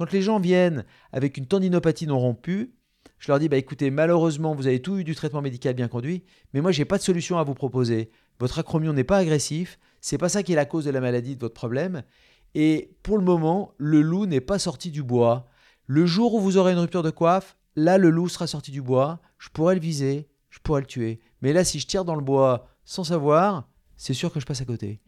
Quand 0.00 0.12
les 0.12 0.22
gens 0.22 0.40
viennent 0.40 0.86
avec 1.12 1.36
une 1.36 1.44
tendinopathie 1.44 2.06
non 2.06 2.18
rompue, 2.18 2.72
je 3.18 3.30
leur 3.30 3.38
dis 3.38 3.50
bah 3.50 3.58
écoutez, 3.58 3.90
malheureusement, 3.90 4.54
vous 4.54 4.66
avez 4.66 4.80
tout 4.80 4.96
eu 4.96 5.04
du 5.04 5.14
traitement 5.14 5.42
médical 5.42 5.74
bien 5.74 5.88
conduit, 5.88 6.24
mais 6.54 6.62
moi 6.62 6.72
j'ai 6.72 6.86
pas 6.86 6.96
de 6.96 7.02
solution 7.02 7.36
à 7.36 7.44
vous 7.44 7.52
proposer. 7.52 8.10
Votre 8.38 8.60
acromion 8.60 8.94
n'est 8.94 9.04
pas 9.04 9.18
agressif, 9.18 9.78
c'est 10.00 10.16
pas 10.16 10.30
ça 10.30 10.42
qui 10.42 10.52
est 10.52 10.56
la 10.56 10.64
cause 10.64 10.86
de 10.86 10.90
la 10.90 11.02
maladie 11.02 11.34
de 11.36 11.40
votre 11.40 11.52
problème. 11.52 12.02
Et 12.54 12.96
pour 13.02 13.18
le 13.18 13.24
moment, 13.24 13.74
le 13.76 14.00
loup 14.00 14.24
n'est 14.24 14.40
pas 14.40 14.58
sorti 14.58 14.90
du 14.90 15.02
bois. 15.02 15.44
Le 15.84 16.06
jour 16.06 16.32
où 16.32 16.40
vous 16.40 16.56
aurez 16.56 16.72
une 16.72 16.78
rupture 16.78 17.02
de 17.02 17.10
coiffe, 17.10 17.58
là 17.76 17.98
le 17.98 18.08
loup 18.08 18.30
sera 18.30 18.46
sorti 18.46 18.70
du 18.70 18.80
bois, 18.80 19.20
je 19.36 19.50
pourrais 19.50 19.74
le 19.74 19.82
viser, 19.82 20.30
je 20.48 20.60
pourrais 20.60 20.80
le 20.80 20.86
tuer. 20.86 21.20
Mais 21.42 21.52
là 21.52 21.62
si 21.62 21.78
je 21.78 21.86
tire 21.86 22.06
dans 22.06 22.16
le 22.16 22.24
bois 22.24 22.68
sans 22.86 23.04
savoir, 23.04 23.68
c'est 23.98 24.14
sûr 24.14 24.32
que 24.32 24.40
je 24.40 24.46
passe 24.46 24.62
à 24.62 24.64
côté. 24.64 25.02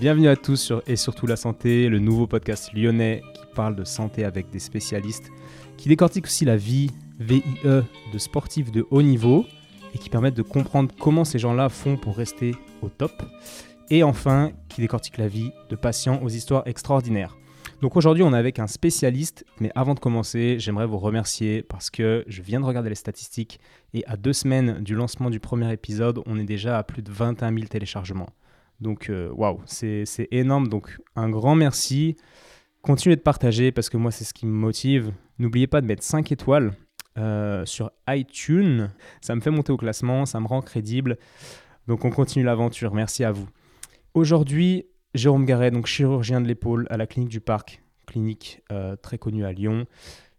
Bienvenue 0.00 0.28
à 0.28 0.36
tous 0.36 0.56
sur 0.56 0.82
Et 0.86 0.96
surtout 0.96 1.26
la 1.26 1.36
santé, 1.36 1.90
le 1.90 1.98
nouveau 1.98 2.26
podcast 2.26 2.72
lyonnais 2.72 3.20
qui 3.34 3.42
parle 3.54 3.76
de 3.76 3.84
santé 3.84 4.24
avec 4.24 4.48
des 4.48 4.58
spécialistes, 4.58 5.30
qui 5.76 5.90
décortique 5.90 6.24
aussi 6.24 6.46
la 6.46 6.56
vie, 6.56 6.90
VIE, 7.18 7.42
de 7.62 8.18
sportifs 8.18 8.72
de 8.72 8.86
haut 8.90 9.02
niveau 9.02 9.44
et 9.94 9.98
qui 9.98 10.08
permettent 10.08 10.38
de 10.38 10.42
comprendre 10.42 10.90
comment 10.98 11.26
ces 11.26 11.38
gens-là 11.38 11.68
font 11.68 11.98
pour 11.98 12.16
rester 12.16 12.54
au 12.80 12.88
top. 12.88 13.12
Et 13.90 14.02
enfin, 14.02 14.52
qui 14.70 14.80
décortique 14.80 15.18
la 15.18 15.28
vie 15.28 15.52
de 15.68 15.76
patients 15.76 16.18
aux 16.22 16.30
histoires 16.30 16.62
extraordinaires. 16.64 17.36
Donc 17.82 17.94
aujourd'hui, 17.94 18.22
on 18.22 18.32
est 18.32 18.38
avec 18.38 18.58
un 18.58 18.68
spécialiste, 18.68 19.44
mais 19.60 19.70
avant 19.74 19.92
de 19.92 20.00
commencer, 20.00 20.56
j'aimerais 20.58 20.86
vous 20.86 20.98
remercier 20.98 21.62
parce 21.62 21.90
que 21.90 22.24
je 22.26 22.40
viens 22.40 22.60
de 22.60 22.64
regarder 22.64 22.88
les 22.88 22.94
statistiques 22.94 23.60
et 23.92 24.02
à 24.06 24.16
deux 24.16 24.32
semaines 24.32 24.82
du 24.82 24.94
lancement 24.94 25.28
du 25.28 25.40
premier 25.40 25.70
épisode, 25.70 26.22
on 26.24 26.38
est 26.38 26.44
déjà 26.44 26.78
à 26.78 26.84
plus 26.84 27.02
de 27.02 27.12
21 27.12 27.52
000 27.52 27.66
téléchargements. 27.66 28.30
Donc, 28.80 29.10
euh, 29.10 29.30
waouh, 29.32 29.60
c'est 29.66 30.28
énorme. 30.30 30.68
Donc, 30.68 30.98
un 31.16 31.28
grand 31.28 31.54
merci. 31.54 32.16
Continuez 32.82 33.16
de 33.16 33.20
partager 33.20 33.72
parce 33.72 33.90
que 33.90 33.96
moi, 33.96 34.10
c'est 34.10 34.24
ce 34.24 34.32
qui 34.32 34.46
me 34.46 34.52
motive. 34.52 35.12
N'oubliez 35.38 35.66
pas 35.66 35.80
de 35.80 35.86
mettre 35.86 36.02
5 36.02 36.32
étoiles 36.32 36.72
euh, 37.18 37.66
sur 37.66 37.90
iTunes. 38.08 38.90
Ça 39.20 39.34
me 39.34 39.40
fait 39.40 39.50
monter 39.50 39.72
au 39.72 39.76
classement, 39.76 40.24
ça 40.24 40.40
me 40.40 40.46
rend 40.46 40.62
crédible. 40.62 41.18
Donc, 41.88 42.04
on 42.04 42.10
continue 42.10 42.44
l'aventure. 42.44 42.94
Merci 42.94 43.24
à 43.24 43.32
vous. 43.32 43.48
Aujourd'hui, 44.14 44.86
Jérôme 45.14 45.44
Garret, 45.44 45.70
donc 45.70 45.86
chirurgien 45.86 46.40
de 46.40 46.46
l'épaule 46.46 46.86
à 46.88 46.96
la 46.96 47.06
clinique 47.06 47.30
du 47.30 47.40
Parc, 47.40 47.82
clinique 48.06 48.62
euh, 48.72 48.96
très 48.96 49.18
connue 49.18 49.44
à 49.44 49.52
Lyon. 49.52 49.86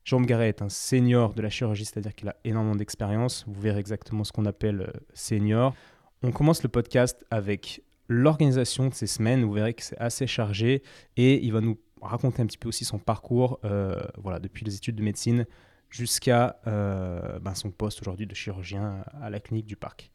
Jérôme 0.04 0.26
Garret 0.26 0.50
est 0.50 0.64
un 0.64 0.70
senior 0.70 1.36
de 1.36 1.42
la 1.44 1.50
chirurgie, 1.50 1.86
c'est-à-dire 1.86 2.16
qu'il 2.16 2.28
a 2.28 2.36
énormément 2.44 2.76
d'expérience. 2.76 3.46
Vous 3.48 3.62
verrez 3.62 3.80
exactement 3.80 4.24
ce 4.24 4.32
qu'on 4.32 4.46
appelle 4.46 4.92
senior. 5.14 5.76
On 6.24 6.32
commence 6.32 6.64
le 6.64 6.70
podcast 6.70 7.24
avec 7.30 7.84
l'organisation 8.12 8.90
de 8.90 8.94
ces 8.94 9.08
semaines. 9.08 9.44
Vous 9.44 9.54
verrez 9.54 9.74
que 9.74 9.84
c'est 9.84 9.98
assez 9.98 10.28
chargé 10.28 10.84
et 11.16 11.44
il 11.44 11.54
va 11.54 11.62
nous 11.62 11.78
raconter 12.02 12.42
un 12.42 12.46
petit 12.46 12.58
peu 12.58 12.68
aussi 12.68 12.84
son 12.84 13.00
parcours, 13.00 13.60
euh, 13.64 13.96
voilà, 14.18 14.40
depuis 14.40 14.66
les 14.66 14.76
études 14.76 14.96
de 14.96 15.04
médecine 15.04 15.46
jusqu'à 15.90 16.58
euh, 16.68 17.40
ben, 17.40 17.54
son 17.54 17.72
poste 17.72 18.02
aujourd'hui 18.02 18.28
de 18.28 18.36
chirurgien 18.36 19.04
à 19.22 19.30
la 19.30 19.40
clinique 19.40 19.66
du 19.66 19.76
parc. 19.76 20.12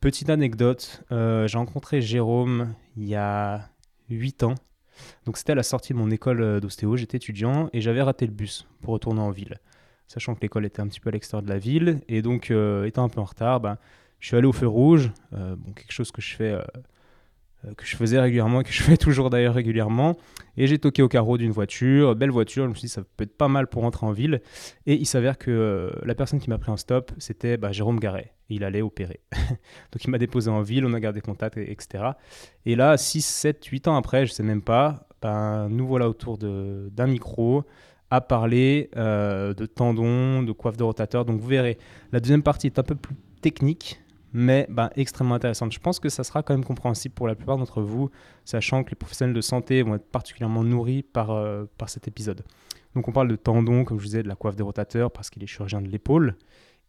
Petite 0.00 0.30
anecdote, 0.30 1.04
euh, 1.12 1.46
j'ai 1.46 1.58
rencontré 1.58 2.02
Jérôme 2.02 2.74
il 2.96 3.08
y 3.08 3.14
a 3.14 3.68
8 4.10 4.42
ans. 4.42 4.54
Donc 5.24 5.38
c'était 5.38 5.52
à 5.52 5.54
la 5.54 5.62
sortie 5.62 5.94
de 5.94 5.98
mon 5.98 6.10
école 6.10 6.60
d'ostéo, 6.60 6.96
j'étais 6.96 7.16
étudiant 7.16 7.70
et 7.72 7.80
j'avais 7.80 8.02
raté 8.02 8.26
le 8.26 8.32
bus 8.32 8.66
pour 8.82 8.92
retourner 8.92 9.20
en 9.20 9.30
ville. 9.30 9.58
Sachant 10.06 10.34
que 10.34 10.40
l'école 10.42 10.66
était 10.66 10.80
un 10.80 10.88
petit 10.88 11.00
peu 11.00 11.08
à 11.08 11.12
l'extérieur 11.12 11.42
de 11.42 11.48
la 11.48 11.58
ville 11.58 12.02
et 12.08 12.20
donc 12.20 12.50
étant 12.84 13.04
un 13.04 13.08
peu 13.08 13.20
en 13.20 13.24
retard, 13.24 13.60
ben, 13.60 13.78
je 14.18 14.26
suis 14.26 14.36
allé 14.36 14.46
au 14.46 14.52
feu 14.52 14.66
rouge, 14.66 15.10
bon, 15.30 15.72
quelque 15.74 15.92
chose 15.92 16.12
que 16.12 16.20
je 16.20 16.34
fais 16.36 16.58
que 17.76 17.84
je 17.84 17.96
faisais 17.96 18.18
régulièrement, 18.18 18.62
que 18.62 18.72
je 18.72 18.82
fais 18.82 18.96
toujours 18.98 19.30
d'ailleurs 19.30 19.54
régulièrement. 19.54 20.16
Et 20.56 20.66
j'ai 20.66 20.78
toqué 20.78 21.02
au 21.02 21.08
carreau 21.08 21.38
d'une 21.38 21.50
voiture, 21.50 22.14
belle 22.14 22.30
voiture, 22.30 22.64
je 22.64 22.68
me 22.68 22.74
suis 22.74 22.86
dit 22.86 22.92
ça 22.92 23.02
peut 23.16 23.24
être 23.24 23.36
pas 23.36 23.48
mal 23.48 23.66
pour 23.66 23.82
rentrer 23.82 24.06
en 24.06 24.12
ville. 24.12 24.42
Et 24.86 24.94
il 24.94 25.06
s'avère 25.06 25.38
que 25.38 25.50
euh, 25.50 25.90
la 26.04 26.14
personne 26.14 26.40
qui 26.40 26.50
m'a 26.50 26.58
pris 26.58 26.70
en 26.70 26.76
stop, 26.76 27.12
c'était 27.18 27.56
bah, 27.56 27.72
Jérôme 27.72 27.98
Garret. 27.98 28.34
Il 28.50 28.64
allait 28.64 28.82
opérer. 28.82 29.20
Donc 29.32 30.04
il 30.04 30.10
m'a 30.10 30.18
déposé 30.18 30.50
en 30.50 30.60
ville, 30.60 30.84
on 30.84 30.92
a 30.92 31.00
gardé 31.00 31.20
contact, 31.20 31.56
etc. 31.56 32.04
Et 32.66 32.76
là, 32.76 32.96
6, 32.98 33.24
7, 33.24 33.64
8 33.64 33.88
ans 33.88 33.96
après, 33.96 34.26
je 34.26 34.32
sais 34.32 34.42
même 34.42 34.62
pas, 34.62 35.08
ben, 35.22 35.68
nous 35.70 35.86
voilà 35.86 36.08
autour 36.08 36.36
d'un 36.36 37.06
micro 37.06 37.64
à 38.10 38.20
parler 38.20 38.90
euh, 38.96 39.54
de 39.54 39.64
tendons, 39.64 40.42
de 40.42 40.52
coiffe 40.52 40.76
de 40.76 40.82
rotateur. 40.82 41.24
Donc 41.24 41.40
vous 41.40 41.48
verrez, 41.48 41.78
la 42.12 42.20
deuxième 42.20 42.42
partie 42.42 42.66
est 42.66 42.78
un 42.78 42.82
peu 42.82 42.94
plus 42.94 43.16
technique, 43.40 44.01
mais 44.32 44.66
ben, 44.70 44.90
extrêmement 44.96 45.34
intéressante. 45.34 45.72
Je 45.72 45.80
pense 45.80 46.00
que 46.00 46.08
ça 46.08 46.24
sera 46.24 46.42
quand 46.42 46.54
même 46.54 46.64
compréhensible 46.64 47.14
pour 47.14 47.28
la 47.28 47.34
plupart 47.34 47.58
d'entre 47.58 47.82
vous, 47.82 48.10
sachant 48.44 48.82
que 48.82 48.90
les 48.90 48.96
professionnels 48.96 49.34
de 49.34 49.40
santé 49.40 49.82
vont 49.82 49.94
être 49.94 50.10
particulièrement 50.10 50.64
nourris 50.64 51.02
par, 51.02 51.30
euh, 51.30 51.64
par 51.78 51.88
cet 51.88 52.08
épisode. 52.08 52.42
Donc 52.94 53.08
on 53.08 53.12
parle 53.12 53.28
de 53.28 53.36
tendons, 53.36 53.84
comme 53.84 53.98
je 53.98 54.02
vous 54.02 54.08
disais, 54.08 54.22
de 54.22 54.28
la 54.28 54.36
coiffe 54.36 54.56
des 54.56 54.62
rotateurs, 54.62 55.10
parce 55.10 55.30
qu'il 55.30 55.42
est 55.42 55.46
chirurgien 55.46 55.82
de 55.82 55.88
l'épaule, 55.88 56.36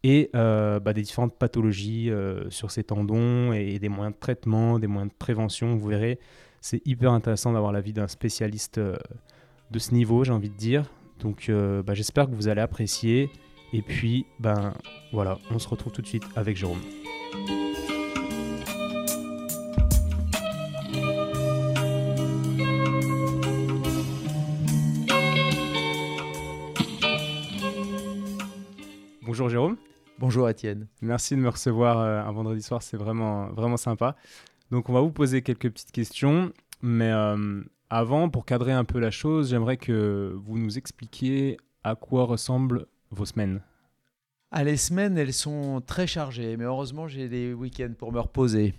et 0.02 0.30
euh, 0.34 0.80
bah, 0.80 0.92
des 0.92 1.02
différentes 1.02 1.36
pathologies 1.38 2.10
euh, 2.10 2.48
sur 2.50 2.70
ces 2.70 2.84
tendons, 2.84 3.52
et, 3.52 3.78
des 3.78 3.88
moyens 3.88 4.14
de 4.14 4.20
traitement, 4.20 4.78
des 4.78 4.86
moyens 4.86 5.12
de 5.12 5.16
prévention, 5.18 5.76
vous 5.76 5.88
verrez. 5.88 6.18
C'est 6.60 6.86
hyper 6.86 7.12
intéressant 7.12 7.52
d'avoir 7.52 7.72
l'avis 7.72 7.92
d'un 7.92 8.08
spécialiste 8.08 8.78
de 8.78 9.78
ce 9.78 9.92
niveau, 9.92 10.24
j'ai 10.24 10.32
envie 10.32 10.48
de 10.48 10.56
dire. 10.56 10.90
Donc 11.20 11.50
bah, 11.50 11.92
j'espère 11.92 12.26
que 12.26 12.34
vous 12.34 12.48
allez 12.48 12.62
apprécier. 12.62 13.28
Et 13.76 13.82
puis, 13.82 14.24
ben 14.38 14.72
voilà, 15.12 15.36
on 15.50 15.58
se 15.58 15.66
retrouve 15.66 15.92
tout 15.92 16.00
de 16.00 16.06
suite 16.06 16.22
avec 16.36 16.56
Jérôme. 16.56 16.78
Bonjour 29.22 29.48
Jérôme. 29.48 29.76
Bonjour 30.20 30.48
Étienne. 30.48 30.86
Merci 31.02 31.34
de 31.34 31.40
me 31.40 31.48
recevoir 31.48 31.98
euh, 31.98 32.20
un 32.20 32.30
vendredi 32.30 32.62
soir, 32.62 32.80
c'est 32.80 32.96
vraiment, 32.96 33.48
vraiment 33.48 33.76
sympa. 33.76 34.14
Donc 34.70 34.88
on 34.88 34.92
va 34.92 35.00
vous 35.00 35.10
poser 35.10 35.42
quelques 35.42 35.68
petites 35.68 35.90
questions, 35.90 36.52
mais 36.80 37.10
euh, 37.10 37.60
avant, 37.90 38.28
pour 38.28 38.44
cadrer 38.44 38.70
un 38.70 38.84
peu 38.84 39.00
la 39.00 39.10
chose, 39.10 39.50
j'aimerais 39.50 39.78
que 39.78 40.32
vous 40.46 40.58
nous 40.58 40.78
expliquiez 40.78 41.56
à 41.82 41.96
quoi 41.96 42.24
ressemblent 42.24 42.86
vos 43.14 43.26
semaines. 43.26 43.60
Ah, 44.50 44.62
les 44.62 44.76
semaines, 44.76 45.18
elles 45.18 45.32
sont 45.32 45.80
très 45.84 46.06
chargées, 46.06 46.56
mais 46.56 46.64
heureusement, 46.64 47.08
j'ai 47.08 47.28
des 47.28 47.52
week-ends 47.52 47.94
pour 47.98 48.12
me 48.12 48.20
reposer. 48.20 48.74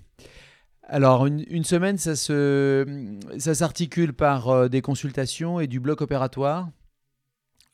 Alors, 0.84 1.26
une, 1.26 1.64
semaine, 1.64 1.98
ça, 1.98 2.16
se, 2.16 3.18
ça 3.38 3.56
s'articule 3.56 4.14
par 4.14 4.50
euh, 4.50 4.68
des 4.70 4.82
consultations 4.82 5.60
et 5.60 5.68
du 5.68 5.80
bloc 5.80 6.02
opératoire. 6.02 6.70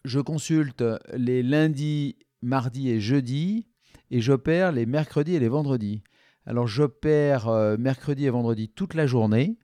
Je 0.06 0.20
consulte 0.20 0.84
les 1.14 1.44
lundis, 1.44 2.16
mardis 2.42 2.90
et 2.90 3.02
jeudis, 3.02 3.68
et 4.10 4.22
j'opère 4.22 4.72
les 4.72 4.86
mercredis 4.86 5.36
et 5.36 5.40
les 5.40 5.50
vendredis. 5.50 6.02
Alors, 6.46 6.68
j'opère 6.68 7.50
euh, 7.50 7.78
mercredi 7.78 8.26
et 8.26 8.30
vendredi 8.30 8.70
toute 8.70 8.94
la 8.94 9.06
journée, 9.06 9.58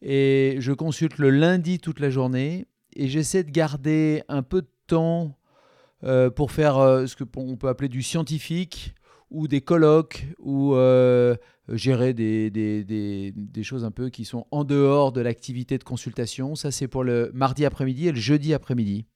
et 0.00 0.56
je 0.60 0.72
consulte 0.72 1.18
le 1.18 1.30
lundi 1.30 1.78
toute 1.78 2.00
la 2.00 2.08
journée, 2.08 2.66
et 2.94 3.08
j'essaie 3.08 3.44
de 3.44 3.50
garder 3.50 4.22
un 4.28 4.42
peu 4.42 4.62
de 4.62 4.70
temps 4.86 5.36
euh, 6.04 6.30
pour 6.30 6.52
faire 6.52 6.78
euh, 6.78 7.06
ce 7.06 7.16
qu'on 7.16 7.56
peut 7.56 7.68
appeler 7.68 7.88
du 7.88 8.02
scientifique 8.02 8.94
ou 9.30 9.48
des 9.48 9.62
colloques 9.62 10.26
ou 10.38 10.74
euh, 10.74 11.34
gérer 11.70 12.12
des, 12.12 12.50
des, 12.50 12.84
des, 12.84 13.32
des, 13.34 13.62
choses 13.62 13.84
un 13.84 13.90
peu 13.90 14.10
qui 14.10 14.24
sont 14.24 14.46
en 14.50 14.64
dehors 14.64 15.12
de 15.12 15.20
l'activité 15.20 15.78
de 15.78 15.84
consultation. 15.84 16.54
Ça, 16.56 16.70
c'est 16.70 16.88
pour 16.88 17.04
le 17.04 17.30
mardi 17.32 17.64
après-midi 17.64 18.08
et 18.08 18.12
le 18.12 18.20
jeudi 18.20 18.52
après-midi 18.52 19.06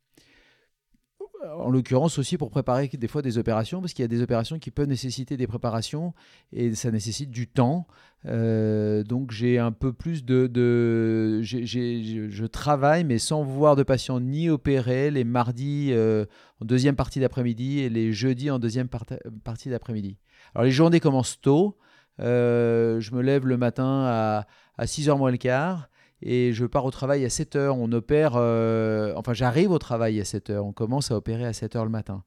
en 1.56 1.70
l'occurrence 1.70 2.18
aussi 2.18 2.36
pour 2.36 2.50
préparer 2.50 2.88
des 2.88 3.08
fois 3.08 3.22
des 3.22 3.38
opérations, 3.38 3.80
parce 3.80 3.92
qu'il 3.92 4.02
y 4.02 4.04
a 4.04 4.08
des 4.08 4.22
opérations 4.22 4.58
qui 4.58 4.70
peuvent 4.70 4.88
nécessiter 4.88 5.36
des 5.36 5.46
préparations 5.46 6.14
et 6.52 6.74
ça 6.74 6.90
nécessite 6.90 7.30
du 7.30 7.46
temps. 7.46 7.86
Euh, 8.26 9.04
donc 9.04 9.30
j'ai 9.30 9.58
un 9.58 9.72
peu 9.72 9.92
plus 9.92 10.24
de... 10.24 10.46
de 10.46 11.40
je 11.42 12.46
travaille, 12.46 13.04
mais 13.04 13.18
sans 13.18 13.42
voir 13.42 13.76
de 13.76 13.82
patients 13.82 14.20
ni 14.20 14.50
opérer 14.50 15.10
les 15.10 15.24
mardis 15.24 15.90
euh, 15.92 16.24
en 16.60 16.64
deuxième 16.64 16.96
partie 16.96 17.20
d'après-midi 17.20 17.80
et 17.80 17.88
les 17.88 18.12
jeudis 18.12 18.50
en 18.50 18.58
deuxième 18.58 18.88
partie 18.88 19.68
d'après-midi. 19.68 20.18
Alors 20.54 20.64
les 20.64 20.72
journées 20.72 21.00
commencent 21.00 21.40
tôt. 21.40 21.76
Euh, 22.20 22.98
je 23.00 23.14
me 23.14 23.22
lève 23.22 23.46
le 23.46 23.56
matin 23.56 24.04
à, 24.06 24.46
à 24.76 24.84
6h 24.86 25.16
moins 25.16 25.30
le 25.30 25.36
quart 25.36 25.88
et 26.22 26.52
je 26.52 26.64
pars 26.64 26.84
au 26.84 26.90
travail 26.90 27.24
à 27.24 27.30
7 27.30 27.56
heures. 27.56 27.76
On 27.76 27.90
opère, 27.92 28.32
euh, 28.36 29.12
enfin 29.16 29.32
j'arrive 29.32 29.70
au 29.70 29.78
travail 29.78 30.20
à 30.20 30.24
7 30.24 30.50
heures. 30.50 30.66
On 30.66 30.72
commence 30.72 31.10
à 31.10 31.16
opérer 31.16 31.44
à 31.44 31.52
7 31.52 31.76
heures 31.76 31.84
le 31.84 31.90
matin. 31.90 32.24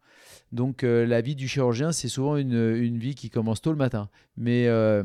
Donc 0.52 0.84
euh, 0.84 1.06
la 1.06 1.22
vie 1.22 1.36
du 1.36 1.48
chirurgien, 1.48 1.92
c'est 1.92 2.08
souvent 2.08 2.38
une, 2.38 2.76
une, 2.76 2.98
vie 2.98 3.16
qui 3.16 3.30
commence 3.30 3.62
tôt 3.62 3.72
le 3.72 3.78
matin. 3.78 4.10
Mais 4.38 4.68
euh, 4.68 5.04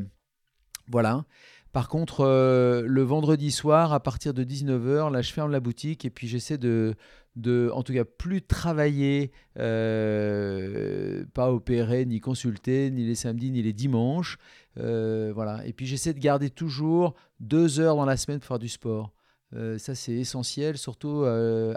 voilà. 0.88 1.25
Par 1.73 1.88
contre, 1.88 2.25
le 2.25 3.03
vendredi 3.03 3.50
soir, 3.50 3.93
à 3.93 4.00
partir 4.00 4.33
de 4.33 4.44
19h, 4.44 5.12
là, 5.12 5.21
je 5.21 5.31
ferme 5.31 5.50
la 5.50 5.61
boutique 5.61 6.06
et 6.06 6.11
puis 6.11 6.27
j'essaie 6.27 6.56
de, 6.56 6.94
de, 7.37 7.71
en 7.75 7.83
tout 7.83 7.93
cas, 7.93 8.05
plus 8.05 8.43
travailler, 8.43 9.31
euh, 9.59 11.25
pas 11.35 11.53
opérer, 11.53 12.06
ni 12.06 12.21
consulter, 12.21 12.91
ni 12.91 13.05
les 13.05 13.15
samedis, 13.15 13.50
ni 13.50 13.62
les 13.62 13.75
dimanches. 13.75 14.38
Euh, 14.79 15.33
voilà. 15.35 15.65
Et 15.67 15.73
puis 15.73 15.87
j'essaie 15.87 16.15
de 16.15 16.19
garder 16.19 16.50
toujours 16.50 17.15
deux 17.41 17.79
heures 17.79 17.97
dans 17.97 18.06
la 18.06 18.17
semaine 18.17 18.41
pour 18.41 18.49
faire 18.49 18.59
du 18.59 18.69
sport. 18.69 19.12
Euh, 19.55 19.79
ça, 19.79 19.94
c'est 19.94 20.15
essentiel, 20.15 20.77
surtout 20.79 21.25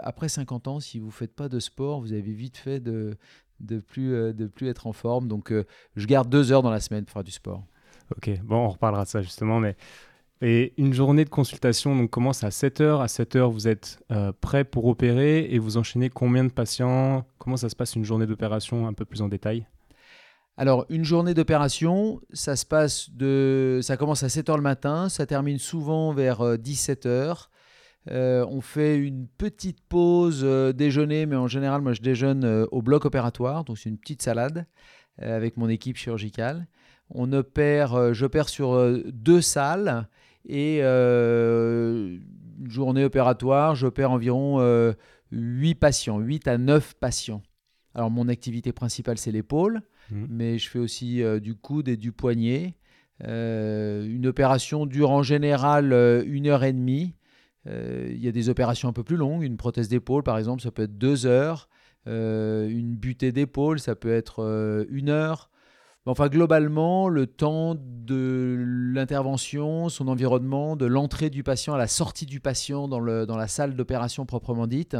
après 0.02 0.28
50 0.28 0.68
ans. 0.68 0.80
Si 0.80 0.98
vous 0.98 1.06
ne 1.06 1.12
faites 1.12 1.34
pas 1.34 1.48
de 1.48 1.60
sport, 1.60 2.00
vous 2.00 2.12
avez 2.12 2.32
vite 2.32 2.56
fait 2.56 2.80
de 2.80 3.16
de 3.60 3.78
plus, 3.78 4.32
de 4.32 4.46
plus 4.46 4.68
être 4.68 4.86
en 4.86 4.94
forme. 4.94 5.28
Donc, 5.28 5.52
je 5.94 6.06
garde 6.06 6.30
deux 6.30 6.50
heures 6.50 6.62
dans 6.62 6.70
la 6.70 6.80
semaine 6.80 7.04
pour 7.04 7.12
faire 7.12 7.24
du 7.24 7.30
sport. 7.30 7.62
Ok, 8.16 8.30
bon, 8.42 8.56
on 8.56 8.68
reparlera 8.70 9.04
de 9.04 9.08
ça 9.10 9.20
justement, 9.20 9.60
mais 9.60 9.76
et 10.42 10.72
une 10.78 10.94
journée 10.94 11.24
de 11.24 11.30
consultation 11.30 11.94
donc, 11.94 12.10
commence 12.10 12.44
à 12.44 12.48
7h. 12.48 13.02
À 13.02 13.06
7h, 13.06 13.50
vous 13.50 13.68
êtes 13.68 14.00
euh, 14.10 14.32
prêt 14.40 14.64
pour 14.64 14.86
opérer 14.86 15.46
et 15.50 15.58
vous 15.58 15.76
enchaînez 15.76 16.08
combien 16.08 16.44
de 16.44 16.50
patients? 16.50 17.26
Comment 17.38 17.58
ça 17.58 17.68
se 17.68 17.76
passe 17.76 17.94
une 17.94 18.04
journée 18.04 18.26
d'opération 18.26 18.86
un 18.86 18.94
peu 18.94 19.04
plus 19.04 19.20
en 19.20 19.28
détail? 19.28 19.66
Alors, 20.56 20.86
une 20.88 21.04
journée 21.04 21.34
d'opération, 21.34 22.20
ça 22.32 22.56
se 22.56 22.64
passe 22.64 23.10
de, 23.10 23.80
ça 23.82 23.96
commence 23.96 24.22
à 24.22 24.28
7h 24.28 24.56
le 24.56 24.62
matin, 24.62 25.08
ça 25.08 25.26
termine 25.26 25.58
souvent 25.58 26.12
vers 26.12 26.40
17h. 26.40 27.06
Euh, 27.06 27.34
euh, 28.10 28.46
on 28.48 28.62
fait 28.62 28.96
une 28.96 29.26
petite 29.26 29.82
pause 29.88 30.42
déjeuner, 30.74 31.26
mais 31.26 31.36
en 31.36 31.48
général, 31.48 31.82
moi, 31.82 31.92
je 31.92 32.00
déjeune 32.00 32.66
au 32.70 32.80
bloc 32.80 33.04
opératoire, 33.04 33.64
donc 33.64 33.78
c'est 33.78 33.90
une 33.90 33.98
petite 33.98 34.22
salade 34.22 34.66
avec 35.18 35.58
mon 35.58 35.68
équipe 35.68 35.98
chirurgicale. 35.98 36.66
On 37.10 37.30
opère, 37.34 38.14
j'opère 38.14 38.48
sur 38.48 38.98
deux 39.12 39.42
salles 39.42 40.08
et 40.48 40.80
euh, 40.82 42.18
journée 42.64 43.04
opératoire, 43.04 43.74
j'opère 43.74 44.10
environ 44.10 44.58
8 44.58 44.60
euh, 44.62 45.74
patients, 45.78 46.18
8 46.18 46.48
à 46.48 46.58
9 46.58 46.94
patients. 46.94 47.42
Alors 47.94 48.10
mon 48.10 48.28
activité 48.28 48.72
principale 48.72 49.18
c'est 49.18 49.32
l'épaule, 49.32 49.82
mmh. 50.10 50.24
mais 50.28 50.58
je 50.58 50.68
fais 50.68 50.78
aussi 50.78 51.22
euh, 51.22 51.40
du 51.40 51.54
coude 51.54 51.88
et 51.88 51.96
du 51.96 52.12
poignet. 52.12 52.74
une 53.22 54.26
opération 54.26 54.86
dure 54.86 55.10
en 55.10 55.22
général 55.22 55.92
une 56.26 56.46
heure 56.46 56.64
et 56.64 56.72
demie. 56.72 57.14
Il 57.66 58.18
y 58.18 58.28
a 58.28 58.32
des 58.32 58.48
opérations 58.48 58.88
un 58.88 58.94
peu 58.94 59.04
plus 59.04 59.18
longues. 59.18 59.42
Une 59.42 59.58
prothèse 59.58 59.88
d'épaule, 59.88 60.22
par 60.22 60.38
exemple, 60.38 60.62
ça 60.62 60.70
peut 60.70 60.84
être 60.84 60.96
deux 60.96 61.26
heures. 61.26 61.68
une 62.06 62.96
butée 62.96 63.30
d'épaule, 63.30 63.78
ça 63.78 63.94
peut 63.94 64.12
être 64.12 64.86
une 64.88 65.10
heure. 65.10 65.50
Enfin, 66.06 66.28
globalement, 66.28 67.08
le 67.08 67.26
temps 67.26 67.76
de 67.78 68.56
l'intervention, 68.58 69.90
son 69.90 70.08
environnement, 70.08 70.74
de 70.74 70.86
l'entrée 70.86 71.28
du 71.28 71.42
patient 71.42 71.74
à 71.74 71.78
la 71.78 71.88
sortie 71.88 72.24
du 72.24 72.40
patient 72.40 72.88
dans, 72.88 73.00
la 73.00 73.48
salle 73.48 73.76
d'opération 73.76 74.24
proprement 74.24 74.66
dite, 74.66 74.96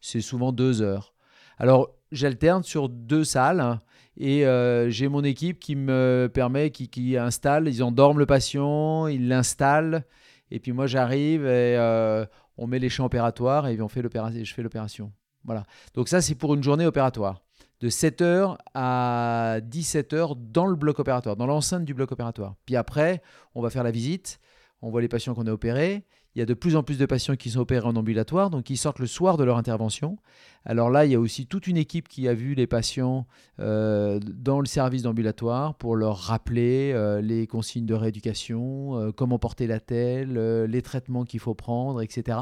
c'est 0.00 0.20
souvent 0.20 0.52
deux 0.52 0.80
heures. 0.80 1.12
Alors, 1.58 1.90
j'alterne 2.12 2.62
sur 2.62 2.88
deux 2.88 3.24
salles 3.24 3.80
et 4.16 4.46
euh, 4.46 4.88
j'ai 4.90 5.08
mon 5.08 5.24
équipe 5.24 5.58
qui 5.58 5.74
me 5.74 6.30
permet, 6.32 6.70
qui, 6.70 6.88
qui, 6.88 7.16
installe, 7.16 7.66
ils 7.66 7.82
endorment 7.82 8.20
le 8.20 8.26
patient, 8.26 9.08
ils 9.08 9.26
l'installent, 9.26 10.04
et 10.52 10.60
puis 10.60 10.70
moi 10.70 10.86
j'arrive 10.86 11.42
et 11.42 11.76
euh, 11.76 12.24
on 12.56 12.68
met 12.68 12.78
les 12.78 12.88
champs 12.88 13.06
opératoires 13.06 13.66
et 13.66 13.80
on 13.80 13.88
fait 13.88 14.02
je 14.02 14.54
fais 14.54 14.62
l'opération. 14.62 15.12
Voilà. 15.42 15.64
Donc 15.94 16.08
ça, 16.08 16.20
c'est 16.20 16.36
pour 16.36 16.54
une 16.54 16.62
journée 16.62 16.86
opératoire 16.86 17.43
de 17.84 17.90
7h 17.90 18.56
à 18.72 19.58
17h 19.60 20.36
dans 20.50 20.64
le 20.64 20.74
bloc 20.74 21.00
opératoire, 21.00 21.36
dans 21.36 21.44
l'enceinte 21.44 21.84
du 21.84 21.92
bloc 21.92 22.12
opératoire. 22.12 22.54
Puis 22.64 22.76
après, 22.76 23.20
on 23.54 23.60
va 23.60 23.68
faire 23.68 23.84
la 23.84 23.90
visite, 23.90 24.40
on 24.80 24.88
voit 24.88 25.02
les 25.02 25.08
patients 25.08 25.34
qu'on 25.34 25.46
a 25.46 25.52
opérés. 25.52 26.06
Il 26.34 26.38
y 26.38 26.42
a 26.42 26.46
de 26.46 26.54
plus 26.54 26.76
en 26.76 26.82
plus 26.82 26.96
de 26.96 27.04
patients 27.04 27.36
qui 27.36 27.50
sont 27.50 27.60
opérés 27.60 27.86
en 27.86 27.94
ambulatoire, 27.94 28.48
donc 28.48 28.70
ils 28.70 28.78
sortent 28.78 29.00
le 29.00 29.06
soir 29.06 29.36
de 29.36 29.44
leur 29.44 29.58
intervention. 29.58 30.16
Alors 30.64 30.88
là, 30.88 31.04
il 31.04 31.12
y 31.12 31.14
a 31.14 31.20
aussi 31.20 31.46
toute 31.46 31.66
une 31.66 31.76
équipe 31.76 32.08
qui 32.08 32.26
a 32.26 32.32
vu 32.32 32.54
les 32.54 32.66
patients 32.66 33.26
euh, 33.60 34.18
dans 34.18 34.60
le 34.60 34.66
service 34.66 35.02
d'ambulatoire 35.02 35.74
pour 35.74 35.94
leur 35.94 36.16
rappeler 36.16 36.92
euh, 36.94 37.20
les 37.20 37.46
consignes 37.46 37.86
de 37.86 37.94
rééducation, 37.94 38.98
euh, 38.98 39.12
comment 39.12 39.38
porter 39.38 39.66
la 39.66 39.78
telle, 39.78 40.64
les 40.64 40.82
traitements 40.82 41.24
qu'il 41.24 41.38
faut 41.38 41.54
prendre, 41.54 42.00
etc. 42.00 42.38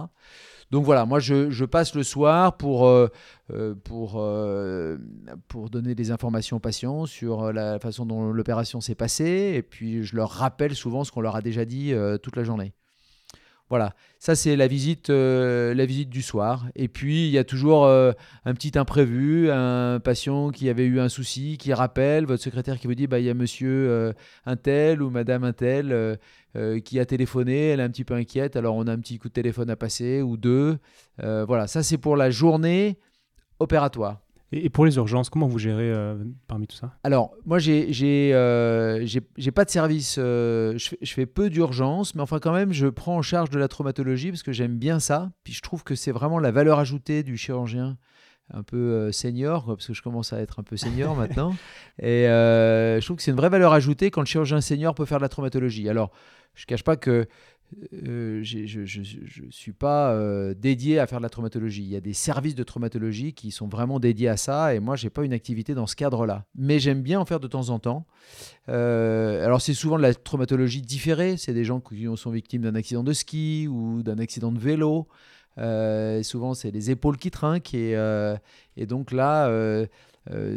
Donc 0.72 0.86
voilà, 0.86 1.04
moi 1.04 1.20
je, 1.20 1.64
passe 1.66 1.94
le 1.94 2.02
soir 2.02 2.56
pour, 2.56 2.86
euh, 2.88 3.08
euh, 3.52 3.74
euh, 3.90 4.98
pour 5.46 5.68
donner 5.68 5.94
des 5.94 6.10
informations 6.10 6.56
aux 6.56 6.60
patients 6.60 7.04
sur 7.04 7.52
la 7.52 7.78
façon 7.78 8.06
dont 8.06 8.32
l'opération 8.32 8.80
s'est 8.80 8.94
passée 8.94 9.52
et 9.54 9.62
puis 9.62 10.02
je 10.02 10.16
leur 10.16 10.30
rappelle 10.30 10.74
souvent 10.74 11.04
ce 11.04 11.12
qu'on 11.12 11.20
leur 11.20 11.36
a 11.36 11.42
déjà 11.42 11.66
dit 11.66 11.92
toute 12.22 12.36
la 12.36 12.42
journée. 12.42 12.72
Voilà, 13.72 13.94
ça 14.18 14.34
c'est 14.34 14.54
la 14.54 14.66
visite, 14.66 15.08
euh, 15.08 15.72
la 15.72 15.86
visite 15.86 16.10
du 16.10 16.20
soir. 16.20 16.66
Et 16.74 16.88
puis 16.88 17.26
il 17.26 17.30
y 17.30 17.38
a 17.38 17.44
toujours 17.44 17.86
euh, 17.86 18.12
un 18.44 18.52
petit 18.52 18.78
imprévu, 18.78 19.50
un 19.50 19.98
patient 19.98 20.50
qui 20.50 20.68
avait 20.68 20.84
eu 20.84 21.00
un 21.00 21.08
souci, 21.08 21.56
qui 21.56 21.72
rappelle, 21.72 22.26
votre 22.26 22.42
secrétaire 22.42 22.78
qui 22.78 22.86
vous 22.86 22.94
dit 22.94 23.06
bah 23.06 23.18
il 23.18 23.24
y 23.24 23.30
a 23.30 23.34
monsieur 23.34 23.88
euh, 23.88 24.12
un 24.44 24.56
tel 24.56 25.00
ou 25.00 25.08
madame 25.08 25.42
un 25.44 25.54
tel 25.54 26.18
qui 26.84 27.00
a 27.00 27.06
téléphoné, 27.06 27.68
elle 27.68 27.80
est 27.80 27.82
un 27.82 27.88
petit 27.88 28.04
peu 28.04 28.12
inquiète, 28.12 28.56
alors 28.56 28.76
on 28.76 28.86
a 28.86 28.92
un 28.92 28.98
petit 28.98 29.16
coup 29.18 29.28
de 29.28 29.32
téléphone 29.32 29.70
à 29.70 29.76
passer 29.76 30.20
ou 30.20 30.36
deux. 30.36 30.76
voilà, 31.16 31.66
ça 31.66 31.82
c'est 31.82 31.96
pour 31.96 32.14
la 32.14 32.30
journée 32.30 32.98
opératoire. 33.58 34.20
Et, 34.52 34.68
pour 34.68 34.84
les 34.84 34.96
urgences, 34.96 35.30
comment 35.30 35.46
vous 35.46 35.58
gérez 35.58 35.90
euh, 35.90 36.14
parmi 36.46 36.66
tout 36.66 36.76
ça? 36.76 36.92
Alors, 37.04 37.32
moi, 37.46 37.58
j'ai 37.58 37.90
euh, 38.34 39.04
j'ai 39.04 39.50
pas 39.50 39.64
de 39.64 39.70
service, 39.70 40.16
euh, 40.18 40.76
je, 40.76 40.88
fais, 40.90 40.98
je, 41.00 41.12
fais, 41.12 41.26
peu 41.26 41.48
d'urgences, 41.48 42.14
mais 42.14 42.20
enfin, 42.20 42.38
quand 42.38 42.52
même, 42.52 42.72
je 42.72 42.86
prends 42.86 43.16
en 43.16 43.22
charge 43.22 43.50
de 43.50 43.58
la 43.58 43.68
traumatologie 43.68 44.30
parce 44.30 44.42
que 44.42 44.52
j'aime 44.52 44.76
bien 44.76 45.00
ça. 45.00 45.30
Puis 45.42 45.54
je 45.54 45.62
trouve 45.62 45.84
que 45.84 45.94
c'est 45.94 46.12
vraiment 46.12 46.38
la 46.38 46.50
valeur 46.50 46.78
ajoutée 46.78 47.22
du 47.22 47.36
chirurgien 47.36 47.96
un 48.52 48.62
peu 48.62 49.10
senior, 49.12 49.64
parce 49.64 49.86
que 49.86 49.94
je 49.94 50.02
commence 50.02 50.34
à 50.34 50.40
être 50.40 50.60
un 50.60 50.62
peu 50.62 50.76
senior 50.76 51.16
maintenant. 51.16 51.54
Et 51.98 52.24
je 52.26 53.04
trouve 53.04 53.16
que 53.16 53.22
c'est 53.22 53.30
une 53.30 53.36
vraie 53.38 53.48
valeur 53.48 53.72
ajoutée 53.72 54.10
quand 54.10 54.20
le 54.20 54.26
chirurgien 54.26 54.60
senior 54.60 54.94
peut 54.94 55.06
faire 55.06 55.18
de 55.18 55.22
la 55.22 55.30
traumatologie. 55.30 55.88
Alors, 55.88 56.10
je 56.54 56.64
ne 56.64 56.66
cache 56.66 56.84
pas 56.84 56.96
que 56.96 57.26
euh, 58.06 58.40
je 58.42 58.80
ne 58.80 59.50
suis 59.50 59.72
pas 59.72 60.12
euh, 60.12 60.54
dédié 60.54 60.98
à 60.98 61.06
faire 61.06 61.18
de 61.18 61.22
la 61.22 61.28
traumatologie. 61.28 61.82
Il 61.82 61.88
y 61.88 61.96
a 61.96 62.00
des 62.00 62.12
services 62.12 62.54
de 62.54 62.62
traumatologie 62.62 63.32
qui 63.32 63.50
sont 63.50 63.68
vraiment 63.68 64.00
dédiés 64.00 64.28
à 64.28 64.36
ça, 64.36 64.74
et 64.74 64.80
moi, 64.80 64.96
je 64.96 65.04
n'ai 65.04 65.10
pas 65.10 65.24
une 65.24 65.32
activité 65.32 65.74
dans 65.74 65.86
ce 65.86 65.96
cadre-là. 65.96 66.44
Mais 66.54 66.78
j'aime 66.78 67.02
bien 67.02 67.20
en 67.20 67.24
faire 67.24 67.40
de 67.40 67.48
temps 67.48 67.70
en 67.70 67.78
temps. 67.78 68.06
Euh, 68.68 69.44
alors, 69.44 69.60
c'est 69.60 69.74
souvent 69.74 69.96
de 69.96 70.02
la 70.02 70.14
traumatologie 70.14 70.82
différée. 70.82 71.36
C'est 71.36 71.54
des 71.54 71.64
gens 71.64 71.80
qui 71.80 72.06
sont 72.16 72.30
victimes 72.30 72.62
d'un 72.62 72.74
accident 72.74 73.02
de 73.02 73.12
ski 73.12 73.68
ou 73.68 74.02
d'un 74.02 74.18
accident 74.18 74.52
de 74.52 74.58
vélo. 74.58 75.06
souvent, 76.22 76.54
c'est 76.54 76.70
les 76.70 76.90
épaules 76.90 77.16
qui 77.16 77.30
trinquent. 77.30 77.74
Et, 77.74 78.86
donc 78.86 79.12
là, 79.12 79.86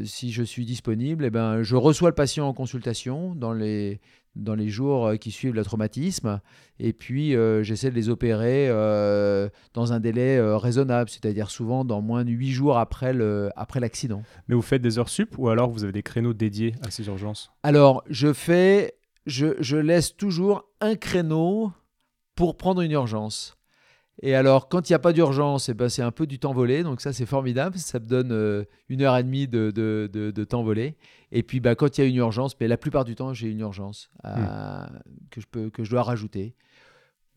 si 0.04 0.32
je 0.32 0.44
suis 0.44 0.66
disponible, 0.66 1.26
eh 1.26 1.30
ben, 1.30 1.64
je 1.64 1.76
reçois 1.76 2.10
le 2.10 2.16
patient 2.16 2.48
en 2.48 2.54
consultation 2.54 3.36
dans 3.36 3.54
les 3.54 4.00
dans 4.35 4.56
les 4.56 4.69
jours 4.69 5.07
euh, 5.07 5.15
qui 5.15 5.31
suivent 5.31 5.54
le 5.54 5.63
traumatisme. 5.63 6.42
Et 6.80 6.94
puis, 6.94 7.35
euh, 7.35 7.63
j'essaie 7.63 7.89
de 7.89 7.95
les 7.95 8.09
opérer 8.09 8.68
euh, 8.69 9.49
dans 9.73 9.94
un 9.94 9.99
délai 9.99 10.39
raisonnable, 10.57 11.09
c'est-à-dire 11.09 11.49
souvent 11.49 11.85
dans 11.85 12.01
moins 12.01 12.25
de 12.25 12.31
8 12.31 12.51
jours 12.51 12.77
après 12.77 13.13
l'accident. 13.13 13.56
Après 13.56 14.42
Mais 14.47 14.56
vous 14.56 14.61
faites 14.61 14.81
des 14.81 14.99
heures 14.99 15.09
sup 15.09 15.37
ou 15.37 15.49
alors 15.49 15.69
vous 15.69 15.83
avez 15.83 15.94
des 15.94 16.04
créneaux 16.04 16.33
dédiés 16.33 16.75
à 16.85 16.92
ces 16.92 17.07
urgences? 17.07 17.51
Alors, 17.63 18.04
je 18.09 18.33
fais, 18.33 18.95
je, 19.25 19.56
je 19.59 19.77
laisse 19.77 20.15
toujours 20.15 20.65
un 20.81 20.95
créneau 20.95 21.71
pour 22.35 22.57
prendre 22.57 22.81
une 22.81 22.92
urgence. 22.92 23.57
Et 24.22 24.34
alors, 24.34 24.69
quand 24.69 24.90
il 24.90 24.94
n'y 24.94 24.95
a 24.95 25.00
pas 25.00 25.14
d'urgence, 25.14 25.69
eh 25.69 25.74
ben, 25.74 25.90
c'est 25.90 26.02
un 26.02 26.12
peu 26.12 26.26
du 26.26 26.40
temps 26.40 26.54
volé. 26.54 26.84
Donc 26.84 27.02
ça, 27.02 27.12
c'est 27.12 27.26
formidable. 27.26 27.78
Ça 27.78 28.00
me 28.00 28.06
donne 28.06 28.31
euh, 28.31 28.64
une 28.88 29.02
heure 29.02 29.18
et 29.18 29.24
demie 29.24 29.48
de, 29.48 29.72
de, 29.72 30.10
de, 30.12 30.44
temps 30.44 30.64
volé. 30.64 30.95
Et 31.31 31.44
puis, 31.44 31.60
bah, 31.60 31.76
quand 31.76 31.98
il 31.98 32.02
y 32.02 32.04
a 32.06 32.07
une 32.07 32.16
urgence, 32.16 32.56
mais 32.60 32.68
la 32.68 32.78
plupart 32.78 33.04
du 33.04 33.16
temps, 33.16 33.34
j'ai 33.34 33.50
une 33.50 33.60
urgence 33.60 34.10
hmm. 34.24 34.45
que, 35.31 35.42
je 35.42 35.48
peux, 35.48 35.69
que 35.69 35.84
je 35.84 35.92
dois 35.92 36.04
rajouter. 36.04 36.56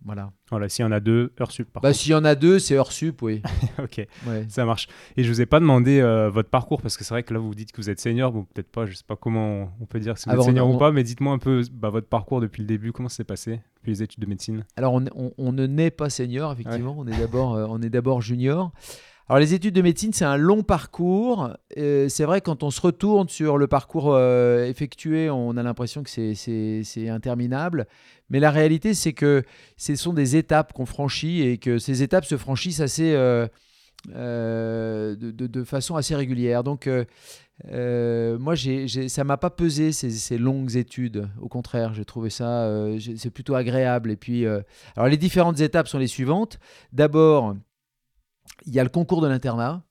Voilà. 0.04 0.32
Voilà, 0.50 0.68
s'il 0.68 0.84
y 0.84 0.88
en 0.88 0.92
a 0.92 1.00
deux, 1.00 1.32
heure 1.40 1.50
sup. 1.50 1.68
Bah, 1.82 1.92
s'il 1.92 2.12
y 2.12 2.14
en 2.14 2.24
a 2.24 2.34
deux, 2.34 2.58
c'est 2.58 2.76
heure 2.76 2.92
sup, 2.92 3.20
oui. 3.22 3.42
ok, 3.82 4.06
ça 4.48 4.64
marche. 4.64 4.88
Et 5.16 5.24
je 5.24 5.28
vous 5.28 5.40
ai 5.40 5.46
pas 5.46 5.60
demandé 5.60 6.00
euh, 6.00 6.30
votre 6.30 6.48
parcours 6.48 6.80
parce 6.80 6.96
que 6.96 7.04
c'est 7.04 7.12
vrai 7.12 7.22
que 7.22 7.34
là 7.34 7.40
vous 7.40 7.54
dites 7.54 7.72
que 7.72 7.80
vous 7.80 7.90
êtes 7.90 8.00
senior, 8.00 8.32
bon 8.32 8.44
peut-être 8.44 8.70
pas, 8.70 8.86
je 8.86 8.94
sais 8.94 9.04
pas 9.06 9.16
comment 9.16 9.70
on 9.80 9.86
peut 9.86 10.00
dire 10.00 10.16
si 10.16 10.28
vous 10.28 10.34
êtes 10.34 10.42
senior 10.42 10.70
ou 10.70 10.78
pas, 10.78 10.92
mais 10.92 11.02
dites-moi 11.02 11.32
un 11.32 11.38
peu 11.38 11.62
bah, 11.72 11.90
votre 11.90 12.08
parcours 12.08 12.40
depuis 12.40 12.62
le 12.62 12.66
début, 12.66 12.92
comment 12.92 13.08
ça 13.08 13.16
s'est 13.16 13.24
passé 13.24 13.60
depuis 13.76 13.90
les 13.90 14.02
études 14.02 14.20
de 14.20 14.26
médecine? 14.26 14.64
Alors 14.76 14.94
on, 14.94 15.04
on, 15.36 15.52
ne 15.52 15.66
naît 15.66 15.90
pas 15.90 16.10
senior 16.10 16.52
effectivement, 16.52 16.94
on 16.96 17.06
est 17.06 17.18
d'abord 17.18 17.54
euh, 17.54 17.66
on 17.68 17.82
est 17.82 17.90
d'abord 17.90 18.22
junior. 18.22 18.72
Alors 19.30 19.40
les 19.40 19.52
études 19.52 19.74
de 19.74 19.82
médecine, 19.82 20.14
c'est 20.14 20.24
un 20.24 20.38
long 20.38 20.62
parcours. 20.62 21.50
Euh, 21.76 22.08
c'est 22.08 22.24
vrai 22.24 22.40
quand 22.40 22.62
on 22.62 22.70
se 22.70 22.80
retourne 22.80 23.28
sur 23.28 23.58
le 23.58 23.66
parcours 23.66 24.14
euh, 24.14 24.64
effectué, 24.64 25.28
on 25.28 25.58
a 25.58 25.62
l'impression 25.62 26.02
que 26.02 26.08
c'est 26.08 27.08
interminable. 27.10 27.86
Mais 28.30 28.40
la 28.40 28.50
réalité, 28.50 28.94
c'est 28.94 29.12
que 29.12 29.42
ce 29.76 29.96
sont 29.96 30.14
des 30.14 30.36
étapes 30.36 30.72
qu'on 30.72 30.86
franchit 30.86 31.42
et 31.42 31.58
que 31.58 31.78
ces 31.78 32.02
étapes 32.02 32.24
se 32.24 32.38
franchissent 32.38 32.80
assez, 32.80 33.12
euh, 33.14 33.46
de, 35.14 35.64
façon 35.64 35.96
assez 35.96 36.14
régulière. 36.14 36.64
Donc 36.64 36.88
moi, 37.68 38.54
ça 38.56 39.24
m'a 39.24 39.36
pas 39.36 39.50
pesé 39.50 39.92
ces, 39.92 40.08
ces, 40.08 40.38
longues 40.38 40.74
études. 40.76 41.28
Au 41.42 41.48
contraire, 41.48 41.92
j'ai 41.92 42.06
trouvé 42.06 42.30
ça, 42.30 42.66
c'est 43.18 43.30
plutôt 43.30 43.56
agréable. 43.56 44.10
Et 44.10 44.16
puis, 44.16 44.46
alors 44.46 45.10
les 45.10 45.18
différentes 45.18 45.60
étapes 45.60 45.86
sont 45.86 45.98
les 45.98 46.06
suivantes. 46.06 46.58
D'abord, 46.94 47.54
il 48.66 48.74
y 48.74 48.80
a 48.80 48.84
le 48.84 48.90
concours 48.90 49.20
de 49.20 49.28
l'internat. 49.28 49.82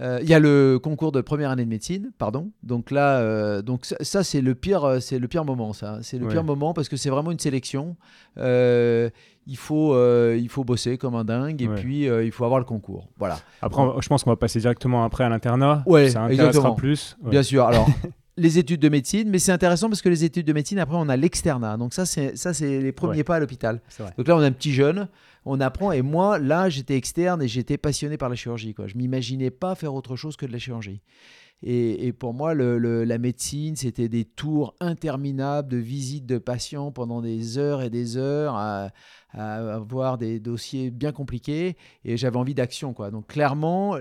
Euh, 0.00 0.18
Il 0.22 0.28
y 0.28 0.34
a 0.34 0.40
le 0.40 0.80
concours 0.82 1.12
de 1.12 1.20
première 1.20 1.50
année 1.50 1.64
de 1.64 1.68
médecine, 1.70 2.10
pardon. 2.18 2.50
Donc 2.64 2.90
là, 2.90 3.18
euh, 3.20 3.62
donc 3.62 3.84
ça, 3.84 3.94
ça, 4.00 4.24
c'est 4.24 4.40
le 4.40 4.56
pire, 4.56 4.82
euh, 4.82 4.98
c'est 4.98 5.20
le 5.20 5.28
pire 5.28 5.44
moment, 5.44 5.72
ça. 5.72 5.98
C'est 6.02 6.18
le 6.18 6.26
Ouais. 6.26 6.32
pire 6.32 6.42
moment 6.42 6.74
parce 6.74 6.88
que 6.88 6.96
c'est 6.96 7.10
vraiment 7.10 7.30
une 7.30 7.38
sélection. 7.38 7.96
Euh, 8.38 9.08
il 9.46 9.56
faut, 9.56 9.94
il 10.34 10.48
faut 10.48 10.64
bosser 10.64 10.98
comme 10.98 11.14
un 11.14 11.24
dingue 11.24 11.62
et 11.62 11.68
Ouais. 11.68 11.74
puis 11.76 12.04
il 12.06 12.32
faut 12.32 12.44
avoir 12.44 12.58
le 12.58 12.64
concours. 12.64 13.06
Voilà. 13.18 13.38
Après, 13.62 13.82
on- 13.82 14.00
je 14.00 14.08
pense 14.08 14.24
qu'on 14.24 14.30
va 14.30 14.36
passer 14.36 14.58
directement 14.58 15.04
après 15.04 15.22
à 15.22 15.28
l'internat. 15.28 15.82
Ouais, 15.86 16.08
ça 16.10 16.22
intéressera 16.22 16.46
exactement. 16.48 16.74
plus. 16.74 17.16
Ouais. 17.22 17.30
Bien 17.30 17.42
sûr. 17.44 17.64
Alors, 17.64 17.86
les 18.36 18.58
études 18.58 18.80
de 18.80 18.88
médecine, 18.88 19.28
mais 19.30 19.38
c'est 19.38 19.52
intéressant 19.52 19.88
parce 19.88 20.02
que 20.02 20.08
les 20.08 20.24
études 20.24 20.46
de 20.46 20.52
médecine, 20.52 20.78
après, 20.80 20.96
on 20.98 21.08
a 21.08 21.16
l'externat. 21.16 21.76
Donc 21.76 21.94
ça, 21.94 22.04
c'est 22.06 22.36
ça, 22.36 22.52
c'est 22.54 22.80
les 22.80 22.90
premiers 22.92 23.22
pas 23.22 23.36
à 23.36 23.38
l'hôpital. 23.38 23.80
Donc 24.18 24.26
là, 24.26 24.34
on 24.36 24.40
a 24.40 24.46
un 24.46 24.50
petit 24.52 24.72
jeune, 24.72 25.08
on 25.44 25.60
apprend. 25.60 25.92
Et 25.92 26.02
moi, 26.02 26.38
là, 26.38 26.68
j'étais 26.68 26.96
externe 26.96 27.42
et 27.42 27.48
j'étais 27.48 27.76
passionné 27.76 28.16
par 28.16 28.28
la 28.28 28.36
chirurgie. 28.36 28.74
Quoi. 28.74 28.86
Je 28.86 28.96
m'imaginais 28.96 29.50
pas 29.50 29.74
faire 29.74 29.94
autre 29.94 30.16
chose 30.16 30.36
que 30.36 30.46
de 30.46 30.52
la 30.52 30.58
chirurgie. 30.58 31.02
Et, 31.62 32.12
pour 32.12 32.34
moi, 32.34 32.54
la 32.54 33.18
médecine, 33.18 33.74
c'était 33.74 34.08
des 34.08 34.26
tours 34.26 34.74
interminables 34.80 35.68
de 35.68 35.78
visites 35.78 36.26
de 36.26 36.36
patients 36.36 36.92
pendant 36.92 37.22
des 37.22 37.56
heures 37.56 37.80
et 37.80 37.88
des 37.88 38.18
heures, 38.18 38.54
à, 38.54 38.90
à 39.30 39.74
avoir 39.74 40.18
des 40.18 40.40
dossiers 40.40 40.90
bien 40.90 41.12
compliqués. 41.12 41.76
Et 42.04 42.16
j'avais 42.16 42.36
envie 42.36 42.54
d'action. 42.54 42.92
quoi. 42.92 43.10
Donc 43.10 43.28
clairement, 43.28 43.96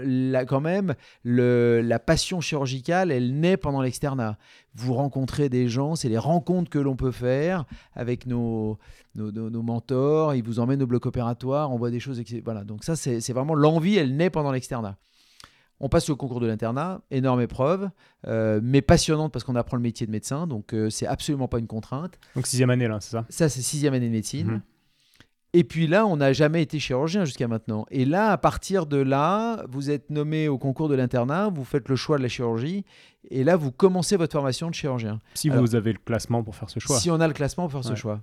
quand 0.48 0.62
même, 0.62 0.96
la 1.24 2.00
passion 2.00 2.42
chirurgicale, 2.42 3.12
elle 3.12 3.40
naît 3.40 3.58
pendant 3.58 3.82
l'externat. 3.82 4.38
Vous 4.76 4.94
rencontrez 4.94 5.48
des 5.48 5.68
gens, 5.70 5.96
c'est 5.96 6.10
les 6.10 6.18
rencontres 6.18 6.70
que 6.70 6.80
l'on 6.80 6.96
peut 6.96 7.12
faire 7.12 7.66
avec 7.94 8.26
nos, 8.26 8.78
mentors, 9.16 10.36
ils 10.36 10.44
vous 10.44 10.60
emmènent 10.60 10.84
au 10.84 10.88
bloc 10.88 11.06
opératoire, 11.06 11.72
on 11.72 11.78
voit 11.78 11.92
des 11.92 12.00
choses. 12.00 12.22
Voilà, 12.44 12.64
donc 12.64 12.84
ça, 12.84 12.96
c'est 12.96 13.34
vraiment 13.34 13.56
l'envie, 13.56 13.96
elle 13.96 14.18
naît 14.18 14.30
pendant 14.30 14.52
l'externat. 14.52 14.98
On 15.86 15.90
passe 15.90 16.10
au 16.10 16.16
concours 16.16 16.40
de 16.40 16.48
l'internat, 16.48 17.02
énorme 17.12 17.42
épreuve, 17.42 17.90
euh, 18.28 18.62
mais 18.64 18.82
passionnante 18.82 19.34
parce 19.34 19.44
qu'on 19.44 19.58
apprend 19.58 19.76
le 19.76 19.84
métier 19.84 20.08
de 20.08 20.12
médecin, 20.14 20.48
donc 20.48 20.74
euh, 20.74 20.90
c'est 20.90 21.06
absolument 21.06 21.50
pas 21.50 21.60
une 21.60 21.68
contrainte. 21.68 22.14
Donc 22.38 22.48
sixième 22.48 22.70
année 22.70 22.88
là, 22.88 23.00
c'est 23.02 23.12
ça? 23.12 23.26
Ça, 23.28 23.50
c'est 23.50 23.62
sixième 23.62 23.94
année 23.94 24.08
de 24.08 24.14
médecine. 24.14 24.48
Mhm. 24.48 24.62
Et 25.56 25.66
puis 25.66 25.86
là, 25.88 26.08
on 26.08 26.16
n'a 26.16 26.32
jamais 26.32 26.62
été 26.64 26.80
chirurgien 26.80 27.26
jusqu'à 27.26 27.48
maintenant. 27.50 27.86
Et 27.92 28.06
là, 28.06 28.32
à 28.32 28.38
partir 28.38 28.86
de 28.86 28.96
là, 28.98 29.66
vous 29.70 29.92
êtes 29.92 30.10
nommé 30.10 30.48
au 30.48 30.58
concours 30.58 30.88
de 30.88 30.96
l'internat, 30.96 31.50
vous 31.54 31.66
faites 31.66 31.90
le 31.90 31.96
choix 31.98 32.18
de 32.18 32.24
la 32.24 32.30
chirurgie, 32.30 32.86
et 33.30 33.44
là, 33.44 33.56
vous 33.58 33.72
commencez 33.72 34.16
votre 34.16 34.32
formation 34.32 34.70
de 34.70 34.74
chirurgien. 34.74 35.20
Si 35.34 35.50
Alors- 35.50 35.62
vous 35.64 35.76
avez 35.76 35.92
le 35.92 36.00
classement 36.00 36.44
pour 36.44 36.56
faire 36.56 36.70
ce 36.70 36.80
choix. 36.80 36.98
Si 36.98 37.12
on 37.12 37.20
a 37.20 37.28
le 37.28 37.34
classement 37.34 37.66
pour 37.68 37.74
faire 37.84 37.92
Ouais. 37.92 37.96
ce 37.98 38.02
choix. 38.02 38.22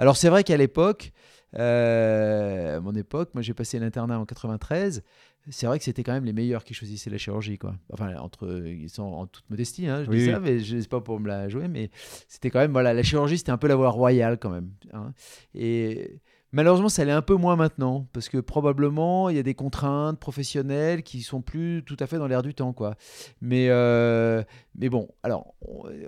Alors 0.00 0.16
c'est 0.16 0.30
vrai 0.30 0.44
qu'à 0.44 0.56
l'époque, 0.56 1.12
euh, 1.58 2.78
à 2.78 2.80
mon 2.80 2.94
époque, 2.94 3.30
moi 3.34 3.42
j'ai 3.42 3.54
passé 3.54 3.78
l'internat 3.78 4.18
en 4.18 4.24
93. 4.24 5.02
C'est 5.50 5.66
vrai 5.66 5.78
que 5.78 5.84
c'était 5.84 6.02
quand 6.02 6.12
même 6.12 6.24
les 6.24 6.32
meilleurs 6.32 6.64
qui 6.64 6.74
choisissaient 6.74 7.10
la 7.10 7.18
chirurgie, 7.18 7.58
quoi. 7.58 7.74
Enfin, 7.92 8.14
entre, 8.16 8.62
ils 8.66 8.90
sont 8.90 9.02
en 9.02 9.26
toute 9.26 9.48
modestie, 9.50 9.86
hein, 9.86 10.04
je 10.04 10.10
Oui, 10.10 10.18
dis 10.18 10.26
oui. 10.26 10.32
ça, 10.32 10.38
mais 10.38 10.58
je 10.60 10.78
sais 10.78 10.88
pas 10.88 11.00
pour 11.00 11.18
me 11.18 11.28
la 11.28 11.48
jouer, 11.48 11.66
mais 11.68 11.90
c'était 12.28 12.50
quand 12.50 12.58
même, 12.60 12.72
voilà, 12.72 12.92
la 12.94 13.02
chirurgie 13.02 13.38
c'était 13.38 13.50
un 13.50 13.56
peu 13.58 13.66
la 13.68 13.74
voie 13.76 13.90
royale 13.90 14.38
quand 14.38 14.50
même. 14.50 14.70
hein. 14.92 15.12
Et 15.54 16.20
malheureusement, 16.52 16.88
ça 16.88 17.04
l'est 17.04 17.12
un 17.12 17.22
peu 17.22 17.34
moins 17.34 17.56
maintenant, 17.56 18.06
parce 18.12 18.28
que 18.28 18.38
probablement 18.38 19.28
il 19.28 19.36
y 19.36 19.38
a 19.38 19.42
des 19.42 19.54
contraintes 19.54 20.18
professionnelles 20.18 21.02
qui 21.02 21.22
sont 21.22 21.42
plus 21.42 21.82
tout 21.84 21.96
à 22.00 22.06
fait 22.06 22.18
dans 22.18 22.26
l'air 22.26 22.42
du 22.42 22.54
temps, 22.54 22.72
quoi. 22.72 22.94
Mais, 23.40 23.68
euh, 23.70 24.42
mais 24.76 24.88
bon, 24.88 25.08
alors, 25.22 25.54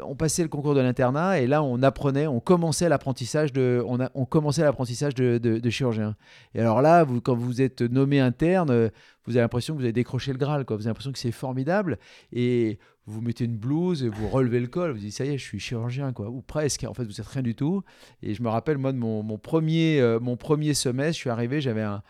on, 0.04 0.14
passait 0.14 0.42
le 0.42 0.48
concours 0.48 0.74
de 0.74 0.80
l'internat 0.80 1.40
et 1.40 1.46
là, 1.46 1.62
on 1.62 1.82
apprenait, 1.82 2.26
on 2.26 2.40
commençait 2.40 2.88
l'apprentissage 2.88 3.52
de, 3.52 3.82
on, 3.86 3.98
on 4.14 4.24
de, 4.24 5.38
de- 5.38 5.70
chirurgien. 5.70 6.16
Et 6.54 6.60
alors 6.60 6.82
là, 6.82 7.04
vous, 7.04 7.20
quand 7.20 7.34
vous 7.34 7.60
êtes 7.60 7.82
nommé 7.82 8.20
interne, 8.20 8.90
vous 9.24 9.36
avez 9.36 9.42
l'impression 9.42 9.74
que 9.74 9.78
vous 9.78 9.84
avez 9.84 9.92
décroché 9.92 10.32
le 10.32 10.38
Graal, 10.38 10.64
quoi. 10.64 10.76
Vous 10.76 10.82
avez 10.82 10.90
l'impression 10.90 11.12
que 11.12 11.18
c'est 11.18 11.32
formidable 11.32 11.98
et 12.32 12.78
vous 13.06 13.20
mettez 13.20 13.44
une 13.44 13.56
blouse 13.56 14.02
et 14.04 14.08
vous 14.08 14.28
relevez 14.28 14.60
le 14.60 14.66
col. 14.66 14.92
Vous 14.92 14.98
dites, 14.98 15.12
ça 15.12 15.24
y 15.24 15.30
est, 15.30 15.38
je 15.38 15.44
suis 15.44 15.60
chirurgien, 15.60 16.12
quoi. 16.12 16.28
Ou 16.28 16.42
presque. 16.42 16.84
En 16.84 16.94
fait, 16.94 17.04
vous 17.04 17.20
êtes 17.20 17.26
rien 17.26 17.42
du 17.42 17.54
tout. 17.54 17.82
Et 18.22 18.34
je 18.34 18.42
me 18.42 18.48
rappelle, 18.48 18.78
moi, 18.78 18.92
de 18.92 18.98
mon, 18.98 19.38
premier, 19.38 20.00
euh, 20.00 20.18
mon 20.20 20.36
premier 20.36 20.74
semestre, 20.74 21.14
je 21.14 21.20
suis 21.20 21.30
arrivé, 21.30 21.60
j'avais 21.60 21.82
un, 21.82 22.02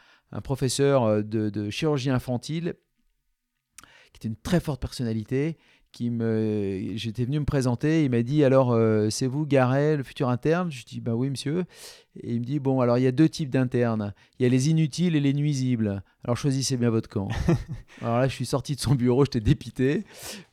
professeur 0.43 1.05
euh, 1.05 1.23
de, 1.23 1.71
chirurgie 1.71 2.11
infantile 2.11 2.75
qui 4.13 4.19
était 4.19 4.29
une 4.29 4.37
très 4.37 4.61
forte 4.61 4.81
personnalité. 4.81 5.59
Qui 5.93 6.09
me, 6.09 6.93
j'étais 6.95 7.27
venu 7.27 7.39
me 7.39 7.45
présenter, 7.45 8.05
il 8.05 8.11
m'a 8.11 8.23
dit 8.23 8.45
alors 8.45 8.73
euh, 8.73 9.11
c'est 9.11 9.27
vous 9.27 9.45
Garet, 9.45 9.99
le 9.99 10.03
futur 10.03 10.31
interne? 10.31 10.71
Je 10.71 10.87
dis 10.87 11.03
bah 11.03 11.15
oui 11.15 11.29
monsieur. 11.29 11.67
Et 12.19 12.33
il 12.33 12.41
me 12.41 12.47
dit 12.47 12.61
bon 12.61 12.81
alors 12.81 12.97
il 12.97 13.05
y 13.05 13.07
a 13.07 13.13
deux 13.13 13.29
types 13.29 13.51
d'internes, 13.51 14.15
il 14.39 14.45
y 14.45 14.47
a 14.47 14.49
les 14.49 14.71
inutiles 14.71 15.17
et 15.17 15.21
les 15.21 15.35
nuisibles. 15.35 16.03
Alors 16.25 16.37
choisissez 16.37 16.77
bien 16.77 16.91
votre 16.91 17.09
camp. 17.09 17.29
alors 18.01 18.21
là 18.21 18.29
je 18.29 18.35
suis 18.35 18.47
sorti 18.47 18.77
de 18.77 18.81
son 18.81 18.95
bureau, 18.95 19.25
j'étais 19.25 19.41
dépité. 19.41 20.05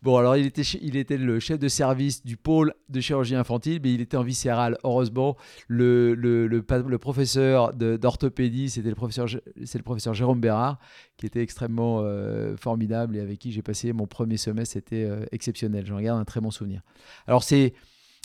Bon 0.02 0.18
alors 0.18 0.36
il 0.36 0.48
était, 0.48 0.64
il 0.64 0.96
était 0.96 1.18
le 1.18 1.40
chef 1.40 1.60
de 1.60 1.68
service 1.68 2.26
du 2.26 2.38
pôle 2.38 2.74
de 2.90 3.00
chirurgie 3.00 3.36
infantile, 3.36 3.80
mais 3.84 3.94
il 3.94 4.02
était 4.02 4.18
en 4.18 4.24
viscéral. 4.24 4.80
Heureusement 4.84 5.38
le, 5.68 6.16
le, 6.16 6.48
le, 6.48 6.98
professeur 6.98 7.74
d'orthopédie 7.74 8.72
c'était 8.72 8.90
le 8.90 8.96
professeur, 8.96 9.28
c'est 9.64 9.78
le 9.78 9.84
professeur 9.84 10.16
Jérôme 10.16 10.42
Bérard 10.42 10.80
qui 11.18 11.28
était 11.28 11.44
extrêmement 11.44 12.00
euh, 12.02 12.58
formidable 12.58 13.16
et 13.16 13.20
avec 13.20 13.38
qui 13.38 13.52
j'ai 13.52 13.62
passé 13.62 13.94
mon 13.94 14.08
premier 14.08 14.38
semestre, 14.38 14.74
c'était 14.74 15.04
euh, 15.04 15.24
exceptionnel. 15.32 15.86
J'en 15.86 16.00
garde 16.00 16.20
un 16.20 16.26
très 16.26 16.42
bon 16.42 16.50
souvenir. 16.50 16.82
Alors 17.28 17.44
c'est 17.44 17.74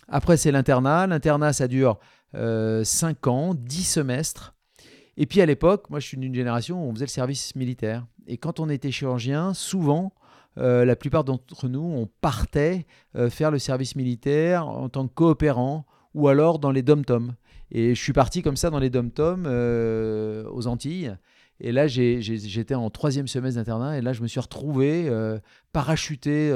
après 0.09 0.39
c'est 0.39 0.51
l'internat. 0.51 1.07
L'internat 1.07 1.53
ça 1.53 1.69
dure 1.69 1.99
5 2.33 3.27
ans, 3.27 3.55
10 3.55 3.85
semestres. 3.85 4.54
Et 5.17 5.27
puis 5.27 5.41
à 5.41 5.47
l'époque, 5.47 5.91
moi 5.91 6.01
je 6.01 6.07
suis 6.07 6.17
d'une 6.17 6.35
génération 6.35 6.85
où 6.85 6.91
on 6.91 6.95
faisait 6.95 7.05
le 7.07 7.11
service 7.11 7.55
militaire. 7.57 8.07
Et 8.27 8.37
quand 8.37 8.59
on 8.61 8.69
était 8.69 8.91
chirurgien, 8.91 9.55
souvent, 9.55 10.13
euh, 10.59 10.85
la 10.85 10.97
plupart 10.97 11.25
d'entre 11.25 11.69
nous, 11.69 11.83
on 11.83 12.09
partait 12.21 12.87
euh, 13.17 13.29
faire 13.31 13.51
le 13.51 13.59
service 13.59 13.97
militaire 13.97 14.67
en 14.69 14.89
tant 14.89 15.07
que 15.07 15.13
coopérant 15.15 15.85
ou 16.15 16.29
alors 16.29 16.59
dans 16.59 16.71
les 16.71 16.83
dom-toms. 16.83 17.35
Et 17.71 17.95
je 17.95 18.01
suis 18.01 18.13
parti 18.13 18.43
comme 18.43 18.57
ça 18.57 18.71
dans 18.71 18.79
les 18.79 18.91
dom-toms 18.91 19.45
euh, 19.47 20.45
aux 20.51 20.67
Antilles. 20.67 21.17
Et 21.61 21.71
là, 21.71 21.87
j'étais 21.87 22.75
en 22.75 22.91
troisième 22.91 23.29
semestre 23.29 23.59
d'internat 23.61 23.99
et 23.99 24.01
là, 24.01 24.13
je 24.13 24.23
me 24.23 24.27
suis 24.27 24.41
retrouvé 24.41 25.09
parachuté 25.73 26.53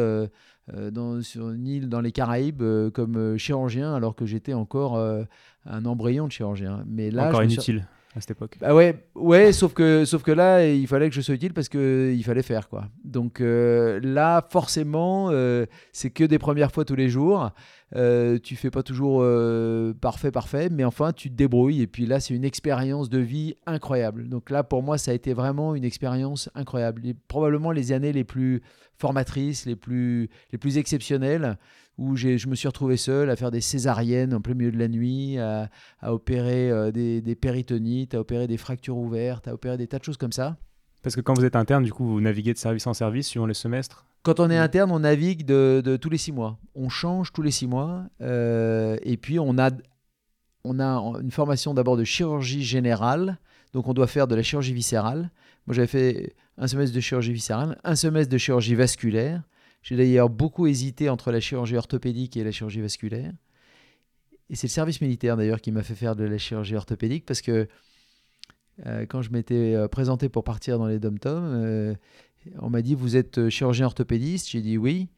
dans, 0.77 1.23
sur 1.23 1.51
une 1.51 1.67
île 1.69 1.89
dans 1.89 2.01
les 2.01 2.11
Caraïbes 2.11 2.63
comme 2.93 3.37
chirurgien 3.39 3.95
alors 3.95 4.17
que 4.17 4.27
j'étais 4.27 4.55
encore 4.55 4.99
un 4.99 5.85
embryon 5.85 6.27
de 6.27 6.33
chirurgien. 6.33 6.85
Mais 6.89 7.13
là, 7.13 7.29
Encore 7.29 7.43
suis- 7.43 7.53
inutile 7.55 7.87
à 8.17 8.21
cette 8.21 8.33
époque. 8.33 8.57
bah 8.61 8.75
ouais, 8.75 9.05
ouais, 9.15 9.53
sauf 9.53 9.75
que, 9.75 10.05
sauf 10.05 10.23
que 10.23 10.33
là, 10.33 10.67
il 10.67 10.87
fallait 10.87 11.09
que 11.09 11.15
je 11.15 11.21
sois 11.21 11.35
utile 11.35 11.53
parce 11.53 11.69
que 11.69 12.13
il 12.15 12.25
fallait 12.25 12.43
faire 12.43 12.69
quoi. 12.69 12.87
Donc 13.05 13.41
euh, 13.41 14.01
là, 14.03 14.47
forcément, 14.51 15.29
euh, 15.31 15.67
c'est 15.93 16.11
que 16.11 16.25
des 16.25 16.39
premières 16.39 16.73
fois 16.73 16.85
tous 16.85 16.97
les 16.97 17.09
jours. 17.09 17.51
Euh, 17.97 18.39
tu 18.39 18.55
fais 18.55 18.71
pas 18.71 18.83
toujours 18.83 19.21
euh, 19.23 19.95
parfait, 19.95 20.31
parfait, 20.31 20.69
mais 20.71 20.85
enfin, 20.85 21.13
tu 21.13 21.31
te 21.31 21.35
débrouilles. 21.35 21.83
Et 21.83 21.87
puis 21.87 22.07
là, 22.07 22.21
c'est 22.21 22.35
une 22.35 22.45
expérience 22.45 23.09
de 23.09 23.19
vie 23.19 23.55
incroyable. 23.67 24.29
Donc 24.29 24.51
là, 24.51 24.63
pour 24.63 24.83
moi, 24.83 24.99
ça 24.99 25.13
a 25.13 25.15
été 25.15 25.33
vraiment 25.33 25.75
une 25.75 25.85
expérience 25.85 26.51
incroyable. 26.55 27.07
Et 27.07 27.15
probablement 27.15 27.71
les 27.71 27.93
années 27.93 28.13
les 28.13 28.25
plus 28.25 28.63
formatrices, 28.99 29.65
les 29.65 29.77
plus, 29.77 30.29
les 30.53 30.59
plus 30.59 30.77
exceptionnelles, 30.77 31.57
où 31.99 32.17
j'ai- 32.17 32.39
je 32.39 32.49
me 32.49 32.55
suis 32.55 32.69
retrouvé 32.69 32.97
seul 32.97 33.29
à 33.29 33.37
faire 33.37 33.51
des 33.51 33.61
césariennes 33.61 34.33
en 34.33 34.41
plein 34.41 34.55
milieu 34.55 34.71
de 34.73 34.79
la 34.79 34.89
nuit, 34.89 35.37
à, 35.39 35.69
à 36.01 36.15
opérer 36.15 36.71
euh, 36.71 36.91
des, 36.93 37.21
des 37.21 37.35
péritonites, 37.35 38.15
à 38.15 38.21
opérer 38.21 38.47
des 38.47 38.57
fractures 38.57 38.97
ouvertes, 38.97 39.49
à 39.49 39.55
opérer 39.55 39.77
des 39.77 39.87
tas 39.89 39.99
de 39.99 40.05
choses 40.05 40.17
comme 40.17 40.33
ça. 40.33 40.57
Parce 41.03 41.15
que 41.17 41.21
quand 41.21 41.35
vous 41.35 41.45
êtes 41.45 41.57
interne, 41.57 41.85
du 41.85 41.93
coup, 41.93 42.07
vous 42.07 42.21
naviguez 42.21 42.53
de 42.53 42.59
service 42.59 42.87
en 42.87 42.95
service 42.95 43.27
suivant 43.29 43.47
les 43.47 43.55
semestres. 43.55 44.05
Quand 44.23 44.41
on 44.41 44.51
est 44.51 44.57
interne, 44.57 44.91
on 44.91 44.99
navigue 45.01 45.45
de, 45.45 45.81
de 45.85 45.97
tous 45.97 46.11
les 46.11 46.19
six 46.19 46.33
mois. 46.33 46.59
On 46.75 46.89
change 46.89 47.33
tous 47.33 47.43
les 47.43 47.53
six 47.53 47.67
mois. 47.67 48.05
euh, 48.21 48.97
et 49.03 49.17
puis, 49.17 49.39
on 49.39 49.59
a, 49.59 49.71
on 50.65 50.81
a 50.81 50.87
une 51.23 51.31
formation 51.31 51.73
d'abord 51.73 51.97
de 51.97 52.05
chirurgie 52.05 52.63
générale. 52.65 53.39
Donc, 53.73 53.87
on 53.87 53.95
doit 53.95 54.07
faire 54.09 54.27
de 54.27 54.35
la 54.35 54.43
chirurgie 54.43 54.75
viscérale. 54.75 55.31
Moi, 55.67 55.75
j'avais 55.75 55.87
fait 55.87 56.35
un 56.59 56.67
semestre 56.67 56.95
de 56.95 57.01
chirurgie 57.01 57.33
viscérale, 57.33 57.79
un 57.85 57.95
semestre 57.95 58.33
de 58.33 58.39
chirurgie 58.39 58.75
vasculaire. 58.75 59.43
J'ai 59.89 59.97
d'ailleurs 59.97 60.29
beaucoup 60.29 60.67
hésité 60.67 61.09
entre 61.09 61.33
la 61.33 61.41
chirurgie 61.41 61.79
orthopédique 61.79 62.37
et 62.37 62.45
la 62.45 62.53
chirurgie 62.53 62.83
vasculaire. 62.83 63.33
Et 64.51 64.55
c'est 64.55 64.67
le 64.67 64.73
service 64.73 65.01
militaire 65.01 65.35
d'ailleurs 65.35 65.63
qui 65.63 65.73
m'a 65.73 65.83
fait 65.83 65.95
faire 65.95 66.15
de 66.15 66.25
la 66.25 66.37
chirurgie 66.37 66.77
orthopédique 66.77 67.25
parce 67.25 67.41
que 67.41 67.67
euh, 68.85 69.07
quand 69.07 69.23
je 69.23 69.31
m'étais 69.31 69.75
euh, 69.75 69.89
présenté 69.89 70.29
pour 70.29 70.45
partir 70.45 70.79
dans 70.79 70.89
les 70.89 70.99
dom-toms, 70.99 71.43
euh, 71.43 71.95
on 72.59 72.69
m'a 72.69 72.83
dit 72.83 72.95
Vous 72.95 73.17
êtes 73.17 73.39
euh, 73.39 73.49
chirurgien 73.49 73.87
orthopédiste? 73.87 74.51
J'ai 74.51 74.61
dit 74.61 74.77
oui. 74.77 75.09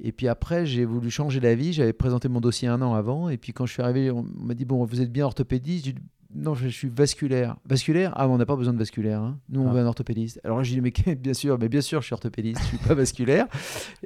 Et 0.00 0.12
puis 0.12 0.28
après, 0.28 0.64
j'ai 0.64 0.86
voulu 0.86 1.10
changer 1.10 1.38
d'avis. 1.38 1.74
J'avais 1.74 1.92
présenté 1.92 2.30
mon 2.30 2.40
dossier 2.40 2.68
un 2.68 2.80
an 2.80 2.94
avant. 2.94 3.28
Et 3.28 3.36
puis 3.36 3.52
quand 3.52 3.66
je 3.66 3.74
suis 3.74 3.82
arrivé, 3.82 4.10
on 4.10 4.22
m'a 4.22 4.54
dit 4.54 4.64
Bon, 4.64 4.82
vous 4.82 5.02
êtes 5.02 5.12
bien 5.12 5.26
orthopédiste? 5.26 5.88
Non, 6.34 6.54
je 6.54 6.68
suis 6.68 6.88
vasculaire. 6.88 7.56
Vasculaire 7.64 8.12
Ah, 8.16 8.26
mais 8.26 8.32
on 8.34 8.38
n'a 8.38 8.46
pas 8.46 8.56
besoin 8.56 8.72
de 8.74 8.78
vasculaire. 8.78 9.20
hein. 9.22 9.38
Nous, 9.48 9.60
on 9.60 9.68
Ah. 9.70 9.72
veut 9.72 9.80
un 9.80 9.86
orthopédiste. 9.86 10.40
Alors 10.44 10.58
là, 10.58 10.62
j'ai 10.64 10.74
dit 10.74 10.80
Mais 10.80 10.92
bien 11.16 11.34
sûr, 11.34 11.58
mais 11.58 11.68
bien 11.68 11.80
sûr, 11.80 12.00
je 12.00 12.06
suis 12.06 12.14
orthopédiste. 12.14 12.60
Je 12.62 12.66
suis 12.66 12.78
pas 12.78 12.94
vasculaire. 12.94 13.46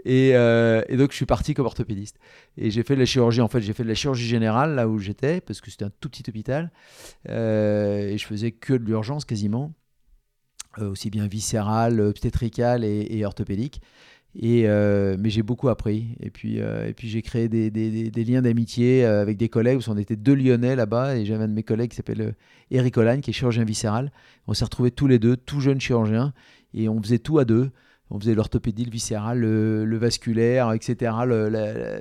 Et, 0.05 0.33
euh, 0.35 0.83
et 0.89 0.97
donc, 0.97 1.11
je 1.11 1.17
suis 1.17 1.27
parti 1.27 1.55
comme 1.55 1.67
orthopédiste. 1.67 2.19
Et 2.57 2.71
j'ai 2.71 2.83
fait 2.83 2.95
de 2.95 3.01
la 3.01 3.07
chirurgie. 3.07 3.41
En 3.41 3.49
fait, 3.49 3.61
j'ai 3.61 3.73
fait 3.73 3.83
de 3.85 3.89
la 3.89 3.95
chirurgie 3.95 4.27
générale 4.29 4.75
là 4.75 4.87
où 4.89 4.99
j'étais, 4.99 5.41
parce 5.41 5.61
que 5.61 5.71
c'était 5.71 5.85
un 5.87 5.93
tout 6.01 6.09
petit 6.11 6.25
hôpital. 6.29 6.71
Euh, 7.29 8.09
et 8.09 8.19
je 8.19 8.27
faisais 8.27 8.53
que 8.53 8.75
de 8.75 8.85
l'urgence 8.85 9.25
quasiment. 9.25 9.73
aussi 10.79 11.11
bien 11.11 11.27
viscéral, 11.27 12.01
obstétrical 12.01 12.85
et, 12.85 13.07
et 13.11 13.25
orthopédique. 13.25 13.81
Et, 14.39 14.65
euh, 14.67 15.17
mais 15.19 15.31
j'ai 15.31 15.43
beaucoup 15.43 15.69
appris. 15.69 16.17
Et 16.21 16.31
puis, 16.31 16.61
euh, 16.61 16.89
et 16.89 16.93
puis 16.93 17.09
j'ai 17.09 17.23
créé 17.23 17.49
des, 17.49 17.71
des, 17.71 18.25
liens 18.25 18.43
d'amitié 18.43 19.05
euh, 19.05 19.23
avec 19.23 19.37
des 19.37 19.49
collègues. 19.49 19.79
Parce 19.79 19.87
qu'on 19.87 19.99
était 19.99 20.17
deux 20.17 20.35
Lyonnais 20.35 20.77
là-bas. 20.77 21.17
Et 21.17 21.25
j'avais 21.25 21.45
un 21.45 21.49
de 21.49 21.53
mes 21.53 21.63
collègues 21.63 21.91
qui 21.91 21.97
s'appelle 21.97 22.35
Eric 22.71 22.97
Olagne, 22.97 23.21
qui 23.21 23.31
est 23.31 23.35
chirurgien 23.35 23.65
viscéral. 23.65 24.13
On 24.47 24.55
s'est 24.55 24.65
retrouvés 24.65 24.93
tous 24.93 25.07
les 25.07 25.19
deux, 25.19 25.37
tout 25.37 25.61
jeunes 25.61 25.81
chirurgiens. 25.81 26.33
Et 26.75 26.89
on 26.89 27.03
faisait 27.03 27.19
tout 27.19 27.39
à 27.39 27.45
deux. 27.45 27.71
On 28.13 28.19
faisait 28.19 28.35
l'orthopédie, 28.35 28.85
le 28.85 28.91
viscéral, 28.91 29.39
le, 29.39 29.97
vasculaire, 29.97 30.73
etc., 30.73 31.13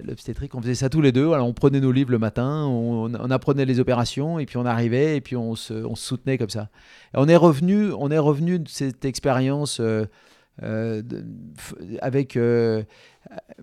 l'obstétrique. 0.03 0.55
On 0.55 0.62
faisait 0.62 0.74
ça 0.74 0.89
tous 0.89 1.01
les 1.01 1.12
deux. 1.12 1.33
Alors 1.33 1.48
on 1.48 1.53
prenait 1.53 1.79
nos 1.79 1.91
livres 1.91 2.09
le 2.09 2.17
matin, 2.17 2.65
on, 2.65 3.13
apprenait 3.29 3.65
les 3.65 3.79
opérations, 3.79 4.39
et 4.39 4.48
puis 4.48 4.57
on 4.57 4.65
arrivait, 4.65 5.17
et 5.17 5.21
puis 5.21 5.36
on 5.36 5.53
se, 5.53 5.71
on 5.71 5.93
soutenait 5.93 6.39
comme 6.39 6.50
ça. 6.50 6.69
Et 7.13 7.17
on 7.17 7.27
est 7.27 7.36
revenu, 7.36 7.91
on 7.91 8.09
est 8.09 8.17
revenu 8.17 8.57
de 8.57 8.67
cette 8.67 9.05
expérience. 9.05 9.79
Avec, 12.01 12.35
euh, 12.35 12.83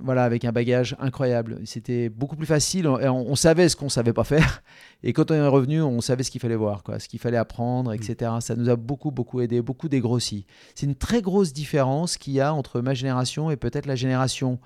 voilà, 0.01 0.25
avec 0.25 0.45
un 0.45 0.53
bagage 0.53 0.97
incroyable. 0.99 1.61
C'était 1.65 2.09
beaucoup 2.09 2.37
plus 2.37 2.47
facile. 2.47 2.89
On, 2.89 2.97
on, 2.97 3.35
savait 3.35 3.69
ce 3.69 3.77
qu'on 3.77 3.89
savait 3.89 4.13
pas 4.13 4.25
faire. 4.25 4.63
Et 5.03 5.13
quand 5.13 5.31
on 5.31 5.35
est 5.35 5.47
revenu, 5.47 5.83
on 5.83 6.01
savait 6.01 6.23
ce 6.23 6.31
qu'il 6.31 6.41
fallait 6.41 6.57
voir, 6.57 6.83
quoi, 6.83 6.99
ce 6.99 7.09
qu'il 7.09 7.21
fallait 7.21 7.37
apprendre, 7.37 7.93
etc. 7.93 8.33
Mm. 8.37 8.41
Ça 8.41 8.57
nous 8.57 8.69
a 8.69 8.77
beaucoup, 8.77 9.11
beaucoup 9.11 9.41
aidé, 9.41 9.61
beaucoup 9.61 9.89
dégrossi. 9.89 10.47
C'est 10.75 10.87
une 10.87 10.95
très 10.95 11.23
grosse 11.23 11.53
différence 11.53 12.17
qu'il 12.17 12.33
y 12.33 12.41
a 12.41 12.55
entre 12.55 12.81
ma 12.81 12.95
génération 12.95 13.51
et 13.51 13.57
peut-être 13.57 13.87
la 13.87 13.97
génération 13.97 14.59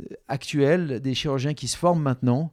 euh, 0.00 0.04
actuelle 0.28 1.00
des 1.00 1.14
chirurgiens 1.14 1.54
qui 1.54 1.68
se 1.68 1.76
forment 1.76 2.02
maintenant. 2.02 2.52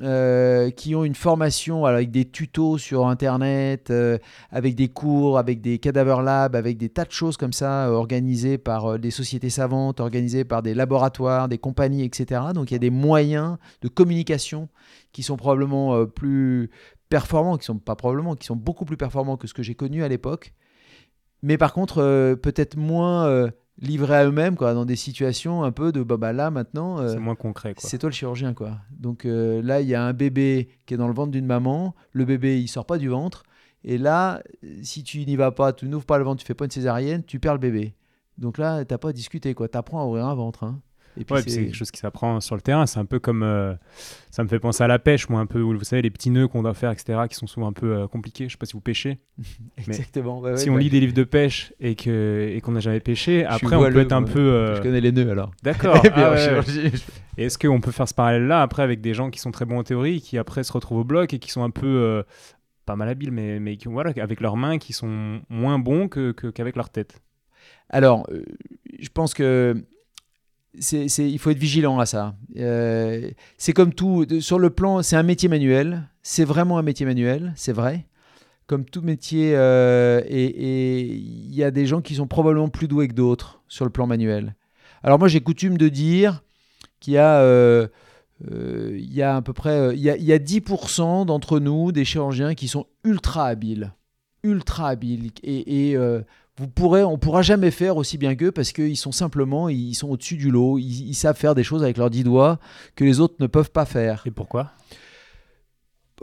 Euh, 0.00 0.70
qui 0.70 0.94
ont 0.94 1.02
une 1.02 1.16
formation 1.16 1.84
avec 1.84 2.12
des 2.12 2.24
tutos 2.24 2.78
sur 2.78 3.08
Internet, 3.08 3.90
euh, 3.90 4.18
avec 4.52 4.76
des 4.76 4.86
cours, 4.86 5.36
avec 5.36 5.60
des 5.60 5.80
cadaver 5.80 6.22
labs, 6.22 6.54
avec 6.54 6.78
des 6.78 6.88
tas 6.88 7.04
de 7.04 7.10
choses 7.10 7.36
comme 7.36 7.52
ça, 7.52 7.88
euh, 7.88 7.94
organisées 7.94 8.56
par 8.56 9.00
des 9.00 9.10
sociétés 9.10 9.50
savantes, 9.50 9.98
organisées 9.98 10.44
par 10.44 10.62
des 10.62 10.74
laboratoires, 10.74 11.48
des 11.48 11.58
compagnies, 11.58 12.04
etc. 12.04 12.40
Donc 12.54 12.70
il 12.70 12.74
y 12.74 12.76
a 12.76 12.78
des 12.78 12.90
moyens 12.90 13.56
de 13.82 13.88
communication 13.88 14.68
qui 15.10 15.24
sont 15.24 15.36
probablement 15.36 16.06
plus 16.06 16.70
performants, 17.08 17.56
qui 17.56 17.64
sont 17.64 17.78
pas 17.78 17.96
probablement, 17.96 18.36
qui 18.36 18.46
sont 18.46 18.54
beaucoup 18.54 18.84
plus 18.84 18.96
performants 18.96 19.36
que 19.36 19.48
ce 19.48 19.54
que 19.54 19.64
j'ai 19.64 19.74
connu 19.74 20.04
à 20.04 20.08
l'époque. 20.08 20.54
Mais 21.42 21.58
par 21.58 21.72
contre, 21.72 22.36
peut-être 22.40 22.76
moins 22.76 23.50
livrés 23.80 24.16
à 24.16 24.26
eux-mêmes 24.26 24.56
quoi 24.56 24.74
dans 24.74 24.84
des 24.84 24.96
situations 24.96 25.62
un 25.64 25.72
peu 25.72 25.92
de 25.92 26.02
bah, 26.02 26.16
bah 26.16 26.32
là 26.32 26.50
maintenant 26.50 27.00
euh, 27.00 27.08
c'est 27.08 27.18
moins 27.18 27.34
concret 27.34 27.74
c'est 27.78 27.98
toi 27.98 28.10
le 28.10 28.14
chirurgien 28.14 28.54
quoi. 28.54 28.78
Donc 28.90 29.24
euh, 29.24 29.62
là 29.62 29.80
il 29.80 29.88
y 29.88 29.94
a 29.94 30.04
un 30.04 30.12
bébé 30.12 30.68
qui 30.86 30.94
est 30.94 30.96
dans 30.96 31.08
le 31.08 31.14
ventre 31.14 31.30
d'une 31.30 31.46
maman. 31.46 31.94
Le 32.12 32.24
bébé 32.24 32.60
il 32.60 32.68
sort 32.68 32.86
pas 32.86 32.98
du 32.98 33.08
ventre. 33.08 33.44
Et 33.82 33.96
là 33.98 34.42
si 34.82 35.02
tu 35.02 35.24
n'y 35.24 35.36
vas 35.36 35.52
pas 35.52 35.72
tu 35.72 35.86
n'ouvres 35.86 36.04
pas 36.04 36.18
le 36.18 36.24
ventre 36.24 36.40
tu 36.40 36.46
fais 36.46 36.54
pas 36.54 36.66
une 36.66 36.70
césarienne 36.70 37.24
tu 37.24 37.40
perds 37.40 37.54
le 37.54 37.60
bébé. 37.60 37.94
Donc 38.38 38.58
là 38.58 38.84
t'as 38.84 38.98
pas 38.98 39.10
à 39.10 39.12
discuter 39.12 39.54
quoi. 39.54 39.68
Apprends 39.72 40.02
à 40.02 40.06
ouvrir 40.06 40.26
un 40.26 40.34
ventre 40.34 40.64
hein. 40.64 40.80
Et 41.18 41.24
puis 41.24 41.34
c'est 41.46 41.64
quelque 41.64 41.74
chose 41.74 41.90
qui 41.90 41.98
s'apprend 41.98 42.40
sur 42.40 42.54
le 42.54 42.60
terrain. 42.60 42.86
C'est 42.86 43.00
un 43.00 43.04
peu 43.04 43.18
comme. 43.18 43.42
Euh, 43.42 43.74
ça 44.30 44.44
me 44.44 44.48
fait 44.48 44.60
penser 44.60 44.84
à 44.84 44.86
la 44.86 44.98
pêche, 44.98 45.28
moi, 45.28 45.40
un 45.40 45.46
peu. 45.46 45.60
Vous 45.60 45.82
savez, 45.82 46.02
les 46.02 46.10
petits 46.10 46.30
nœuds 46.30 46.46
qu'on 46.46 46.62
doit 46.62 46.74
faire, 46.74 46.90
etc., 46.92 47.20
qui 47.28 47.34
sont 47.34 47.46
souvent 47.46 47.68
un 47.68 47.72
peu 47.72 47.96
euh, 47.96 48.06
compliqués. 48.06 48.46
Je 48.46 48.52
sais 48.52 48.58
pas 48.58 48.66
si 48.66 48.74
vous 48.74 48.80
pêchez. 48.80 49.18
Exactement. 49.76 50.56
si 50.56 50.70
on 50.70 50.76
lit 50.76 50.88
des 50.88 51.00
livres 51.00 51.14
de 51.14 51.24
pêche 51.24 51.72
et 51.80 51.96
qu'on 51.96 52.10
et 52.10 52.60
qu'on 52.62 52.72
n'a 52.72 52.80
jamais 52.80 53.00
pêché, 53.00 53.44
après, 53.44 53.76
on 53.76 53.90
peut 53.90 54.00
être 54.00 54.12
un 54.12 54.22
peu. 54.22 54.38
Euh, 54.38 54.76
Je 54.76 54.82
connais 54.82 55.00
les 55.00 55.12
nœuds 55.12 55.30
alors. 55.30 55.50
D'accord. 55.62 56.00
ah, 56.14 56.34
Est-ce 57.36 57.58
qu'on 57.58 57.80
peut 57.80 57.92
faire 57.92 58.08
ce 58.08 58.14
parallèle-là 58.14 58.62
après 58.62 58.82
avec 58.82 59.00
des 59.00 59.14
gens 59.14 59.30
qui 59.30 59.40
sont 59.40 59.50
très 59.50 59.64
bons 59.64 59.78
en 59.78 59.84
théorie, 59.84 60.20
qui 60.20 60.38
après 60.38 60.62
se 60.62 60.72
retrouvent 60.72 61.00
au 61.00 61.04
bloc 61.04 61.34
et 61.34 61.38
qui 61.38 61.50
sont 61.50 61.64
un 61.64 61.70
peu. 61.70 62.22
pas 62.86 62.94
mal 62.94 63.08
habiles, 63.08 63.32
mais, 63.32 63.58
mais 63.58 63.76
qui, 63.76 63.88
voilà, 63.88 64.12
avec 64.16 64.40
leurs 64.40 64.56
mains 64.56 64.78
qui 64.78 64.92
sont 64.92 65.40
moins 65.48 65.78
bons 65.78 66.08
qu'avec 66.08 66.74
que, 66.74 66.78
leur 66.78 66.90
tête? 66.90 67.20
Alors, 67.88 68.28
je 69.00 69.08
pense 69.08 69.34
que 69.34 69.74
c'est, 70.78 71.06
il 71.18 71.38
faut 71.38 71.50
être 71.50 71.58
vigilant 71.58 71.98
à 71.98 72.06
ça. 72.06 72.34
Euh, 72.56 73.30
c'est 73.58 73.72
comme 73.72 73.92
tout, 73.92 74.26
sur 74.40 74.58
le 74.58 74.70
plan, 74.70 75.02
c'est 75.02 75.16
un 75.16 75.22
métier 75.22 75.48
manuel, 75.48 76.08
c'est 76.22 76.44
vraiment 76.44 76.78
un 76.78 76.82
métier 76.82 77.06
manuel, 77.06 77.52
c'est 77.56 77.72
vrai. 77.72 78.06
Comme 78.66 78.84
tout 78.84 79.02
métier, 79.02 79.52
euh, 79.56 80.22
et 80.28 81.06
il 81.06 81.54
y 81.54 81.64
a 81.64 81.72
des 81.72 81.86
gens 81.86 82.00
qui 82.00 82.14
sont 82.14 82.28
probablement 82.28 82.68
plus 82.68 82.86
doués 82.86 83.08
que 83.08 83.14
d'autres 83.14 83.62
sur 83.66 83.84
le 83.84 83.90
plan 83.90 84.06
manuel. 84.06 84.54
Alors 85.02 85.18
moi, 85.18 85.26
j'ai 85.26 85.40
coutume 85.40 85.76
de 85.76 85.88
dire 85.88 86.44
qu'il 87.00 87.14
y 87.14 87.18
a, 87.18 87.40
euh, 87.40 87.88
il 88.48 89.12
y 89.12 89.22
a 89.22 89.36
à 89.36 89.42
peu 89.42 89.52
près, 89.52 89.96
il 89.96 90.00
y 90.00 90.04
y 90.04 90.32
a 90.32 90.38
10% 90.38 91.26
d'entre 91.26 91.58
nous, 91.58 91.90
des 91.90 92.04
chirurgiens, 92.04 92.54
qui 92.54 92.68
sont 92.68 92.86
ultra 93.02 93.46
habiles, 93.46 93.92
ultra 94.44 94.90
habiles, 94.90 95.32
et 95.42 95.96
vous 96.60 96.68
pourrez, 96.68 97.02
on 97.02 97.16
pourra 97.16 97.40
jamais 97.40 97.70
faire 97.70 97.96
aussi 97.96 98.18
bien 98.18 98.34
qu'eux 98.34 98.52
parce 98.52 98.72
qu'ils 98.72 98.98
sont 98.98 99.12
simplement, 99.12 99.70
ils 99.70 99.94
sont 99.94 100.10
au-dessus 100.10 100.36
du 100.36 100.50
lot, 100.50 100.78
ils, 100.78 101.14
savent 101.14 101.36
faire 101.36 101.54
des 101.54 101.64
choses 101.64 101.82
avec 101.82 101.96
leurs 101.96 102.10
dix 102.10 102.22
doigts 102.22 102.58
que 102.96 103.04
les 103.04 103.18
autres 103.18 103.36
ne 103.40 103.46
peuvent 103.46 103.70
pas 103.70 103.86
faire. 103.86 104.24
Et 104.26 104.30
pourquoi? 104.30 104.72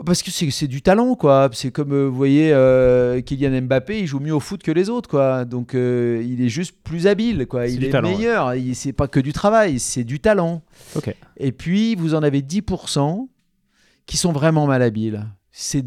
Parce 0.06 0.22
que 0.22 0.30
c'est 0.30 0.68
du 0.68 0.80
talent, 0.80 1.16
quoi. 1.16 1.50
C'est 1.52 1.72
comme, 1.72 1.92
euh, 1.92 2.06
vous 2.06 2.14
voyez, 2.14 2.52
euh, 2.52 3.20
Kylian 3.20 3.62
Mbappé, 3.62 3.98
il 3.98 4.06
joue 4.06 4.20
mieux 4.20 4.32
au 4.32 4.38
foot 4.38 4.62
que 4.62 4.70
les 4.70 4.88
autres, 4.90 5.10
quoi. 5.10 5.44
Donc, 5.44 5.74
euh, 5.74 6.24
il 6.24 6.40
est 6.40 6.48
juste 6.48 6.76
plus 6.84 7.08
habile, 7.08 7.48
quoi. 7.48 7.66
Il 7.66 7.84
est 7.84 8.00
meilleur. 8.00 8.54
C'est 8.74 8.92
pas 8.92 9.08
que 9.08 9.18
du 9.18 9.32
travail, 9.32 9.80
c'est 9.80 10.04
du 10.04 10.20
talent. 10.20 10.62
Et 11.36 11.50
puis, 11.50 11.96
vous 11.96 12.14
en 12.14 12.22
avez 12.22 12.42
10% 12.42 13.28
qui 14.06 14.16
sont 14.16 14.30
vraiment 14.30 14.68
malhabiles. 14.68 15.26
C'est 15.50 15.82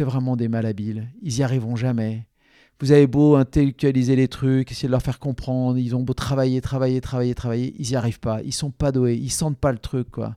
vraiment 0.00 0.34
des 0.34 0.48
malhabiles. 0.48 1.06
Ils 1.22 1.38
y 1.38 1.42
arriveront 1.44 1.76
jamais. 1.76 2.26
Vous 2.82 2.90
avez 2.90 3.06
beau 3.06 3.36
intellectualiser 3.36 4.16
les 4.16 4.26
trucs, 4.26 4.72
essayer 4.72 4.88
de 4.88 4.90
leur 4.90 5.02
faire 5.02 5.20
comprendre, 5.20 5.78
ils 5.78 5.94
ont 5.94 6.02
beau 6.02 6.14
travailler, 6.14 6.60
travailler, 6.60 7.00
travailler, 7.00 7.32
travailler, 7.32 7.74
ils 7.78 7.90
n'y 7.90 7.94
arrivent 7.94 8.18
pas. 8.18 8.42
Ils 8.42 8.52
sont 8.52 8.72
pas 8.72 8.90
doués, 8.90 9.16
ils 9.16 9.30
sentent 9.30 9.56
pas 9.56 9.70
le 9.70 9.78
truc, 9.78 10.10
quoi. 10.10 10.36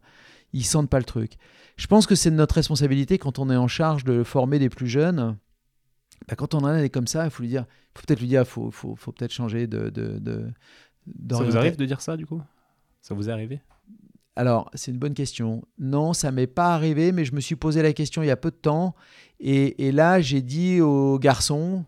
Ils 0.54 0.64
sentent 0.64 0.92
pas 0.92 1.00
le 1.00 1.06
truc. 1.06 1.34
Je 1.76 1.88
pense 1.88 2.06
que 2.06 2.14
c'est 2.14 2.30
notre 2.30 2.54
responsabilité 2.54 3.18
quand 3.18 3.40
on 3.40 3.50
est 3.50 3.56
en 3.56 3.68
charge 3.68 4.04
de 4.04 4.24
former 4.24 4.60
des 4.60 4.70
plus 4.70 4.88
jeunes. 4.88 5.38
Bah, 6.28 6.36
quand 6.36 6.54
on 6.54 6.60
en 6.60 6.66
a 6.66 6.80
des 6.80 6.92
comme 6.92 7.08
ça, 7.08 7.26
il 7.26 7.32
faut 7.32 7.42
lui 7.42 7.50
dire, 7.50 7.66
faut 7.96 8.04
peut-être 8.06 8.20
lui 8.20 8.28
dire, 8.28 8.46
faut, 8.46 8.70
faut, 8.70 8.96
faut 8.96 9.12
peut-être 9.12 9.34
changer 9.34 9.66
de, 9.66 9.90
de, 9.90 10.20
de 10.20 10.54
Ça 11.32 11.44
vous 11.44 11.58
arrive 11.58 11.78
de 11.78 11.86
dire 11.86 12.00
ça, 12.00 12.16
du 12.16 12.28
coup? 12.28 12.44
Ça 13.02 13.16
vous 13.16 13.28
est 13.28 13.32
arrivé? 13.32 13.60
Alors, 14.36 14.70
c'est 14.76 14.92
une 14.92 15.00
bonne 15.00 15.16
question. 15.16 15.64
Non, 15.80 16.14
ça 16.14 16.32
m'est 16.32 16.46
pas 16.46 16.76
arrivé, 16.76 17.12
mais 17.12 17.26
je 17.26 17.34
me 17.34 17.40
suis 17.40 17.56
posé 17.56 17.82
la 17.82 17.94
question 17.94 18.22
il 18.22 18.28
y 18.28 18.32
a 18.32 18.38
peu 18.38 18.52
de 18.52 18.56
temps. 18.56 18.94
Et, 19.40 19.88
et 19.88 19.92
là, 19.92 20.22
j'ai 20.22 20.44
dit 20.44 20.80
aux 20.80 21.18
garçons, 21.18 21.86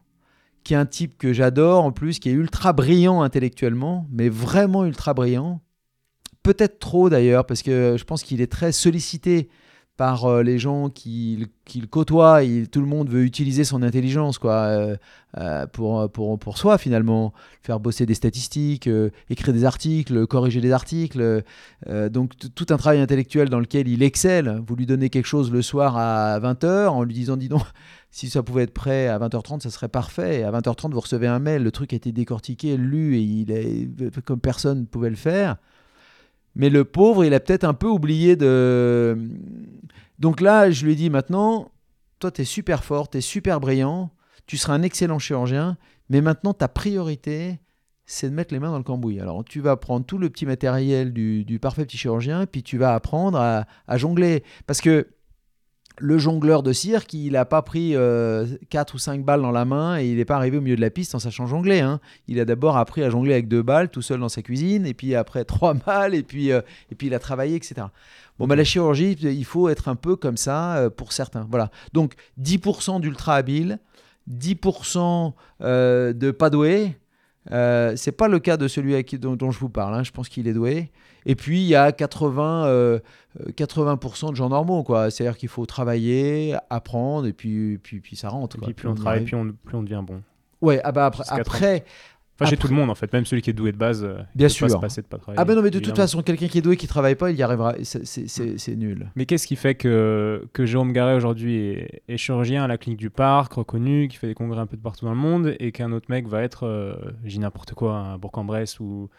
qui 0.68 0.74
est 0.74 0.78
un 0.78 0.86
type 0.86 1.18
que 1.18 1.32
j'adore 1.32 1.86
en 1.86 1.94
plus, 1.94 2.20
qui 2.20 2.28
est 2.28 2.34
ultra 2.34 2.74
brillant 2.74 3.22
intellectuellement, 3.22 4.06
mais 4.12 4.28
vraiment 4.28 4.84
ultra 4.84 5.14
brillant. 5.14 5.62
Peut-être 6.44 6.78
trop 6.80 7.10
d'ailleurs, 7.10 7.46
parce 7.46 7.62
que 7.62 7.96
je 7.98 8.04
pense 8.04 8.22
qu'il 8.22 8.42
est 8.42 8.52
très 8.52 8.74
sollicité 8.74 9.48
par 9.98 10.26
euh, 10.26 10.44
les 10.44 10.60
gens 10.60 10.90
qu'il 10.90 11.50
côtoie. 11.90 12.42
tout 12.72 12.80
le 12.80 12.86
monde 12.86 13.10
veut 13.10 13.24
utiliser 13.24 13.64
son 13.64 13.82
intelligence 13.82 14.38
quoi, 14.38 14.54
euh, 14.54 14.96
euh, 15.38 15.66
pour, 15.66 16.10
pour, 16.12 16.38
pour 16.38 16.58
soi 16.58 16.78
finalement. 16.78 17.34
Faire 17.64 17.80
bosser 17.80 18.06
des 18.06 18.14
statistiques, 18.14 18.88
écrire 19.30 19.54
des 19.54 19.66
articles, 19.66 20.26
corriger 20.28 20.62
des 20.62 20.72
articles. 20.72 21.44
donc 22.10 22.34
tout 22.38 22.68
un 22.70 22.78
travail 22.78 23.00
intellectuel 23.00 23.50
dans 23.50 23.60
lequel 23.60 23.88
il 23.88 24.04
excelle. 24.04 24.62
Vous 24.66 24.76
lui 24.76 24.86
donnez 24.86 25.10
quelque 25.10 25.26
chose 25.26 25.52
le 25.52 25.62
soir 25.62 25.98
à 25.98 26.40
20h 26.40 26.88
en 26.88 27.04
lui 27.04 27.14
disant 27.14 27.36
dis 27.36 27.50
donc 27.50 27.64
si 28.12 28.30
ça 28.30 28.44
pouvait 28.44 28.64
être 28.64 28.74
prêt 28.74 29.08
à 29.08 29.20
20h30, 29.20 29.62
ça 29.62 29.70
serait 29.70 29.90
parfait. 29.90 30.40
Et 30.40 30.44
à 30.44 30.52
20h30, 30.52 30.92
vous 30.92 31.00
recevez 31.02 31.28
un 31.28 31.40
mail, 31.40 31.64
le 31.64 31.72
truc 31.72 31.92
a 31.92 31.96
été 31.98 32.12
décortiqué, 32.12 32.78
lu, 32.78 33.18
et 33.18 33.22
il 33.22 33.52
est 33.52 34.22
comme 34.24 34.40
personne 34.40 34.82
ne 34.82 34.86
pouvait 34.86 35.10
le 35.10 35.16
faire. 35.16 35.58
Mais 36.58 36.72
le 36.72 36.86
pauvre, 36.86 37.24
il 37.24 37.36
a 37.36 37.40
peut-être 37.40 37.64
un 37.64 37.76
peu 37.76 37.88
oublié 37.88 38.36
de. 38.36 39.16
Donc 40.18 40.42
là, 40.42 40.72
je 40.72 40.86
lui 40.86 40.94
ai 40.94 40.96
dit 40.96 41.12
maintenant, 41.12 41.72
toi, 42.18 42.32
tu 42.32 42.42
es 42.42 42.46
super 42.46 42.84
fort, 42.84 43.10
tu 43.12 43.20
es 43.20 43.22
super 43.22 43.60
brillant, 43.60 44.10
tu 44.48 44.58
seras 44.58 44.74
un 44.74 44.82
excellent 44.82 45.20
chirurgien, 45.20 45.78
mais 46.10 46.20
maintenant, 46.20 46.56
ta 46.56 46.68
priorité, 46.68 47.60
c'est 48.08 48.28
de 48.28 48.34
mettre 48.34 48.56
les 48.56 48.60
mains 48.60 48.72
dans 48.72 48.80
le 48.80 48.84
cambouis. 48.84 49.20
Alors, 49.20 49.46
tu 49.46 49.62
vas 49.62 49.78
prendre 49.78 50.04
tout 50.04 50.18
le 50.18 50.32
petit 50.32 50.48
matériel 50.48 51.14
du, 51.14 51.60
parfait 51.62 51.86
petit 51.86 51.98
chirurgien, 51.98 52.48
puis 52.48 52.64
tu 52.64 52.80
vas 52.80 52.96
apprendre 52.96 53.38
à, 53.38 53.66
à 53.88 53.98
jongler. 53.98 54.44
Parce 54.66 54.82
que 54.82 55.08
le 56.00 56.18
jongleur 56.18 56.64
de 56.64 56.74
cirque, 56.74 57.14
il 57.14 57.34
n'a 57.34 57.46
pas 57.46 57.62
pris 57.62 57.92
4 57.92 57.96
euh, 57.98 58.46
ou 58.94 58.98
5 58.98 59.24
balles 59.24 59.42
dans 59.42 59.52
la 59.52 59.66
main 59.66 60.00
et 60.00 60.08
il 60.08 60.18
n'est 60.18 60.26
pas 60.26 60.36
arrivé 60.36 60.58
au 60.58 60.62
milieu 60.62 60.76
de 60.76 60.82
la 60.82 60.90
piste 60.90 61.16
en 61.16 61.20
sachant 61.20 61.48
jongler. 61.48 61.80
Hein. 61.80 62.00
Il 62.28 62.40
a 62.40 62.46
d'abord 62.46 62.78
appris 62.78 63.04
à 63.04 63.10
jongler 63.10 63.34
avec 63.34 63.48
deux 63.48 63.64
balles 63.64 63.90
tout 63.90 64.02
seul 64.02 64.20
dans 64.20 64.30
sa 64.30 64.42
cuisine, 64.42 64.86
et 64.86 64.94
puis 64.94 65.16
après 65.16 65.44
trois 65.46 65.74
balles, 65.74 66.14
et 66.14 66.24
puis, 66.24 66.52
euh, 66.52 66.62
et 66.92 66.96
puis 66.96 67.08
il 67.08 67.14
a 67.14 67.20
travaillé, 67.20 67.56
etc. 67.56 67.88
Bon, 68.38 68.48
bah, 68.48 68.56
la 68.56 68.64
chirurgie, 68.64 69.14
il 69.14 69.46
faut 69.46 69.70
être 69.70 69.88
un 69.88 69.96
peu 69.96 70.16
comme 70.16 70.38
ça 70.38 70.78
euh, 70.78 70.90
pour 70.90 71.12
certains. 71.14 71.48
Voilà. 71.50 71.72
Donc 71.94 72.14
10% 72.42 73.02
d'ultra 73.02 73.36
habile, 73.36 73.80
10% 74.30 75.34
de 75.60 76.32
pas 76.32 76.50
doué. 77.50 77.96
c'est 77.96 78.12
pas 78.12 78.28
le 78.28 78.40
cas 78.40 78.58
de 78.58 78.68
celui 78.68 79.04
dont, 79.18 79.52
je 79.52 79.60
vous 79.60 79.70
parle. 79.70 79.96
Hein. 79.96 80.04
Je 80.04 80.12
pense 80.12 80.30
qu'il 80.30 80.48
est 80.48 80.54
doué. 80.54 80.92
Et 81.26 81.36
puis, 81.36 81.62
il 81.62 81.68
y 81.68 81.76
a 81.76 81.92
80, 81.92 83.00
80 83.56 83.92
euh, 83.92 83.96
de 84.32 84.36
gens 84.36 84.50
normaux. 84.50 84.84
quoi. 84.84 85.12
C'est-à-dire 85.12 85.38
qu'il 85.38 85.50
faut 85.50 85.66
travailler, 85.66 86.56
apprendre, 86.70 87.28
et 87.28 87.34
puis, 87.34 87.78
puis, 87.78 88.00
puis 88.00 88.16
ça 88.16 88.30
rentre. 88.30 88.58
Et 88.58 88.60
puis, 88.60 88.74
plus 88.74 88.88
on 88.88 88.96
travaille, 88.96 89.26
plus 89.26 89.36
on, 89.36 89.52
plus 89.52 89.78
on 89.78 89.84
devient 89.84 90.04
bon. 90.06 90.22
Ouais, 90.62 90.82
ah 90.84 90.92
bah 90.92 91.12
après 91.30 91.86
Enfin, 92.40 92.50
chez 92.52 92.58
tout 92.58 92.68
le 92.68 92.76
monde 92.76 92.90
en 92.92 92.96
fait, 92.96 93.12
même 93.14 93.26
celui 93.26 93.42
qui 93.42 93.50
est 93.50 93.54
doué 93.54 93.72
de 93.72 93.78
base, 93.78 94.04
euh, 94.04 94.18
il 94.36 94.38
Bien 94.38 94.48
peut 94.48 94.54
pas 94.54 94.70
sûr. 94.70 94.70
se 94.70 94.78
passer 94.78 95.02
de 95.02 95.08
pas 95.08 95.18
travailler. 95.18 95.40
ah 95.42 95.46
ben 95.46 95.56
non 95.56 95.62
mais 95.64 95.72
de 95.72 95.80
toute 95.80 95.96
façon 95.96 96.22
quelqu'un 96.22 96.48
qui 96.48 96.60
est 96.60 96.62
doué 96.62 96.78
qui 96.78 96.86
travaille 96.88 97.16
pas, 97.16 97.32
il 97.32 97.38
y 97.38 97.42
arrivera. 97.42 97.74
C'est- 97.84 98.06
c'est 98.28 98.76
nul. 98.76 99.10
Mais 99.16 99.26
qu'est-ce 99.26 99.48
qui 99.48 99.56
fait 99.56 99.74
que, 99.76 100.48
que 100.54 100.66
Jérôme 100.66 100.94
Garret 100.94 101.16
aujourd'hui 101.16 101.56
est, 101.58 102.02
est 102.08 102.18
chirurgien 102.18 102.64
à 102.64 102.68
la 102.68 102.78
clinique 102.78 103.00
du 103.00 103.10
Parc, 103.10 103.54
reconnu, 103.54 104.08
qui 104.08 104.18
fait 104.18 104.28
des 104.28 104.36
congrès 104.36 104.60
un 104.60 104.68
peu 104.68 104.78
de 104.78 104.82
partout 104.82 105.06
dans 105.06 105.12
le 105.14 105.18
monde, 105.18 105.56
et 105.60 105.72
qu'un 105.72 105.92
autre 105.92 106.06
mec 106.10 106.28
va 106.28 106.44
être, 106.44 106.64
euh, 106.68 106.94
dis 107.24 107.40
n'importe 107.40 107.74
quoi, 107.74 108.12
à 108.14 108.18
Bourg-en-Bresse 108.20 108.80
ou, 108.80 109.10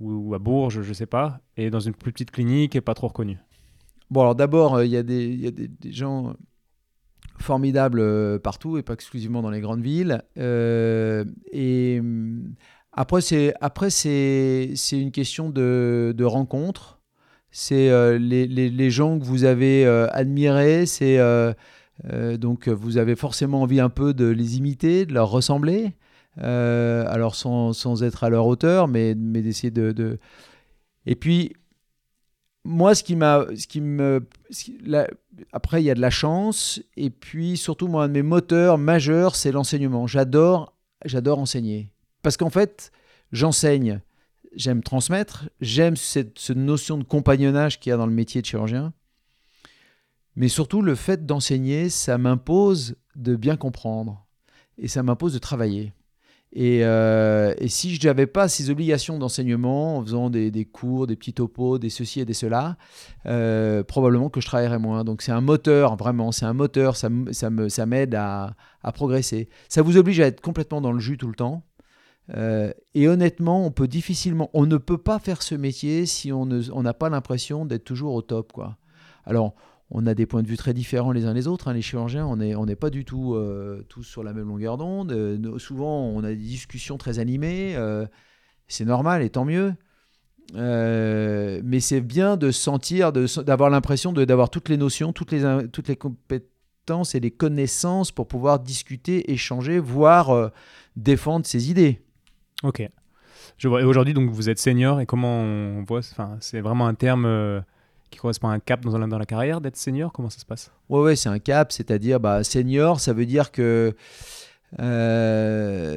ou, 0.00 0.30
ou 0.30 0.34
à 0.34 0.38
Bourges, 0.40 0.82
je 0.82 0.92
sais 0.92 1.06
pas, 1.06 1.40
et 1.56 1.70
dans 1.70 1.80
une 1.80 1.94
plus 1.94 2.10
petite 2.12 2.32
clinique 2.32 2.74
et 2.74 2.80
pas 2.80 2.94
trop 2.94 3.06
reconnu? 3.08 3.38
Bon 4.10 4.20
alors 4.22 4.34
d'abord 4.34 4.74
euh, 4.76 4.84
il 4.84 4.90
y 4.90 4.96
a 4.96 5.02
des 5.02 5.24
il 5.24 5.40
y 5.40 5.46
a 5.46 5.50
des, 5.50 5.66
des 5.68 5.92
gens 5.92 6.34
formidables 7.38 8.00
euh, 8.00 8.38
partout 8.38 8.78
et 8.78 8.82
pas 8.82 8.94
exclusivement 8.94 9.42
dans 9.42 9.50
les 9.50 9.60
grandes 9.60 9.82
villes. 9.82 10.22
Euh, 10.38 11.24
et 11.52 11.98
hum, 12.00 12.54
après 12.92 13.20
c'est 13.20 13.54
après 13.60 13.90
c'est 13.90 14.70
c'est 14.76 14.98
une 15.00 15.10
question 15.12 15.50
de, 15.50 16.14
de 16.16 16.24
rencontre. 16.24 17.00
C'est 17.50 17.88
euh, 17.90 18.18
les, 18.18 18.46
les, 18.46 18.68
les 18.70 18.90
gens 18.90 19.18
que 19.18 19.24
vous 19.24 19.44
avez 19.44 19.86
admirés. 19.86 20.86
C'est 20.86 21.18
donc 22.38 22.68
vous 22.68 22.98
avez 22.98 23.14
forcément 23.14 23.62
envie 23.62 23.78
un 23.80 23.90
peu 23.90 24.14
de 24.14 24.26
les 24.26 24.56
imiter, 24.58 25.06
de 25.06 25.14
leur 25.14 25.30
ressembler. 25.30 25.92
Alors 26.36 27.36
sans, 27.36 27.72
sans 27.72 28.02
être 28.02 28.24
à 28.24 28.30
leur 28.30 28.46
hauteur, 28.46 28.88
mais, 28.88 29.14
mais 29.16 29.40
d'essayer 29.42 29.70
de, 29.70 29.92
de- 29.92 30.18
Et 31.06 31.14
puis 31.14 31.52
moi, 32.64 32.94
ce 32.94 33.02
qui 33.02 33.14
m'a, 33.14 33.46
ce 33.56 33.66
qui 33.66 33.80
me, 33.80 34.26
après 35.52 35.82
il 35.82 35.84
y 35.84 35.90
a 35.90 35.94
de 35.94 36.00
la 36.00 36.10
chance, 36.10 36.80
et 36.96 37.10
puis 37.10 37.56
surtout 37.56 37.88
moi 37.88 38.04
un 38.04 38.08
de 38.08 38.14
mes 38.14 38.22
moteurs 38.22 38.78
majeurs, 38.78 39.36
c'est 39.36 39.52
l'enseignement. 39.52 40.06
J'adore, 40.06 40.74
j'adore 41.04 41.38
enseigner, 41.38 41.90
parce 42.22 42.36
qu'en 42.36 42.50
fait, 42.50 42.90
j'enseigne, 43.32 44.00
j'aime 44.56 44.82
transmettre, 44.82 45.50
j'aime 45.60 45.96
cette 45.96 46.50
notion 46.50 46.96
de 46.96 47.04
compagnonnage 47.04 47.80
qu'il 47.80 47.90
y 47.90 47.92
a 47.92 47.96
dans 47.98 48.06
le 48.06 48.12
métier 48.12 48.40
de 48.40 48.46
chirurgien, 48.46 48.94
mais 50.36 50.48
surtout 50.48 50.80
le 50.80 50.94
fait 50.94 51.26
d'enseigner, 51.26 51.90
ça 51.90 52.18
m'impose 52.18 52.96
de 53.14 53.36
bien 53.36 53.56
comprendre, 53.56 54.26
et 54.78 54.88
ça 54.88 55.02
m'impose 55.02 55.34
de 55.34 55.38
travailler. 55.38 55.92
Et, 56.56 56.84
euh, 56.84 57.52
et 57.58 57.66
si 57.66 57.96
je 57.96 58.06
n'avais 58.06 58.28
pas 58.28 58.46
ces 58.46 58.70
obligations 58.70 59.18
d'enseignement, 59.18 59.98
en 59.98 60.02
faisant 60.04 60.30
des, 60.30 60.64
cours, 60.64 61.08
des 61.08 61.16
petits 61.16 61.32
topos, 61.34 61.78
des 61.78 61.90
ceci 61.90 62.20
et 62.20 62.24
des 62.24 62.32
cela, 62.32 62.76
euh, 63.26 63.82
probablement 63.82 64.30
que 64.30 64.40
je 64.40 64.46
travaillerais 64.46 64.78
moins. 64.78 65.02
Donc 65.02 65.22
c'est 65.22 65.32
un 65.32 65.40
moteur, 65.40 65.96
vraiment, 65.96 66.30
c'est 66.30 66.46
un 66.46 66.52
moteur, 66.52 66.94
ça, 66.96 67.08
ça 67.32 67.50
me- 67.50 67.68
ça 67.68 67.86
m'aide 67.86 68.14
à, 68.14 68.54
à 68.84 68.92
progresser. 68.92 69.48
Ça 69.68 69.82
vous 69.82 69.96
oblige 69.96 70.20
à 70.20 70.26
être 70.26 70.40
complètement 70.40 70.80
dans 70.80 70.92
le 70.92 71.00
jus 71.00 71.18
tout 71.18 71.26
le 71.28 71.34
temps. 71.34 71.64
Euh, 72.36 72.72
et 72.94 73.08
honnêtement, 73.08 73.66
on 73.66 73.72
peut 73.72 73.88
difficilement, 73.88 74.48
on 74.54 74.64
ne 74.66 74.76
peut 74.76 74.96
pas 74.96 75.18
faire 75.18 75.42
ce 75.42 75.56
métier 75.56 76.06
si 76.06 76.32
on 76.32 76.46
n'a 76.46 76.94
pas 76.94 77.08
l'impression 77.10 77.66
d'être 77.66 77.84
toujours 77.84 78.14
au 78.14 78.22
top. 78.22 78.52
Quoi. 78.52 78.78
Alors, 79.26 79.54
on 79.90 80.06
a 80.06 80.14
des 80.14 80.26
points 80.26 80.42
de 80.42 80.48
vue 80.48 80.56
très 80.56 80.74
différents 80.74 81.12
les 81.12 81.26
uns 81.26 81.34
les 81.34 81.46
autres. 81.46 81.68
hein, 81.68 81.72
les 81.72 81.82
chirurgiens, 81.82 82.26
on 82.26 82.36
n'est 82.36 82.54
on 82.54 82.66
n'est 82.66 82.76
pas 82.76 82.90
du 82.90 83.04
tout 83.04 83.34
euh, 83.34 83.82
tous 83.88 84.02
sur 84.02 84.22
la 84.22 84.32
même 84.32 84.48
longueur 84.48 84.76
d'onde. 84.76 85.12
Euh, 85.12 85.58
souvent, 85.58 86.04
on 86.06 86.24
a 86.24 86.30
des 86.30 86.36
discussions 86.36 86.98
très 86.98 87.18
animées. 87.18 87.74
euh, 87.76 88.06
c'est 88.66 88.84
normal 88.84 89.22
et 89.22 89.30
tant 89.30 89.44
mieux. 89.44 89.74
Mais 90.54 91.80
c'est 91.80 92.00
bien 92.00 92.36
de 92.36 92.50
sentir, 92.50 93.12
d'avoir 93.12 93.70
l'impression 93.70 94.12
d'avoir 94.12 94.50
toutes 94.50 94.68
les 94.68 94.76
notions, 94.76 95.12
toutes 95.12 95.32
les, 95.32 95.96
compétences 95.96 97.14
et 97.14 97.20
les 97.20 97.30
connaissances 97.30 98.10
pour 98.10 98.26
pouvoir 98.26 98.60
discuter, 98.60 99.32
échanger, 99.32 99.78
voire 99.78 100.50
défendre 100.96 101.46
ses 101.46 101.70
idées. 101.70 102.02
Ok. 102.62 102.88
Aujourd'hui, 103.64 104.14
donc, 104.14 104.30
vous 104.30 104.48
êtes 104.48 104.58
senior, 104.58 105.00
et 105.00 105.06
comment 105.06 105.40
on 105.40 105.82
voit, 105.82 106.00
c'est 106.40 106.60
vraiment 106.60 106.86
un 106.86 106.94
terme 106.94 107.62
qui 108.14 108.20
correspond 108.20 108.48
à 108.48 108.52
un 108.52 108.58
cap 108.60 108.80
dans 108.84 108.96
la, 108.96 109.06
dans 109.06 109.18
la 109.18 109.26
carrière 109.26 109.60
d'être 109.60 109.76
senior 109.76 110.12
Comment 110.12 110.30
ça 110.30 110.38
se 110.38 110.44
passe? 110.46 110.70
Ouais, 110.88 111.00
ouais, 111.00 111.16
c'est 111.16 111.28
un 111.28 111.38
cap, 111.38 111.72
c'est-à-dire 111.72 112.20
bah, 112.20 112.42
senior, 112.44 113.00
ça 113.00 113.12
veut 113.12 113.26
dire 113.26 113.52
que. 113.52 113.94
euh, 114.80 115.96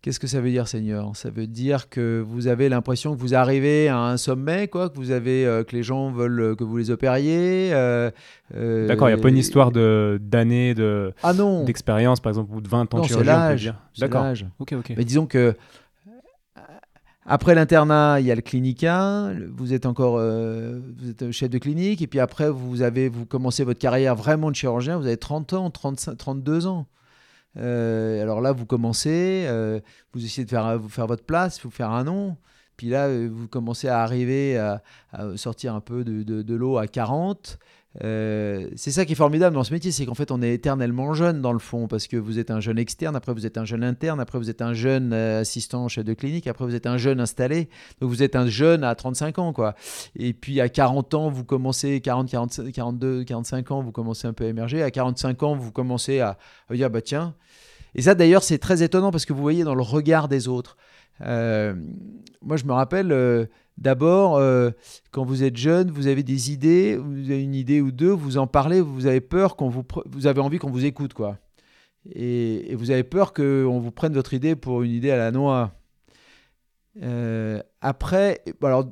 Qu'est-ce 0.00 0.20
que 0.20 0.28
ça 0.28 0.40
veut 0.40 0.50
dire 0.50 0.68
senior? 0.68 1.16
Ça 1.16 1.28
veut 1.28 1.48
dire 1.48 1.88
que 1.88 2.24
vous 2.24 2.46
avez 2.46 2.68
l'impression 2.68 3.16
que 3.16 3.20
vous 3.20 3.34
arrivez 3.34 3.88
à 3.88 3.98
un 3.98 4.16
sommet, 4.16 4.68
quoi, 4.68 4.88
que 4.90 4.96
vous 4.96 5.10
avez 5.10 5.44
euh, 5.44 5.64
que 5.64 5.74
les 5.74 5.82
gens 5.82 6.12
veulent 6.12 6.54
que 6.56 6.62
vous 6.62 6.76
les 6.76 6.92
opériez. 6.92 7.70
euh, 7.74 8.10
euh, 8.54 8.86
D'accord, 8.86 9.08
il 9.08 9.14
n'y 9.14 9.18
a 9.18 9.22
pas 9.22 9.28
une 9.28 9.36
histoire 9.36 9.72
de- 9.72 10.18
d'années 10.22 10.74
de, 10.74 11.12
Ah 11.24 11.32
non, 11.32 11.64
d'expérience, 11.64 12.20
par 12.20 12.30
exemple, 12.30 12.54
ou 12.54 12.60
de 12.60 12.68
20 12.68 12.94
ans 12.94 12.98
non, 12.98 13.02
de 13.02 13.08
c'est 13.08 13.24
l'âge. 13.24 13.74
D'accord. 13.98 14.24
Ok, 14.60 14.72
ok. 14.78 14.94
Mais 14.96 15.04
disons 15.04 15.26
que 15.26 15.38
euh, 15.38 15.52
après 17.30 17.54
l'internat, 17.54 18.20
il 18.20 18.26
y 18.26 18.32
a 18.32 18.34
le 18.34 18.40
clinica, 18.40 19.30
vous 19.50 19.74
êtes 19.74 19.84
encore 19.84 20.16
euh, 20.18 20.80
chef 21.30 21.50
de 21.50 21.58
clinique, 21.58 22.00
et 22.00 22.06
puis 22.06 22.20
après, 22.20 22.48
vous, 22.48 22.80
avez, 22.80 23.10
vous 23.10 23.26
commencez 23.26 23.64
votre 23.64 23.78
carrière 23.78 24.16
vraiment 24.16 24.50
de 24.50 24.56
chirurgien, 24.56 24.96
vous 24.96 25.06
avez 25.06 25.18
30 25.18 25.52
ans, 25.52 25.70
35, 25.70 26.16
32 26.16 26.66
ans. 26.66 26.86
Euh, 27.58 28.22
alors 28.22 28.40
là, 28.40 28.52
vous 28.52 28.64
commencez, 28.64 29.44
euh, 29.46 29.78
vous 30.14 30.24
essayez 30.24 30.46
de 30.46 30.50
faire, 30.50 30.78
vous 30.78 30.88
faire 30.88 31.06
votre 31.06 31.24
place, 31.24 31.62
vous 31.62 31.70
faire 31.70 31.90
un 31.90 32.04
nom. 32.04 32.38
Puis 32.78 32.88
là, 32.88 33.08
vous 33.28 33.46
commencez 33.46 33.88
à 33.88 34.00
arriver 34.00 34.56
à, 34.56 34.80
sortir 35.36 35.74
un 35.74 35.80
peu 35.80 36.04
de 36.04 36.54
l'eau 36.54 36.78
à 36.78 36.86
40. 36.86 37.58
Euh, 38.04 38.68
c'est 38.76 38.92
ça 38.92 39.04
qui 39.04 39.12
est 39.12 39.16
formidable 39.16 39.54
dans 39.54 39.64
ce 39.64 39.72
métier, 39.72 39.90
c'est 39.90 40.06
qu'en 40.06 40.14
fait 40.14 40.30
on 40.30 40.40
est 40.40 40.54
éternellement 40.54 41.14
jeune 41.14 41.40
dans 41.40 41.52
le 41.52 41.58
fond, 41.58 41.88
parce 41.88 42.06
que 42.06 42.16
vous 42.16 42.38
êtes 42.38 42.50
un 42.50 42.60
jeune 42.60 42.78
externe, 42.78 43.16
après 43.16 43.32
vous 43.32 43.44
êtes 43.44 43.58
un 43.58 43.64
jeune 43.64 43.82
interne, 43.82 44.20
après 44.20 44.38
vous 44.38 44.50
êtes 44.50 44.62
un 44.62 44.72
jeune 44.72 45.12
euh, 45.12 45.40
assistant 45.40 45.88
chef 45.88 46.04
de 46.04 46.14
clinique, 46.14 46.46
après 46.46 46.64
vous 46.64 46.74
êtes 46.74 46.86
un 46.86 46.96
jeune 46.96 47.20
installé, 47.20 47.68
donc 48.00 48.10
vous 48.10 48.22
êtes 48.22 48.36
un 48.36 48.46
jeune 48.46 48.84
à 48.84 48.94
35 48.94 49.38
ans 49.38 49.52
quoi. 49.52 49.74
Et 50.16 50.32
puis 50.32 50.60
à 50.60 50.68
40 50.68 51.14
ans, 51.14 51.28
vous 51.28 51.44
commencez, 51.44 52.00
40, 52.00 52.30
40, 52.30 52.72
42, 52.72 53.24
45 53.24 53.70
ans, 53.72 53.82
vous 53.82 53.92
commencez 53.92 54.28
un 54.28 54.32
peu 54.32 54.44
à 54.44 54.48
émerger, 54.48 54.82
à 54.82 54.90
45 54.90 55.42
ans, 55.42 55.56
vous 55.56 55.72
commencez 55.72 56.20
à, 56.20 56.38
dire 56.70 56.90
bah 56.90 57.02
tiens. 57.02 57.34
Et 57.96 58.02
ça 58.02 58.14
d'ailleurs 58.14 58.44
c'est 58.44 58.58
très 58.58 58.82
étonnant 58.82 59.10
parce 59.10 59.24
que 59.24 59.32
vous 59.32 59.42
voyez 59.42 59.64
dans 59.64 59.74
le 59.74 59.82
regard 59.82 60.28
des 60.28 60.46
autres. 60.46 60.76
Euh, 61.22 61.74
moi 62.42 62.56
je 62.56 62.64
me 62.64 62.72
rappelle... 62.72 63.48
D'abord, 63.78 64.36
euh, 64.36 64.70
quand 65.12 65.24
vous 65.24 65.44
êtes 65.44 65.56
jeune, 65.56 65.90
vous 65.92 66.08
avez 66.08 66.24
des 66.24 66.50
idées, 66.50 66.96
vous 66.96 67.30
avez 67.30 67.42
une 67.42 67.54
idée 67.54 67.80
ou 67.80 67.92
deux, 67.92 68.10
vous 68.10 68.36
en 68.36 68.48
parlez, 68.48 68.80
vous 68.80 69.06
avez 69.06 69.20
peur 69.20 69.54
qu'on 69.54 69.68
vous, 69.68 69.84
vous 70.06 70.26
avez 70.26 70.40
envie 70.40 70.58
qu'on 70.58 70.70
vous 70.70 70.84
écoute, 70.84 71.14
quoi. 71.14 71.38
Et, 72.10 72.74
vous 72.74 72.90
avez 72.90 73.04
peur 73.04 73.32
qu'on 73.32 73.78
vous 73.78 73.92
prenne 73.92 74.14
votre 74.14 74.34
idée 74.34 74.56
pour 74.56 74.82
une 74.82 74.90
idée 74.90 75.12
à 75.12 75.16
la 75.16 75.30
noix. 75.30 75.72
Euh, 77.02 77.62
après, 77.80 78.42
alors 78.62 78.86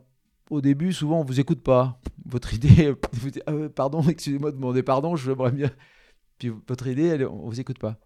au 0.50 0.60
début, 0.60 0.92
souvent 0.92 1.20
on 1.20 1.24
vous 1.24 1.40
écoute 1.40 1.62
pas. 1.62 2.00
Votre 2.24 2.54
idée, 2.54 2.94
vous 3.12 3.30
dites, 3.30 3.42
ouais, 3.50 3.68
pardon, 3.68 4.02
excusez-moi 4.08 4.52
de 4.52 4.56
demander 4.56 4.84
pardon, 4.84 5.16
je 5.16 5.32
voudrais 5.32 5.50
bien. 5.50 5.70
Puis 6.38 6.52
votre 6.68 6.86
idée, 6.86 7.06
elle, 7.06 7.26
on 7.26 7.48
vous 7.48 7.58
écoute 7.58 7.80
pas. 7.80 7.98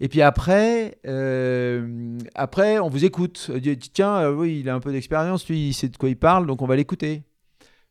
Et 0.00 0.08
puis 0.08 0.22
après, 0.22 0.98
euh, 1.06 2.18
après, 2.34 2.78
on 2.78 2.88
vous 2.88 3.04
écoute. 3.04 3.50
Dit, 3.50 3.76
Tiens, 3.78 4.16
euh, 4.16 4.32
oui, 4.32 4.60
il 4.60 4.68
a 4.68 4.74
un 4.74 4.80
peu 4.80 4.92
d'expérience, 4.92 5.46
lui, 5.48 5.68
il 5.68 5.74
sait 5.74 5.88
de 5.88 5.96
quoi 5.96 6.08
il 6.08 6.16
parle, 6.16 6.46
donc 6.46 6.62
on 6.62 6.66
va 6.66 6.74
l'écouter. 6.74 7.22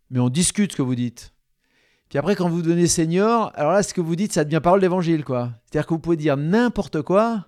Mais 0.09 0.19
on 0.19 0.29
discute 0.29 0.71
ce 0.71 0.77
que 0.77 0.81
vous 0.81 0.95
dites. 0.95 1.33
Puis 2.09 2.17
après, 2.17 2.35
quand 2.35 2.49
vous 2.49 2.63
devenez 2.63 2.87
senior, 2.87 3.51
alors 3.53 3.71
là, 3.71 3.83
ce 3.83 3.93
que 3.93 4.01
vous 4.01 4.15
dites, 4.15 4.33
ça 4.33 4.43
devient 4.43 4.59
parole 4.61 4.81
d'évangile, 4.81 5.23
quoi. 5.23 5.51
C'est-à-dire 5.65 5.85
que 5.85 5.93
vous 5.93 5.99
pouvez 5.99 6.17
dire 6.17 6.35
n'importe 6.35 7.03
quoi. 7.03 7.45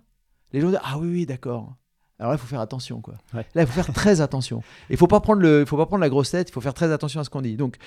Les 0.53 0.61
gens 0.61 0.67
disent 0.67 0.79
Ah 0.83 0.99
oui, 0.99 1.07
oui, 1.09 1.25
d'accord. 1.25 1.75
Alors 2.19 2.31
là, 2.31 2.37
il 2.37 2.39
faut 2.39 2.45
faire 2.45 2.61
attention, 2.61 3.01
quoi. 3.01 3.15
Ouais. 3.33 3.47
Là, 3.55 3.63
il 3.63 3.67
faut 3.67 3.73
faire 3.73 3.91
très 3.91 4.21
attention. 4.21 4.61
Il 4.91 4.97
faut 4.97 5.07
pas 5.07 5.19
prendre 5.21 5.41
le, 5.41 5.61
il 5.61 5.65
faut 5.65 5.77
pas 5.77 5.87
prendre 5.87 6.01
la 6.01 6.09
grosse 6.09 6.29
tête. 6.29 6.49
Il 6.49 6.51
faut 6.51 6.61
faire 6.61 6.75
très 6.75 6.91
attention 6.91 7.19
à 7.19 7.23
ce 7.23 7.31
qu'on 7.31 7.41
dit. 7.41 7.57
Donc, 7.57 7.77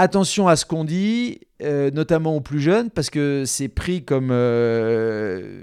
attention 0.00 0.48
à 0.48 0.56
ce 0.56 0.64
qu'on 0.66 0.84
dit, 0.84 1.40
euh, 1.62 1.90
notamment 1.90 2.34
aux 2.36 2.40
plus 2.40 2.60
jeunes, 2.60 2.90
parce 2.90 3.10
que 3.10 3.44
c'est 3.46 3.68
pris 3.68 4.04
comme 4.04 4.30
euh, 4.30 5.62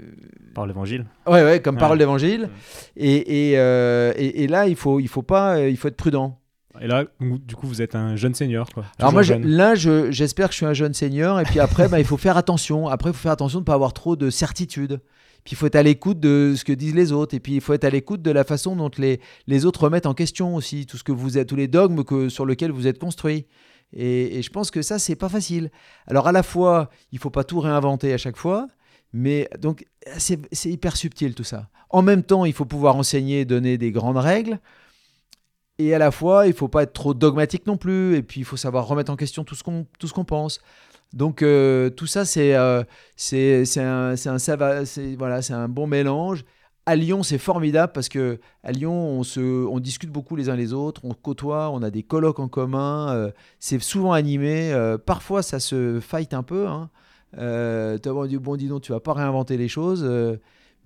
Par 0.54 0.66
l'évangile. 0.66 1.06
Ouais, 1.26 1.42
ouais, 1.44 1.60
comme 1.60 1.76
Ouais. 1.76 1.80
parole 1.80 1.98
d'évangile. 1.98 2.48
Et, 2.96 3.50
et, 3.52 3.58
euh, 3.58 4.12
et, 4.16 4.44
et 4.44 4.46
là, 4.46 4.66
il 4.66 4.76
faut, 4.76 5.00
il 5.00 5.08
faut 5.08 5.22
pas, 5.22 5.56
euh, 5.58 5.68
il 5.70 5.76
faut 5.76 5.88
être 5.88 5.96
prudent. 5.96 6.38
Et 6.80 6.86
là, 6.86 7.04
du 7.20 7.56
coup, 7.56 7.66
vous 7.66 7.82
êtes 7.82 7.94
un 7.96 8.14
jeune 8.14 8.34
senior, 8.34 8.68
quoi. 8.72 8.84
Alors 9.00 9.12
moi, 9.12 9.22
je- 9.22 9.34
là, 9.34 9.74
je- 9.74 10.10
j'espère 10.12 10.46
que 10.48 10.52
je 10.52 10.58
suis 10.58 10.66
un 10.66 10.74
jeune 10.74 10.94
senior. 10.94 11.40
Et 11.40 11.44
puis 11.44 11.58
après, 11.58 11.88
bah, 11.88 11.98
il 11.98 12.04
faut 12.04 12.16
faire 12.16 12.36
attention. 12.36 12.86
Après, 12.88 13.10
il 13.10 13.12
faut 13.14 13.18
faire 13.22 13.32
attention 13.32 13.58
de 13.58 13.62
ne 13.62 13.66
pas 13.66 13.74
avoir 13.74 13.92
trop 13.92 14.14
de 14.14 14.30
certitude. 14.30 15.00
Puis 15.44 15.54
il 15.54 15.56
faut 15.56 15.66
être 15.66 15.76
à 15.76 15.82
l'écoute 15.82 16.20
de 16.20 16.54
ce 16.56 16.64
que 16.64 16.72
disent 16.72 16.94
les 16.94 17.10
autres. 17.10 17.34
Et 17.34 17.40
puis 17.40 17.54
il 17.54 17.60
faut 17.60 17.72
être 17.72 17.84
à 17.84 17.90
l'écoute 17.90 18.22
de 18.22 18.30
la 18.30 18.44
façon 18.44 18.76
dont 18.76 18.90
les, 18.98 19.18
les 19.48 19.64
autres 19.66 19.82
remettent 19.84 20.06
en 20.06 20.14
question 20.14 20.54
aussi 20.54 20.86
tout 20.86 20.96
ce 20.98 21.04
que 21.04 21.10
vous 21.12 21.36
êtes, 21.38 21.48
tous 21.48 21.56
les 21.56 21.68
dogmes 21.68 22.04
que, 22.04 22.28
sur 22.28 22.44
lesquels 22.46 22.70
vous 22.70 22.86
êtes 22.86 22.98
construit. 22.98 23.46
Et, 23.92 24.42
je 24.42 24.50
pense 24.50 24.70
que 24.70 24.82
ça, 24.82 24.98
c'est 24.98 25.16
pas 25.16 25.28
facile. 25.28 25.70
Alors 26.06 26.26
à 26.28 26.32
la 26.32 26.42
fois, 26.42 26.90
il 27.12 27.18
faut 27.18 27.30
pas 27.30 27.44
tout 27.44 27.60
réinventer 27.60 28.12
à 28.12 28.18
chaque 28.18 28.36
fois. 28.36 28.68
Mais 29.12 29.48
donc, 29.58 29.86
c'est 30.18 30.38
hyper 30.66 30.96
subtil 30.96 31.34
tout 31.34 31.44
ça. 31.44 31.68
En 31.90 32.02
même 32.02 32.22
temps, 32.22 32.44
il 32.44 32.52
faut 32.52 32.66
pouvoir 32.66 32.96
enseigner, 32.96 33.44
donner 33.44 33.78
des 33.78 33.90
grandes 33.92 34.18
règles. 34.18 34.60
et 35.78 35.94
à 35.94 35.98
la 35.98 36.10
fois, 36.10 36.46
il 36.46 36.52
faut 36.54 36.68
pas 36.68 36.82
être 36.82 36.92
trop 36.92 37.14
dogmatique 37.14 37.66
non 37.66 37.76
plus. 37.76 38.16
Et 38.16 38.22
puis, 38.22 38.40
il 38.40 38.44
faut 38.44 38.56
savoir 38.56 38.86
remettre 38.86 39.12
en 39.12 39.16
question 39.16 39.44
tout 39.44 39.54
ce 39.54 39.62
qu'on 39.62 40.24
pense. 40.24 40.60
Donc 41.12 41.42
euh, 41.42 41.90
tout 41.90 42.06
ça, 42.06 42.24
c'est 42.24 42.54
euh, 42.54 42.82
un, 43.76 44.14
un, 44.14 45.16
voilà, 45.16 45.42
c'est 45.42 45.52
un 45.52 45.68
bon 45.68 45.86
mélange. 45.86 46.44
À 46.88 46.96
Lyon, 46.96 47.22
c'est 47.22 47.36
formidable 47.36 47.92
parce 47.92 48.08
que 48.08 48.40
à 48.64 48.72
Lyon, 48.72 48.94
on, 48.94 49.22
se, 49.22 49.40
on 49.66 49.78
discute 49.78 50.08
beaucoup 50.08 50.36
les 50.36 50.48
uns 50.48 50.56
les 50.56 50.72
autres, 50.72 51.02
on 51.04 51.12
côtoie, 51.12 51.68
on 51.70 51.82
a 51.82 51.90
des 51.90 52.02
colloques 52.02 52.38
en 52.38 52.48
commun. 52.48 53.12
euh, 53.14 53.30
c'est 53.60 53.78
souvent 53.82 54.12
animé. 54.12 54.72
euh, 54.72 54.96
parfois, 54.96 55.42
ça 55.42 55.60
se 55.60 56.00
fight 56.00 56.32
un 56.32 56.42
peu. 56.42 56.66
Hein. 56.66 56.88
Euh, 57.36 57.98
tu 57.98 58.08
vas 58.08 58.26
dit 58.26 58.38
bon, 58.38 58.56
dis 58.56 58.68
donc, 58.68 58.80
tu 58.80 58.92
vas 58.92 59.00
pas 59.00 59.12
réinventer 59.12 59.58
les 59.58 59.68
choses. 59.68 60.02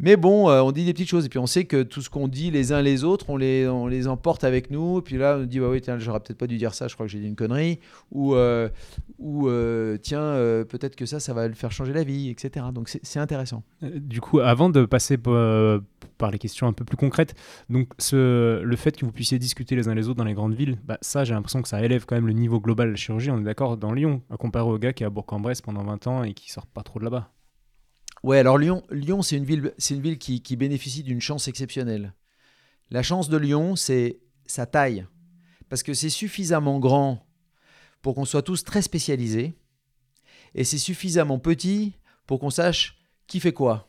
Mais 0.03 0.17
bon, 0.17 0.51
euh, 0.51 0.61
on 0.61 0.73
dit 0.73 0.85
des 0.85 0.93
petites 0.93 1.09
choses 1.09 1.27
et 1.27 1.29
puis 1.29 1.39
on 1.39 1.47
sait 1.47 1.65
que 1.65 1.85
tout 1.85 2.03
ce 2.03 2.11
qu'on 2.11 2.27
dit 2.27 2.51
les 2.51 2.73
uns 2.73 2.83
les 2.83 3.05
autres, 3.05 3.31
on 3.31 3.37
les, 3.37 4.09
emporte 4.09 4.43
avec 4.43 4.69
nous. 4.73 4.99
Et 4.99 5.03
puis 5.03 5.17
là, 5.17 5.39
on 5.41 5.45
dit 5.45 5.61
bah 5.61 5.69
oui, 5.71 5.81
tiens, 5.81 5.97
j'aurais 6.01 6.19
peut-être 6.19 6.39
pas 6.39 6.49
dû 6.49 6.57
dire 6.57 6.75
ça. 6.75 6.89
Je 6.89 6.95
crois 6.95 7.07
que 7.07 7.13
j'ai 7.13 7.21
dit 7.21 7.29
une 7.29 7.37
connerie. 7.37 7.79
Ou 8.11 8.35
euh, 8.35 8.69
ou 9.21 9.49
euh, 9.49 9.97
tiens, 10.03 10.35
peut-être 10.69 10.97
que 10.97 11.07
ça, 11.07 11.21
ça 11.21 11.33
va 11.33 11.47
le 11.47 11.55
faire 11.55 11.71
changer 11.71 11.93
la 11.93 12.03
vie, 12.03 12.31
etc. 12.31 12.67
Donc 12.75 12.89
c'est 12.89 13.19
intéressant. 13.21 13.63
Du 13.81 14.21
coup, 14.21 14.41
avant 14.41 14.71
de 14.71 14.85
passer 14.85 15.17
par 15.19 16.31
les 16.33 16.39
questions 16.39 16.67
un 16.67 16.73
peu 16.73 16.85
plus 16.85 16.97
concrètes, 16.97 17.37
donc 17.71 17.89
le 18.11 18.77
fait 18.77 18.97
que 18.97 19.07
vous 19.07 19.13
puissiez 19.13 19.39
discuter 19.39 19.77
les 19.77 19.87
uns 19.87 19.95
les 19.95 20.09
autres 20.09 20.19
dans 20.19 20.25
les 20.25 20.35
grandes 20.35 20.55
villes, 20.55 20.79
bah, 20.85 20.99
ça, 21.01 21.23
j'ai 21.23 21.33
l'impression 21.33 21.63
que 21.63 21.69
ça 21.69 21.81
élève 21.81 22.07
quand 22.07 22.17
même 22.17 22.27
le 22.27 22.33
niveau 22.33 22.59
global 22.59 22.89
de 22.89 22.93
la 22.93 22.97
chirurgie. 22.97 23.31
On 23.31 23.39
est 23.39 23.45
d'accord 23.45 23.77
dans 23.77 23.93
Lyon, 23.93 24.21
à 24.31 24.37
comparer 24.37 24.69
au 24.69 24.79
gars 24.79 24.93
qui 24.93 25.05
est 25.05 25.07
à 25.07 25.11
Bourg-en-Bresse 25.11 25.61
pendant 25.61 25.85
20 25.85 26.07
ans 26.09 26.25
et 26.25 26.35
qui 26.35 26.51
sort 26.51 26.67
pas 26.67 26.83
trop 26.83 26.99
de 26.99 27.05
là-bas. 27.05 27.31
Ouais, 28.23 28.39
alors 28.39 28.59
Lyon, 28.59 28.85
Lyon 28.91 29.23
c'est 29.23 29.37
une 29.37 29.45
ville, 29.45 29.73
c'est 29.79 29.95
une 29.95 30.03
ville 30.03 30.19
qui, 30.19 30.43
qui 30.43 30.57
bénéficie 30.57 31.03
d'une 31.03 31.21
chance 31.21 31.49
exceptionnelle. 31.49 32.15
La 32.91 33.03
chance 33.03 33.29
de 33.29 33.37
Lyon, 33.37 33.75
c'est 33.75 34.21
sa 34.47 34.67
taille. 34.67 35.07
Parce 35.69 35.83
que 35.83 35.95
c'est 35.95 36.11
suffisamment 36.11 36.79
grand 36.79 37.27
pour 38.03 38.15
qu'on 38.15 38.27
soit 38.27 38.43
tous 38.43 38.65
très 38.65 38.83
spécialisés. 38.83 39.55
Et 40.55 40.65
c'est 40.65 40.79
suffisamment 40.79 41.39
petit 41.39 41.95
pour 42.27 42.39
qu'on 42.39 42.51
sache 42.51 42.99
qui 43.27 43.41
fait 43.41 43.53
quoi. 43.53 43.89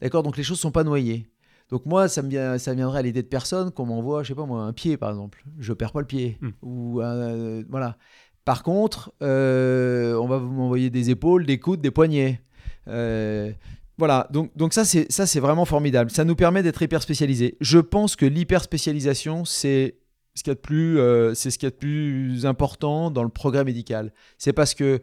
D'accord 0.00 0.22
Donc 0.22 0.36
les 0.36 0.42
choses 0.42 0.58
ne 0.58 0.62
sont 0.62 0.72
pas 0.72 0.84
noyées. 0.84 1.30
Donc 1.70 1.86
moi, 1.86 2.08
ça 2.08 2.22
me, 2.22 2.28
vient, 2.28 2.58
ça 2.58 2.74
viendrait 2.74 3.00
à 3.00 3.02
l'idée 3.02 3.22
de 3.22 3.28
personne 3.28 3.70
qu'on 3.70 3.86
m'envoie, 3.86 4.22
je 4.22 4.28
sais 4.28 4.34
pas 4.34 4.46
moi, 4.46 4.62
un 4.62 4.72
pied 4.72 4.96
par 4.96 5.10
exemple. 5.10 5.44
Je 5.58 5.72
perds 5.72 5.92
pas 5.92 6.00
le 6.00 6.06
pied. 6.06 6.38
Hmm. 6.40 6.50
Ou 6.62 7.00
euh, 7.00 7.64
voilà. 7.68 7.96
Par 8.44 8.62
contre, 8.62 9.12
euh, 9.22 10.14
on 10.14 10.26
va 10.26 10.38
m'envoyer 10.38 10.90
des 10.90 11.10
épaules, 11.10 11.46
des 11.46 11.58
coudes, 11.58 11.80
des 11.80 11.90
poignets. 11.90 12.40
Euh, 12.88 13.52
voilà, 13.98 14.28
donc, 14.30 14.50
donc 14.56 14.72
ça 14.74 14.84
c'est 14.84 15.10
ça 15.10 15.26
c'est 15.26 15.40
vraiment 15.40 15.64
formidable. 15.64 16.10
Ça 16.10 16.24
nous 16.24 16.36
permet 16.36 16.62
d'être 16.62 16.82
hyper 16.82 17.02
spécialisés. 17.02 17.56
Je 17.60 17.78
pense 17.78 18.14
que 18.16 18.26
l'hyper 18.26 18.62
spécialisation 18.62 19.44
c'est 19.44 19.96
ce 20.34 20.42
qu'il 20.42 20.50
y 20.50 20.52
a 20.52 20.54
de 20.54 20.60
plus 20.60 20.98
euh, 20.98 21.32
c'est 21.34 21.50
ce 21.50 21.58
qu'il 21.58 21.66
y 21.66 21.68
a 21.68 21.70
de 21.70 21.76
plus 21.76 22.44
important 22.44 23.10
dans 23.10 23.22
le 23.22 23.30
progrès 23.30 23.64
médical. 23.64 24.12
C'est 24.38 24.52
parce 24.52 24.74
que 24.74 25.00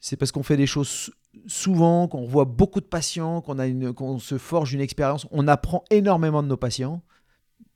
c'est 0.00 0.16
parce 0.16 0.32
qu'on 0.32 0.42
fait 0.42 0.56
des 0.56 0.66
choses 0.66 0.88
sou- 0.88 1.12
souvent, 1.46 2.08
qu'on 2.08 2.24
voit 2.26 2.46
beaucoup 2.46 2.80
de 2.80 2.86
patients, 2.86 3.42
qu'on 3.42 3.58
a 3.58 3.66
une 3.66 3.92
qu'on 3.92 4.18
se 4.18 4.38
forge 4.38 4.72
une 4.72 4.80
expérience. 4.80 5.26
On 5.30 5.46
apprend 5.46 5.84
énormément 5.90 6.42
de 6.42 6.48
nos 6.48 6.56
patients. 6.56 7.02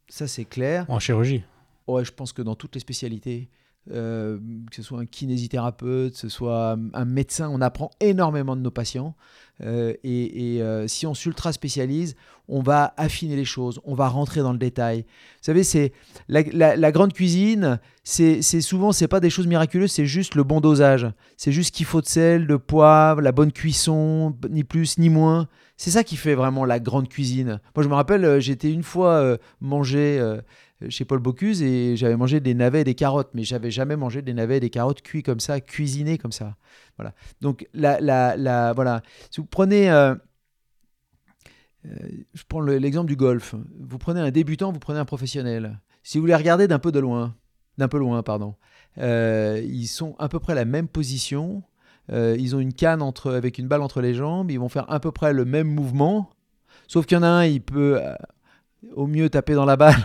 Ça 0.08 0.26
c'est 0.26 0.46
clair. 0.46 0.86
En 0.88 0.98
chirurgie. 0.98 1.44
Ouais, 1.86 2.04
je 2.06 2.12
pense 2.12 2.32
que 2.32 2.40
dans 2.40 2.54
toutes 2.54 2.74
les 2.74 2.80
spécialités, 2.80 3.50
euh, 3.90 4.38
que 4.70 4.76
ce 4.76 4.82
soit 4.82 4.98
un 4.98 5.04
kinésithérapeute, 5.04 6.14
que 6.14 6.18
ce 6.18 6.30
soit 6.30 6.78
un 6.94 7.04
médecin, 7.04 7.50
on 7.52 7.60
apprend 7.60 7.90
énormément 8.00 8.56
de 8.56 8.62
nos 8.62 8.70
patients. 8.70 9.14
Euh, 9.62 9.92
et 10.02 10.62
euh, 10.62 10.88
si 10.88 11.06
on 11.06 11.12
s'ultra 11.12 11.52
spécialise, 11.52 12.16
on 12.48 12.62
va 12.62 12.94
affiner 12.96 13.36
les 13.36 13.44
choses, 13.44 13.80
on 13.84 13.94
va 13.94 14.08
rentrer 14.08 14.40
dans 14.40 14.52
le 14.52 14.58
détail. 14.58 15.02
Vous 15.02 15.42
savez, 15.42 15.64
c'est 15.64 15.92
la, 16.28 16.92
grande 16.92 17.12
cuisine, 17.12 17.78
c'est 18.04 18.40
souvent, 18.62 18.92
c'est 18.92 19.06
pas 19.06 19.20
des 19.20 19.30
choses 19.30 19.46
miraculeuses, 19.46 19.92
c'est 19.92 20.06
juste 20.06 20.34
le 20.34 20.44
bon 20.44 20.60
dosage. 20.60 21.06
C'est 21.36 21.52
juste 21.52 21.74
qu'il 21.74 21.86
faut 21.86 22.00
de 22.00 22.06
sel, 22.06 22.46
de 22.46 22.56
poivre, 22.56 23.20
la 23.20 23.32
bonne 23.32 23.52
cuisson, 23.52 24.34
ni 24.48 24.64
plus 24.64 24.98
ni 24.98 25.10
moins. 25.10 25.46
C'est 25.76 25.90
ça 25.90 26.04
qui 26.04 26.16
fait 26.16 26.34
vraiment 26.34 26.64
la 26.64 26.80
grande 26.80 27.08
cuisine. 27.08 27.60
Moi, 27.76 27.84
je 27.84 27.88
me 27.88 27.94
rappelle, 27.94 28.40
j'étais 28.40 28.72
une 28.72 28.82
fois 28.82 29.38
manger 29.60 30.38
chez 30.88 31.04
Paul 31.04 31.18
Bocuse 31.20 31.62
et 31.62 31.96
j'avais 31.96 32.16
mangé 32.16 32.40
des 32.40 32.54
navets 32.54 32.80
et 32.82 32.84
des 32.84 32.94
carottes, 32.94 33.30
mais 33.34 33.42
j'avais 33.44 33.70
jamais 33.70 33.96
mangé 33.96 34.22
des 34.22 34.34
navets 34.34 34.56
et 34.58 34.60
des 34.60 34.70
carottes 34.70 35.02
cuits 35.02 35.22
comme 35.22 35.40
ça, 35.40 35.60
cuisinés 35.60 36.18
comme 36.18 36.32
ça. 36.32 36.56
Voilà. 36.96 37.14
Donc, 37.40 37.66
la, 37.74 38.00
la, 38.00 38.36
la- 38.36 38.72
voilà. 38.72 39.02
Si 39.30 39.40
vous 39.40 39.46
prenez. 39.46 39.90
euh, 39.90 40.14
euh, 41.86 41.90
je 42.32 42.42
prends 42.48 42.60
le- 42.60 42.78
l'exemple 42.78 43.08
du 43.08 43.16
golf. 43.16 43.54
Vous 43.80 43.98
prenez 43.98 44.20
un 44.20 44.30
débutant, 44.30 44.72
vous 44.72 44.78
prenez 44.78 44.98
un 44.98 45.04
professionnel. 45.04 45.80
Si 46.02 46.18
vous 46.18 46.26
les 46.26 46.34
regardez 46.34 46.66
d'un 46.68 46.78
peu 46.78 46.92
de 46.92 46.98
loin, 46.98 47.34
d'un 47.78 47.88
peu 47.88 47.98
loin, 47.98 48.22
pardon, 48.22 48.54
euh, 48.98 49.60
ils 49.64 49.86
sont 49.86 50.16
à 50.18 50.28
peu 50.28 50.38
près 50.38 50.52
à 50.52 50.56
la 50.56 50.64
même 50.64 50.88
position. 50.88 51.62
Ils 52.10 52.54
ont 52.54 52.60
une 52.60 52.74
canne 52.74 53.00
entre, 53.00 53.32
avec 53.32 53.56
une 53.58 53.66
balle 53.66 53.80
entre 53.80 54.02
les 54.02 54.12
jambes. 54.14 54.50
Ils 54.50 54.58
vont 54.58 54.68
faire 54.68 54.90
à 54.90 55.00
peu 55.00 55.10
près 55.10 55.32
le 55.32 55.46
même 55.46 55.68
mouvement. 55.68 56.28
Sauf 56.86 57.06
qu'il 57.06 57.16
y 57.16 57.18
en 57.18 57.22
a 57.22 57.28
un, 57.28 57.46
il 57.46 57.62
peut 57.62 57.98
au 58.94 59.06
mieux 59.06 59.28
taper 59.30 59.54
dans 59.54 59.64
la 59.64 59.76
balle 59.76 60.04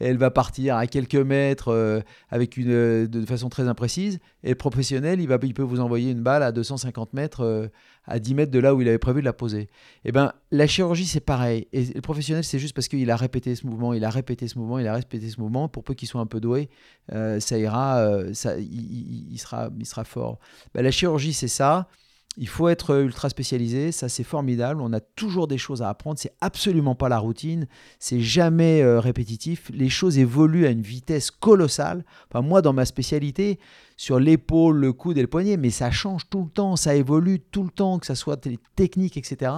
elle 0.00 0.16
va 0.16 0.30
partir 0.30 0.76
à 0.76 0.86
quelques 0.86 1.14
mètres 1.14 1.68
euh, 1.68 2.00
avec 2.30 2.56
une, 2.56 2.70
euh, 2.70 3.06
de 3.06 3.24
façon 3.26 3.48
très 3.48 3.68
imprécise. 3.68 4.18
Et 4.42 4.50
le 4.50 4.54
professionnel, 4.54 5.20
il, 5.20 5.28
va, 5.28 5.38
il 5.42 5.54
peut 5.54 5.62
vous 5.62 5.80
envoyer 5.80 6.10
une 6.10 6.22
balle 6.22 6.42
à 6.42 6.52
250 6.52 7.12
mètres, 7.12 7.44
euh, 7.44 7.68
à 8.06 8.18
10 8.18 8.34
mètres 8.34 8.50
de 8.50 8.58
là 8.58 8.74
où 8.74 8.80
il 8.80 8.88
avait 8.88 8.98
prévu 8.98 9.20
de 9.20 9.26
la 9.26 9.34
poser. 9.34 9.68
Et 10.04 10.12
ben, 10.12 10.32
la 10.50 10.66
chirurgie, 10.66 11.06
c'est 11.06 11.20
pareil. 11.20 11.68
Et 11.72 11.84
le 11.84 12.00
professionnel, 12.00 12.44
c'est 12.44 12.58
juste 12.58 12.74
parce 12.74 12.88
qu'il 12.88 13.10
a 13.10 13.16
répété 13.16 13.54
ce 13.54 13.66
mouvement, 13.66 13.92
il 13.92 14.04
a 14.04 14.10
répété 14.10 14.48
ce 14.48 14.58
mouvement, 14.58 14.78
il 14.78 14.86
a 14.86 14.94
répété 14.94 15.28
ce 15.28 15.38
mouvement. 15.38 15.68
Pour 15.68 15.84
peu 15.84 15.92
qu'il 15.92 16.08
soit 16.08 16.20
un 16.20 16.26
peu 16.26 16.40
doué, 16.40 16.70
euh, 17.12 17.38
ça 17.40 17.58
ira, 17.58 18.08
ça, 18.32 18.58
il 18.58 19.38
sera, 19.38 19.68
il 19.78 19.86
sera 19.86 20.04
fort. 20.04 20.38
Ben, 20.74 20.82
la 20.82 20.90
chirurgie, 20.90 21.34
c'est 21.34 21.48
ça. 21.48 21.88
Il 22.36 22.46
faut 22.48 22.68
être 22.68 23.02
ultra 23.02 23.28
spécialisé, 23.28 23.90
ça 23.90 24.08
c'est 24.08 24.22
formidable. 24.22 24.80
On 24.80 24.92
a 24.92 25.00
toujours 25.00 25.48
des 25.48 25.58
choses 25.58 25.82
à 25.82 25.88
apprendre. 25.88 26.18
C'est 26.18 26.32
absolument 26.40 26.94
pas 26.94 27.08
la 27.08 27.18
routine, 27.18 27.66
c'est 27.98 28.20
jamais 28.20 28.82
euh, 28.82 29.00
répétitif. 29.00 29.70
Les 29.74 29.88
choses 29.88 30.16
évoluent 30.16 30.64
à 30.64 30.70
une 30.70 30.80
vitesse 30.80 31.32
colossale. 31.32 32.04
Enfin, 32.30 32.40
moi, 32.40 32.62
dans 32.62 32.72
ma 32.72 32.84
spécialité, 32.84 33.58
sur 33.96 34.20
l'épaule, 34.20 34.76
le 34.78 34.92
coude 34.92 35.18
et 35.18 35.22
le 35.22 35.26
poignet, 35.26 35.56
mais 35.56 35.70
ça 35.70 35.90
change 35.90 36.30
tout 36.30 36.44
le 36.44 36.50
temps, 36.50 36.76
ça 36.76 36.94
évolue 36.94 37.40
tout 37.40 37.64
le 37.64 37.70
temps, 37.70 37.98
que 37.98 38.06
ça 38.06 38.14
soit 38.14 38.46
les 38.46 38.58
techniques, 38.76 39.16
etc. 39.16 39.50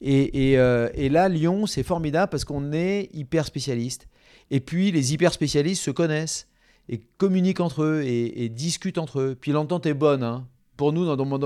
Et, 0.00 0.50
et, 0.50 0.58
euh, 0.58 0.90
et 0.94 1.08
là, 1.08 1.28
Lyon, 1.28 1.66
c'est 1.66 1.84
formidable 1.84 2.30
parce 2.30 2.44
qu'on 2.44 2.72
est 2.72 3.08
hyper 3.14 3.46
spécialiste. 3.46 4.08
Et 4.50 4.60
puis, 4.60 4.90
les 4.90 5.14
hyper 5.14 5.32
spécialistes 5.32 5.82
se 5.84 5.92
connaissent 5.92 6.48
et 6.88 7.00
communiquent 7.16 7.60
entre 7.60 7.84
eux 7.84 8.02
et, 8.02 8.44
et 8.44 8.48
discutent 8.48 8.98
entre 8.98 9.20
eux. 9.20 9.36
Puis 9.40 9.52
l'entente 9.52 9.86
est 9.86 9.94
bonne. 9.94 10.24
hein. 10.24 10.46
Pour 10.78 10.92
nous, 10.92 11.04
dans, 11.04 11.26
mon 11.26 11.38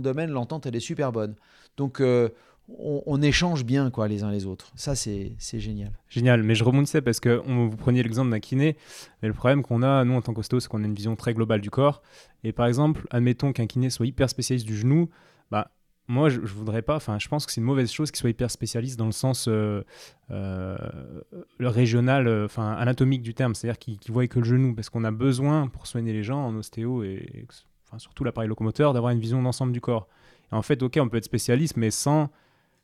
domaine, 0.00 0.30
l'entente, 0.30 0.66
elle 0.66 0.74
est 0.74 0.80
super 0.80 1.12
bonne. 1.12 1.36
Donc, 1.76 2.00
euh, 2.00 2.28
on, 2.68 3.22
échange 3.22 3.64
bien 3.64 3.88
quoi, 3.88 4.08
les 4.08 4.24
uns 4.24 4.32
les 4.32 4.46
autres. 4.46 4.72
Ça, 4.74 4.96
c'est 4.96 5.36
génial. 5.38 5.92
Génial, 6.08 6.42
mais 6.42 6.56
je 6.56 6.64
rebondissais 6.64 7.00
parce 7.00 7.20
que 7.20 7.40
vous 7.46 7.76
preniez 7.76 8.02
l'exemple 8.02 8.30
d'un 8.30 8.40
kiné, 8.40 8.76
mais 9.22 9.28
le 9.28 9.34
problème 9.34 9.62
qu'on 9.62 9.84
a, 9.84 10.04
nous, 10.04 10.14
en 10.14 10.22
tant 10.22 10.34
qu'ostéo, 10.34 10.58
c'est 10.58 10.68
qu'on 10.68 10.82
a 10.82 10.86
une 10.86 10.94
vision 10.94 11.14
très 11.14 11.34
globale 11.34 11.60
du 11.60 11.70
corps. 11.70 12.02
Et 12.42 12.50
par 12.50 12.66
exemple, 12.66 13.06
admettons 13.10 13.52
qu'un 13.52 13.66
kiné 13.66 13.90
soit 13.90 14.06
hyper 14.06 14.28
spécialiste 14.28 14.66
du 14.66 14.76
genou, 14.76 15.08
bah, 15.52 15.70
moi, 16.08 16.28
je, 16.28 16.40
je 16.44 16.52
voudrais 16.52 16.82
pas, 16.82 16.96
enfin, 16.96 17.20
je 17.20 17.28
pense 17.28 17.46
que 17.46 17.52
c'est 17.52 17.60
une 17.60 17.66
mauvaise 17.66 17.92
chose 17.92 18.10
qu'il 18.10 18.18
soit 18.18 18.30
hyper 18.30 18.50
spécialiste 18.50 18.98
dans 18.98 19.06
le 19.06 19.12
sens 19.12 19.46
euh, 19.46 19.84
euh, 20.32 20.76
régional, 21.60 22.26
enfin, 22.44 22.72
anatomique 22.72 23.22
du 23.22 23.34
terme, 23.34 23.54
c'est-à-dire 23.54 23.78
qu'il 23.78 24.00
qu'il 24.00 24.12
voit 24.12 24.26
que 24.26 24.40
le 24.40 24.44
genou, 24.44 24.74
parce 24.74 24.90
qu'on 24.90 25.04
a 25.04 25.12
besoin, 25.12 25.68
pour 25.68 25.86
soigner 25.86 26.12
les 26.12 26.24
gens 26.24 26.44
en 26.44 26.56
ostéo 26.56 27.04
et, 27.04 27.46
enfin, 27.94 27.98
surtout 27.98 28.24
l'appareil 28.24 28.48
locomoteur, 28.48 28.92
d'avoir 28.92 29.12
une 29.12 29.20
vision 29.20 29.42
d'ensemble 29.42 29.72
du 29.72 29.80
corps. 29.80 30.08
Et 30.52 30.54
en 30.54 30.62
fait, 30.62 30.82
ok, 30.82 30.98
on 31.00 31.08
peut 31.08 31.16
être 31.16 31.24
spécialiste, 31.24 31.76
mais 31.76 31.90
sans, 31.90 32.28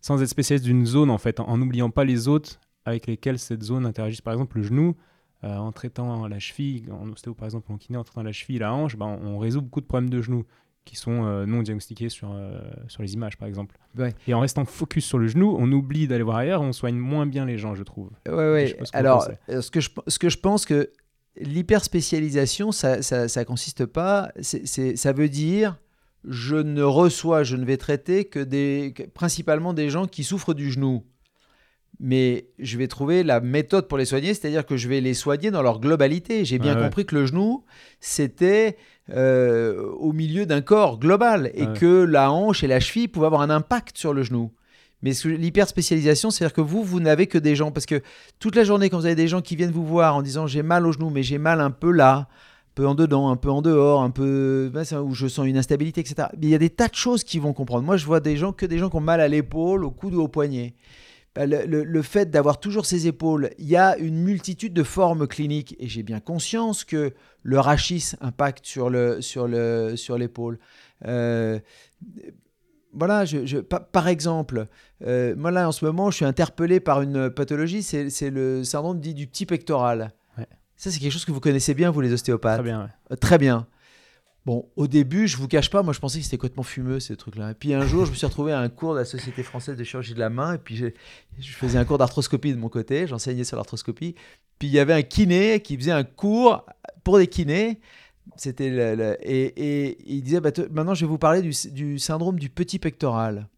sans 0.01 0.23
être 0.23 0.29
spécialiste 0.29 0.65
d'une 0.65 0.87
zone, 0.87 1.11
en 1.11 1.19
fait, 1.19 1.41
en 1.41 1.59
n'oubliant 1.59 1.91
pas 1.91 2.05
les 2.05 2.29
autres 2.29 2.59
avec 2.85 3.07
lesquels 3.07 3.39
cette 3.39 3.63
zone 3.63 3.87
interagit. 3.87 4.23
Par 4.23 4.33
exemple, 4.33 4.57
le 4.59 4.63
genou, 4.63 4.97
euh, 5.45 5.57
en 5.57 5.73
traitant 5.73 6.27
la 6.27 6.39
cheville, 6.39 6.85
en 6.91 7.09
ostéo 7.11 7.35
par 7.35 7.47
exemple, 7.47 7.71
en 7.73 7.77
kiné, 7.77 7.99
en 7.99 8.05
traitant 8.05 8.23
la 8.23 8.33
cheville 8.33 8.59
la 8.59 8.73
hanche, 8.73 8.97
ben, 8.97 9.19
on 9.23 9.39
résout 9.39 9.63
beaucoup 9.63 9.81
de 9.81 9.87
problèmes 9.87 10.11
de 10.11 10.21
genoux 10.21 10.45
qui 10.87 10.97
sont 10.97 11.25
euh, 11.25 11.45
non 11.47 11.63
diagnostiqués 11.63 12.09
sur, 12.09 12.33
euh, 12.33 12.59
sur 12.89 13.03
les 13.03 13.13
images, 13.13 13.37
par 13.37 13.47
exemple. 13.47 13.77
Ouais. 13.97 14.15
Et 14.27 14.35
en 14.35 14.41
restant 14.41 14.65
focus 14.65 15.05
sur 15.05 15.19
le 15.19 15.29
genou, 15.29 15.55
on 15.59 15.71
oublie 15.73 16.09
d'aller 16.09 16.23
voir 16.23 16.39
ailleurs, 16.39 16.63
on 16.63 16.73
soigne 16.73 16.97
moins 16.97 17.27
bien 17.27 17.45
les 17.45 17.59
gens, 17.59 17.75
je 17.75 17.83
trouve. 17.83 18.11
Ouais, 18.27 18.33
Je 18.33 18.75
ouais. 18.75 18.77
vous 18.81 18.87
Alors, 18.93 19.29
ce 19.49 19.71
que, 19.71 19.81
je, 19.81 19.91
ce 20.07 20.19
que 20.19 20.31
je 20.31 20.39
pense 20.39 20.65
que 20.65 20.91
l'hyperspécialisation, 21.37 22.73
ça, 22.73 23.03
ça, 23.03 23.29
ça 23.29 23.45
consiste 23.45 23.87
pas. 23.87 24.31
ça 24.43 25.13
veut 25.13 25.29
dire 25.29 25.79
je 26.29 26.57
ne 26.57 26.83
reçois, 26.83 27.45
je 27.45 27.57
ne 27.57 27.65
vais 27.65 27.79
traiter 27.79 28.27
que 28.27 28.41
des, 28.41 28.93
que- 28.95 29.05
principalement 29.05 29.73
des 29.73 29.89
gens 29.89 30.07
qui 30.07 30.23
souffrent 30.23 30.53
du 30.53 30.71
genou. 30.71 31.03
Mais 31.99 32.49
je 32.59 32.77
vais 32.79 32.89
trouver 32.89 33.23
la 33.23 33.41
méthode 33.41 33.89
pour 33.89 33.97
les 33.99 34.05
soigner, 34.05 34.35
c'est-à-dire 34.35 34.65
que 34.67 34.77
je 34.77 34.89
vais 34.89 35.01
les 35.01 35.15
soigner 35.15 35.51
dans 35.51 35.63
leur 35.63 35.81
globalité. 35.81 36.45
J'ai 36.45 36.59
bien 36.59 36.77
ouais. 36.77 36.83
compris 36.83 37.07
que 37.07 37.15
le 37.15 37.25
genou, 37.27 37.65
c'était 38.01 38.77
euh, 39.11 39.83
au 39.99 40.13
milieu 40.13 40.45
d'un 40.47 40.61
corps 40.61 40.99
global 40.99 41.51
et 41.55 41.67
Ouais. 41.67 41.79
que 41.79 42.05
la 42.05 42.31
hanche 42.31 42.63
et 42.65 42.67
la 42.69 42.81
cheville 42.81 43.09
pouvaient 43.09 43.27
avoir 43.27 43.43
un 43.43 43.51
impact 43.51 43.97
sur 43.99 44.13
le 44.15 44.23
genou. 44.23 44.53
Mais 45.03 45.13
l'hyper 45.25 45.69
spécialisation, 45.69 46.31
c'est-à-dire 46.31 46.55
que 46.55 46.61
vous, 46.61 46.85
vous 46.85 47.01
n'avez 47.01 47.27
que 47.27 47.39
des 47.39 47.57
gens. 47.57 47.71
Parce 47.71 47.87
que 47.87 48.03
toute 48.39 48.55
la 48.55 48.65
journée, 48.65 48.91
quand 48.91 48.99
vous 48.99 49.07
avez 49.07 49.15
des 49.15 49.29
gens 49.29 49.41
qui 49.41 49.57
viennent 49.57 49.71
vous 49.71 49.87
voir 49.87 50.15
en 50.17 50.23
disant 50.23 50.47
j'ai 50.47 50.63
mal 50.63 50.87
au 50.87 50.93
genou, 50.93 51.11
mais 51.11 51.23
j'ai 51.23 51.39
mal 51.39 51.61
un 51.61 51.71
peu 51.71 51.91
là, 51.91 52.15
un 52.17 52.27
peu 52.75 52.87
en 52.87 52.95
dedans, 52.95 53.31
un 53.31 53.37
peu 53.37 53.51
en 53.51 53.63
dehors, 53.63 54.03
un 54.03 54.11
peu 54.11 54.71
où 55.03 55.15
je 55.15 55.27
sens 55.27 55.47
une 55.47 55.57
instabilité, 55.57 56.01
etc. 56.01 56.29
il 56.41 56.49
y 56.49 56.55
a 56.55 56.59
des 56.59 56.71
tas 56.71 56.89
de 56.89 56.95
choses 56.95 57.25
qui 57.25 57.39
vont 57.39 57.53
comprendre. 57.53 57.85
Moi, 57.85 57.97
je 57.97 58.05
vois 58.05 58.21
des 58.21 58.37
gens 58.37 58.53
que 58.53 58.67
des 58.67 58.79
gens 58.79 58.91
qui 58.91 58.97
ont 58.97 59.01
mal 59.01 59.21
à 59.21 59.29
l'épaule, 59.29 59.85
au 59.85 59.91
coude 59.91 60.15
ou 60.15 60.21
au 60.21 60.29
poignet. 60.29 60.75
Bah, 61.35 61.47
le, 61.47 62.03
fait 62.03 62.29
d'avoir 62.29 62.59
toujours 62.59 62.87
ces 62.87 63.07
épaules, 63.07 63.51
il 63.59 63.69
y 63.69 63.77
a 63.77 63.97
une 63.99 64.21
multitude 64.21 64.75
de 64.75 64.83
formes 64.83 65.29
cliniques 65.29 65.77
et 65.79 65.87
j'ai 65.87 66.03
bien 66.03 66.19
conscience 66.19 66.85
que 66.85 67.15
le 67.45 67.61
rachis 67.61 68.13
impacte 68.21 68.67
sur 68.67 68.91
le 68.91 69.23
sur 69.23 69.47
le 69.47 69.95
sur 69.95 70.19
l'épaule. 70.19 70.59
Euh, 71.07 71.61
voilà, 72.93 73.25
je, 73.25 73.59
par, 73.59 74.09
exemple, 74.09 74.67
euh, 75.07 75.35
moi 75.37 75.51
là 75.51 75.69
en 75.69 75.73
ce 75.73 75.85
moment, 75.85 76.11
je 76.11 76.17
suis 76.17 76.25
interpellé 76.25 76.81
par 76.81 77.03
une 77.03 77.31
pathologie, 77.31 77.83
c'est 77.83 78.31
le 78.31 78.65
syndrome 78.65 79.01
dit 79.01 79.15
du 79.15 79.27
petit 79.27 79.47
pectoral. 79.47 80.13
Ça, 80.77 80.91
c'est 80.91 80.99
quelque 80.99 81.13
chose 81.13 81.27
que 81.27 81.33
vous 81.33 81.41
connaissez 81.41 81.75
bien, 81.75 81.91
vous 81.91 82.01
les 82.01 82.11
ostéopathes. 82.11 82.61
Très 82.61 82.63
bien. 82.63 82.89
Euh, 83.13 83.17
très 83.17 83.37
bien. 83.37 83.67
Bon, 84.47 84.67
au 84.77 84.87
début, 84.87 85.29
je 85.29 85.37
vous 85.37 85.47
cache 85.47 85.69
pas, 85.69 85.83
moi 85.83 85.93
je 85.93 86.01
pensais 86.01 86.19
que 86.19 86.25
c'était 86.25 86.39
complètement 86.39 86.63
fumeux 86.63 87.01
ces 87.01 87.17
trucs-là. 87.17 87.51
Et 87.51 87.55
puis 87.55 87.75
un 87.75 87.87
jour, 87.87 88.07
je 88.07 88.11
me 88.11 88.17
suis 88.17 88.27
retrouvé 88.27 88.53
à 88.53 88.61
un 88.61 88.71
cours 88.71 88.95
de 88.95 89.01
la 89.01 89.05
Société 89.05 89.43
française 89.43 89.77
de 89.77 89.85
chirurgie 89.85 90.15
de 90.15 90.19
la 90.19 90.31
main, 90.31 90.55
et 90.55 90.59
puis 90.59 90.77
je 90.77 91.53
faisais 91.53 91.77
un 91.77 91.85
cours 91.85 91.99
d'arthroscopie 91.99 92.55
de 92.55 92.59
mon 92.59 92.71
côté, 92.71 93.07
j'enseignais 93.07 93.45
sur 93.45 93.59
l'arthroscopie. 93.59 94.15
Puis 94.59 94.69
il 94.69 94.73
y 94.73 94.79
avait 94.79 94.95
un 94.95 95.03
kiné 95.03 95.61
qui 95.61 95.77
faisait 95.77 95.91
un 95.91 96.05
cours 96.05 96.65
pour 97.05 97.19
des 97.19 97.27
kinés. 97.27 97.79
C'était 98.37 98.69
et, 99.23 99.97
il 100.07 100.23
disait 100.23 100.41
bah, 100.41 100.51
maintenant 100.71 100.95
je 100.95 101.05
vais 101.05 101.11
vous 101.11 101.19
parler 101.19 101.43
du, 101.43 101.99
syndrome 101.99 102.39
du 102.39 102.51
petit 102.51 102.79
pectoral. 102.79 103.49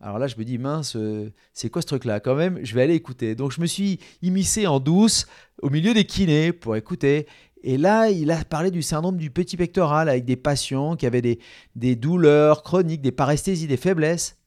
Alors 0.00 0.18
là, 0.18 0.26
je 0.26 0.36
me 0.36 0.44
dis, 0.44 0.58
mince, 0.58 0.96
euh, 0.96 1.30
c'est 1.52 1.70
quoi 1.70 1.80
ce 1.80 1.86
truc-là? 1.86 2.18
Quand 2.18 2.34
même, 2.34 2.58
je 2.64 2.74
vais 2.74 2.82
aller 2.82 2.96
écouter. 2.96 3.36
Donc, 3.36 3.52
je 3.52 3.60
me 3.60 3.66
suis 3.66 4.00
immiscé 4.20 4.66
en 4.66 4.80
douce 4.80 5.28
au 5.62 5.70
milieu 5.70 5.94
des 5.94 6.04
kinés 6.04 6.52
pour 6.52 6.74
écouter. 6.74 7.28
Et 7.62 7.78
là, 7.78 8.10
il 8.10 8.32
a 8.32 8.44
parlé 8.44 8.72
du 8.72 8.82
syndrome 8.82 9.16
du 9.16 9.30
petit 9.30 9.56
pectoral 9.56 10.08
avec 10.08 10.24
des 10.24 10.34
patients 10.34 10.96
qui 10.96 11.06
avaient 11.06 11.22
des, 11.22 11.38
des 11.76 11.94
douleurs 11.94 12.64
chroniques, 12.64 13.00
des 13.00 13.12
paresthésies, 13.12 13.68
des 13.68 13.76
faiblesses. 13.76 14.38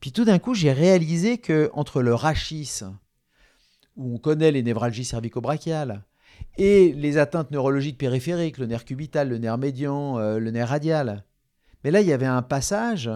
Puis 0.00 0.10
tout 0.10 0.24
d'un 0.24 0.40
coup, 0.40 0.54
j'ai 0.54 0.72
réalisé 0.72 1.38
que 1.38 1.70
entre 1.72 2.02
le 2.02 2.14
rachis, 2.14 2.80
où 3.96 4.14
on 4.14 4.18
connaît 4.18 4.50
les 4.50 4.62
névralgies 4.62 5.04
cervico-brachiales, 5.04 6.02
et 6.58 6.92
les 6.92 7.18
atteintes 7.18 7.50
neurologiques 7.50 7.98
périphériques, 7.98 8.58
le 8.58 8.66
nerf 8.66 8.84
cubital, 8.84 9.28
le 9.28 9.38
nerf 9.38 9.58
médian, 9.58 10.18
euh, 10.18 10.38
le 10.38 10.50
nerf 10.50 10.68
radial. 10.68 11.24
Mais 11.84 11.90
là, 11.90 12.00
il 12.00 12.06
y 12.06 12.12
avait 12.12 12.26
un 12.26 12.42
passage 12.42 13.10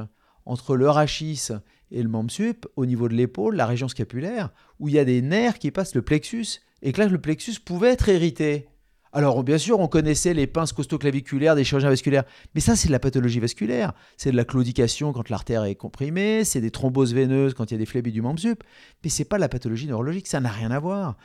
entre 0.46 0.76
le 0.76 0.88
rachis 0.88 1.48
et 1.90 2.02
le 2.02 2.08
membre 2.08 2.30
sup, 2.30 2.66
au 2.76 2.86
niveau 2.86 3.08
de 3.08 3.14
l'épaule, 3.14 3.56
la 3.56 3.66
région 3.66 3.88
scapulaire, 3.88 4.50
où 4.80 4.88
il 4.88 4.94
y 4.94 4.98
a 4.98 5.04
des 5.04 5.22
nerfs 5.22 5.58
qui 5.58 5.70
passent 5.70 5.94
le 5.94 6.02
plexus, 6.02 6.60
et 6.82 6.92
que 6.92 7.00
là, 7.00 7.08
le 7.08 7.20
plexus 7.20 7.60
pouvait 7.64 7.90
être 7.90 8.08
irrité. 8.08 8.68
Alors, 9.12 9.44
bien 9.44 9.58
sûr, 9.58 9.78
on 9.78 9.86
connaissait 9.86 10.34
les 10.34 10.48
pinces 10.48 10.72
costoclaviculaires 10.72 11.54
des 11.54 11.62
chirurgiens 11.62 11.88
vasculaires, 11.88 12.24
mais 12.54 12.60
ça, 12.60 12.74
c'est 12.74 12.88
de 12.88 12.92
la 12.92 12.98
pathologie 12.98 13.38
vasculaire. 13.38 13.92
C'est 14.16 14.32
de 14.32 14.36
la 14.36 14.44
claudication 14.44 15.12
quand 15.12 15.28
l'artère 15.28 15.62
est 15.64 15.76
comprimée, 15.76 16.42
c'est 16.42 16.60
des 16.60 16.72
thromboses 16.72 17.14
veineuses 17.14 17.54
quand 17.54 17.70
il 17.70 17.74
y 17.74 17.76
a 17.76 17.78
des 17.78 17.86
phlébies 17.86 18.10
du 18.10 18.22
membre 18.22 18.40
sup, 18.40 18.64
mais 19.04 19.10
c'est 19.10 19.24
pas 19.24 19.36
de 19.36 19.42
la 19.42 19.48
pathologie 19.48 19.86
neurologique, 19.86 20.26
ça 20.26 20.40
n'a 20.40 20.50
rien 20.50 20.72
à 20.72 20.80
voir. 20.80 21.16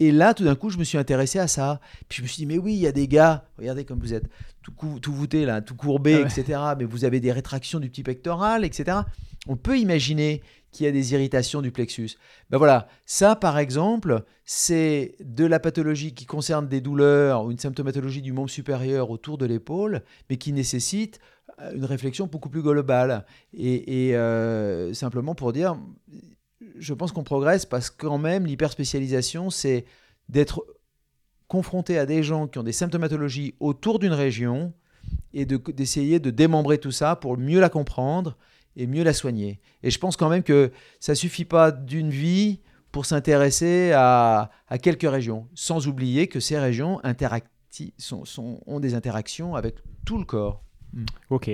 Et 0.00 0.12
là, 0.12 0.32
tout 0.32 0.44
d'un 0.44 0.54
coup, 0.54 0.70
je 0.70 0.78
me 0.78 0.84
suis 0.84 0.96
intéressé 0.96 1.38
à 1.38 1.46
ça. 1.46 1.78
Puis 2.08 2.18
je 2.18 2.22
me 2.22 2.26
suis 2.26 2.38
dit, 2.38 2.46
mais 2.46 2.58
oui, 2.58 2.72
il 2.72 2.80
y 2.80 2.86
a 2.86 2.92
des 2.92 3.06
gars, 3.06 3.44
regardez 3.58 3.84
comme 3.84 4.00
vous 4.00 4.14
êtes, 4.14 4.24
tout, 4.62 4.72
tout 5.00 5.12
voûté, 5.12 5.44
là, 5.44 5.60
tout 5.60 5.76
courbé, 5.76 6.22
ah 6.24 6.26
etc. 6.26 6.58
Mais 6.78 6.84
vous 6.84 7.04
avez 7.04 7.20
des 7.20 7.32
rétractions 7.32 7.78
du 7.78 7.90
petit 7.90 8.02
pectoral, 8.02 8.64
etc. 8.64 8.98
On 9.46 9.56
peut 9.56 9.78
imaginer 9.78 10.42
qu'il 10.72 10.86
y 10.86 10.88
a 10.88 10.92
des 10.92 11.12
irritations 11.12 11.60
du 11.60 11.70
plexus. 11.70 12.10
Ben 12.48 12.58
voilà, 12.58 12.88
ça 13.04 13.36
par 13.36 13.58
exemple, 13.58 14.22
c'est 14.44 15.16
de 15.20 15.44
la 15.44 15.58
pathologie 15.58 16.14
qui 16.14 16.26
concerne 16.26 16.68
des 16.68 16.80
douleurs 16.80 17.44
ou 17.44 17.50
une 17.50 17.58
symptomatologie 17.58 18.22
du 18.22 18.32
membre 18.32 18.50
supérieur 18.50 19.10
autour 19.10 19.36
de 19.36 19.46
l'épaule, 19.46 20.02
mais 20.28 20.36
qui 20.36 20.52
nécessite 20.52 21.18
euh, 21.60 21.72
une 21.74 21.84
réflexion 21.84 22.26
beaucoup 22.26 22.48
plus 22.48 22.62
globale. 22.62 23.24
Et, 23.52 24.14
euh, 24.14 24.94
simplement 24.94 25.34
pour 25.34 25.52
dire, 25.52 25.76
je 26.76 26.94
pense 26.94 27.12
qu'on 27.12 27.24
progresse 27.24 27.66
parce 27.66 27.90
que 27.90 28.06
quand 28.06 28.18
même 28.18 28.46
l'hyperspécialisation, 28.46 29.50
c'est 29.50 29.84
d'être 30.28 30.64
confronté 31.48 31.98
à 31.98 32.06
des 32.06 32.22
gens 32.22 32.46
qui 32.46 32.58
ont 32.58 32.62
des 32.62 32.72
symptomatologies 32.72 33.54
autour 33.60 33.98
d'une 33.98 34.12
région 34.12 34.72
et 35.32 35.46
d'essayer 35.46 36.20
de, 36.20 36.30
démembrer 36.30 36.78
tout 36.78 36.92
ça 36.92 37.16
pour 37.16 37.36
mieux 37.38 37.60
la 37.60 37.68
comprendre 37.68 38.36
et 38.76 38.86
mieux 38.86 39.02
la 39.02 39.12
soigner. 39.12 39.60
Et 39.82 39.90
je 39.90 39.98
pense 39.98 40.16
quand 40.16 40.28
même 40.28 40.42
que 40.42 40.70
ça 41.00 41.14
suffit 41.14 41.44
pas 41.44 41.72
d'une 41.72 42.10
vie 42.10 42.60
pour 42.92 43.06
s'intéresser 43.06 43.92
à, 43.94 44.50
quelques 44.82 45.10
régions, 45.10 45.48
sans 45.54 45.88
oublier 45.88 46.28
que 46.28 46.40
ces 46.40 46.58
régions 46.58 47.00
sont, 47.98 48.60
ont 48.66 48.80
des 48.80 48.94
interactions 48.94 49.54
avec 49.54 49.76
tout 50.04 50.18
le 50.18 50.24
corps. 50.24 50.62
Ok. 51.30 51.50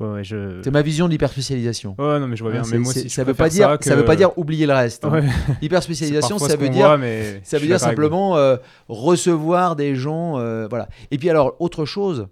C'est 0.00 0.70
ma 0.72 0.82
vision 0.82 1.06
de 1.06 1.12
l'hyperspécialisation. 1.12 1.94
Ouais, 1.98 2.18
non, 2.18 2.26
mais 2.26 2.36
je 2.36 2.42
vois 2.42 2.52
bien. 2.52 2.62
Mais 2.70 2.78
moi 2.78 2.92
ça 2.92 3.24
veut 3.24 3.34
pas 3.34 3.48
dire, 3.48 3.78
ça, 3.80 3.94
veut 3.94 4.04
pas 4.04 4.16
dire 4.16 4.36
oublier 4.36 4.66
le 4.66 4.72
reste. 4.72 5.04
Hein. 5.04 5.22
L'hyperspécialisation, 5.62 6.38
ça 6.40 6.56
veut 6.56 6.68
dire, 6.68 6.98
ça 7.44 7.58
veut 7.58 7.66
dire 7.66 7.78
simplement 7.78 8.36
euh, 8.36 8.56
recevoir 8.88 9.76
des 9.76 9.94
gens, 9.94 10.38
euh, 10.38 10.66
voilà. 10.68 10.88
Et 11.10 11.18
puis 11.18 11.30
alors, 11.30 11.54
autre 11.60 11.84
chose, 11.84 12.26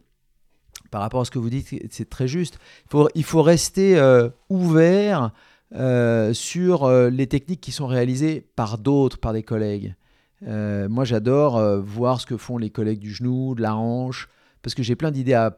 par 0.90 1.02
rapport 1.02 1.20
à 1.20 1.24
ce 1.24 1.30
que 1.30 1.38
vous 1.38 1.50
dites, 1.50 1.68
c'est 1.90 2.10
très 2.10 2.26
juste. 2.26 2.58
Il 2.86 2.90
faut, 2.90 3.08
il 3.14 3.24
faut 3.24 3.42
rester 3.42 3.96
euh, 3.96 4.28
ouvert 4.48 5.30
sur 6.32 6.90
les 6.90 7.26
techniques 7.28 7.60
qui 7.60 7.72
sont 7.72 7.86
réalisées 7.86 8.46
par 8.56 8.76
d'autres, 8.76 9.18
par 9.18 9.32
des 9.32 9.42
collègues. 9.44 9.94
moi, 10.42 11.04
j'adore 11.04 11.62
voir 11.80 12.20
ce 12.20 12.26
que 12.26 12.36
font 12.36 12.58
les 12.58 12.70
collègues 12.70 12.98
du 12.98 13.12
genou, 13.12 13.54
de 13.54 13.62
la 13.62 13.76
hanche, 13.76 14.28
parce 14.62 14.74
que 14.74 14.82
j'ai 14.82 14.96
plein 14.96 15.12
d'idées 15.12 15.32
à, 15.32 15.56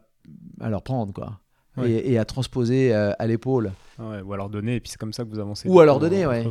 à 0.61 0.69
leur 0.69 0.83
prendre, 0.83 1.11
quoi 1.11 1.39
et, 1.83 2.17
à 2.17 2.25
transposer 2.25 2.93
euh, 2.93 3.11
à 3.19 3.27
l'épaule. 3.27 3.71
ou 3.99 4.33
à 4.33 4.37
leur 4.37 4.49
donner, 4.49 4.75
et 4.75 4.79
puis 4.79 4.89
c'est 4.89 4.99
comme 4.99 5.13
ça 5.13 5.23
que 5.23 5.29
vous 5.29 5.39
avancez. 5.39 5.67
Ou 5.67 5.79
à 5.79 5.85
leur 5.85 5.99
donner, 5.99 6.25
ouais. 6.25 6.45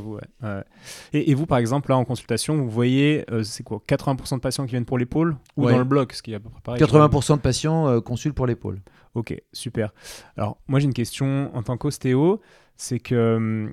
Et, 1.12 1.34
vous, 1.34 1.46
par 1.46 1.58
exemple, 1.58 1.90
là 1.90 1.96
en 1.96 2.04
consultation, 2.04 2.56
vous 2.56 2.70
voyez, 2.70 3.24
euh, 3.30 3.42
c'est 3.42 3.62
quoi 3.62 3.82
80% 3.86 4.36
de 4.36 4.40
patients 4.40 4.64
qui 4.64 4.70
viennent 4.70 4.84
pour 4.84 4.98
l'épaule 4.98 5.36
ou 5.56 5.68
dans 5.68 5.78
le 5.78 5.84
bloc 5.84 6.12
ce 6.12 6.22
qui 6.22 6.32
est 6.32 6.36
à 6.36 6.40
peu 6.40 6.48
près 6.48 6.60
pareil 6.62 6.82
80% 6.82 7.36
de 7.36 7.40
patients 7.40 7.88
euh, 7.88 8.00
consultent 8.00 8.34
pour 8.34 8.46
l'épaule. 8.46 8.80
Ok, 9.14 9.34
super. 9.52 9.92
Alors, 10.36 10.58
moi 10.66 10.80
j'ai 10.80 10.86
une 10.86 10.94
question 10.94 11.50
en 11.54 11.62
tant 11.62 11.76
qu'ostéo, 11.76 12.40
c'est 12.76 12.98
que 12.98 13.36
hum, 13.36 13.72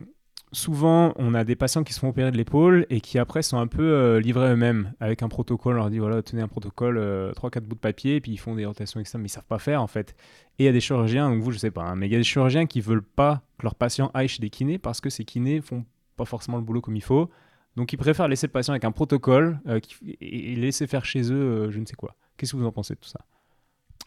souvent, 0.51 1.13
on 1.15 1.33
a 1.33 1.43
des 1.43 1.55
patients 1.55 1.83
qui 1.83 1.93
se 1.93 1.99
font 1.99 2.09
opérer 2.09 2.31
de 2.31 2.37
l'épaule 2.37 2.85
et 2.89 3.01
qui 3.01 3.17
après 3.19 3.41
sont 3.41 3.57
un 3.57 3.67
peu 3.67 3.83
euh, 3.83 4.19
livrés 4.19 4.51
eux-mêmes 4.51 4.93
avec 4.99 5.23
un 5.23 5.29
protocole. 5.29 5.75
On 5.75 5.77
leur 5.77 5.89
dit 5.89 5.99
voilà, 5.99 6.21
tenez 6.21 6.41
un 6.41 6.47
protocole, 6.47 6.97
3-4 6.97 6.99
euh, 6.99 7.59
bouts 7.61 7.75
de 7.75 7.79
papier, 7.79 8.15
et 8.17 8.21
puis 8.21 8.31
ils 8.31 8.37
font 8.37 8.55
des 8.55 8.65
rotations 8.65 8.99
externes, 8.99 9.21
mais 9.21 9.27
ils 9.27 9.31
savent 9.31 9.45
pas 9.45 9.59
faire 9.59 9.81
en 9.81 9.87
fait. 9.87 10.15
Et 10.59 10.63
il 10.63 10.65
y 10.65 10.69
a 10.69 10.71
des 10.71 10.81
chirurgiens, 10.81 11.29
donc 11.29 11.41
vous, 11.41 11.51
je 11.51 11.57
sais 11.57 11.71
pas, 11.71 11.83
hein, 11.83 11.95
mais 11.95 12.07
il 12.07 12.11
y 12.11 12.15
a 12.15 12.17
des 12.17 12.23
chirurgiens 12.23 12.65
qui 12.65 12.81
veulent 12.81 13.03
pas 13.03 13.41
que 13.57 13.63
leurs 13.63 13.75
patients 13.75 14.11
aillent 14.13 14.27
chez 14.27 14.41
des 14.41 14.49
kinés 14.49 14.77
parce 14.77 15.01
que 15.01 15.09
ces 15.09 15.25
kinés 15.25 15.61
font 15.61 15.85
pas 16.17 16.25
forcément 16.25 16.57
le 16.57 16.63
boulot 16.63 16.81
comme 16.81 16.95
il 16.95 17.03
faut. 17.03 17.29
Donc 17.77 17.93
ils 17.93 17.97
préfèrent 17.97 18.27
laisser 18.27 18.47
le 18.47 18.51
patient 18.51 18.73
avec 18.73 18.83
un 18.83 18.91
protocole 18.91 19.59
euh, 19.67 19.79
et, 20.19 20.55
laisser 20.55 20.87
faire 20.87 21.05
chez 21.05 21.31
eux 21.31 21.69
je 21.71 21.79
ne 21.79 21.85
sais 21.85 21.95
quoi. 21.95 22.15
Qu'est-ce 22.35 22.51
que 22.51 22.57
vous 22.57 22.65
en 22.65 22.71
pensez 22.71 22.95
de 22.95 22.99
tout 22.99 23.09
ça? 23.09 23.21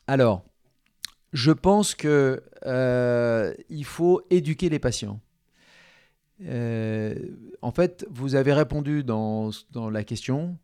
Alors, 0.06 0.44
je 1.32 1.50
pense 1.50 1.94
que 1.94 2.42
il 3.70 3.84
faut 3.84 4.22
éduquer 4.28 4.68
les 4.68 4.78
patients. 4.78 5.20
Euh, 6.42 7.14
en 7.62 7.70
fait, 7.70 8.06
vous 8.10 8.34
avez 8.34 8.52
répondu 8.52 9.04
dans, 9.04 9.50
dans 9.70 9.88
la 9.88 10.04
question, 10.04 10.58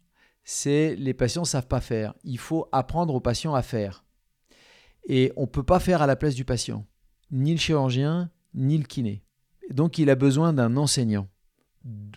c'est 0.44 0.96
les 0.96 1.14
patients 1.14 1.42
ne 1.42 1.46
savent 1.46 1.66
pas 1.66 1.80
faire. 1.80 2.14
Il 2.24 2.38
faut 2.38 2.68
apprendre 2.72 3.14
aux 3.14 3.20
patients 3.20 3.54
à 3.54 3.62
faire. 3.62 4.04
Et 5.06 5.32
on 5.36 5.42
ne 5.42 5.46
peut 5.46 5.62
pas 5.62 5.80
faire 5.80 6.02
à 6.02 6.06
la 6.06 6.16
place 6.16 6.34
du 6.34 6.44
patient, 6.44 6.86
ni 7.30 7.52
le 7.52 7.58
chirurgien, 7.58 8.30
ni 8.54 8.76
le 8.76 8.84
kiné. 8.84 9.22
Donc 9.70 9.98
il 9.98 10.10
a 10.10 10.14
besoin 10.14 10.52
d'un 10.52 10.76
enseignant, 10.76 11.28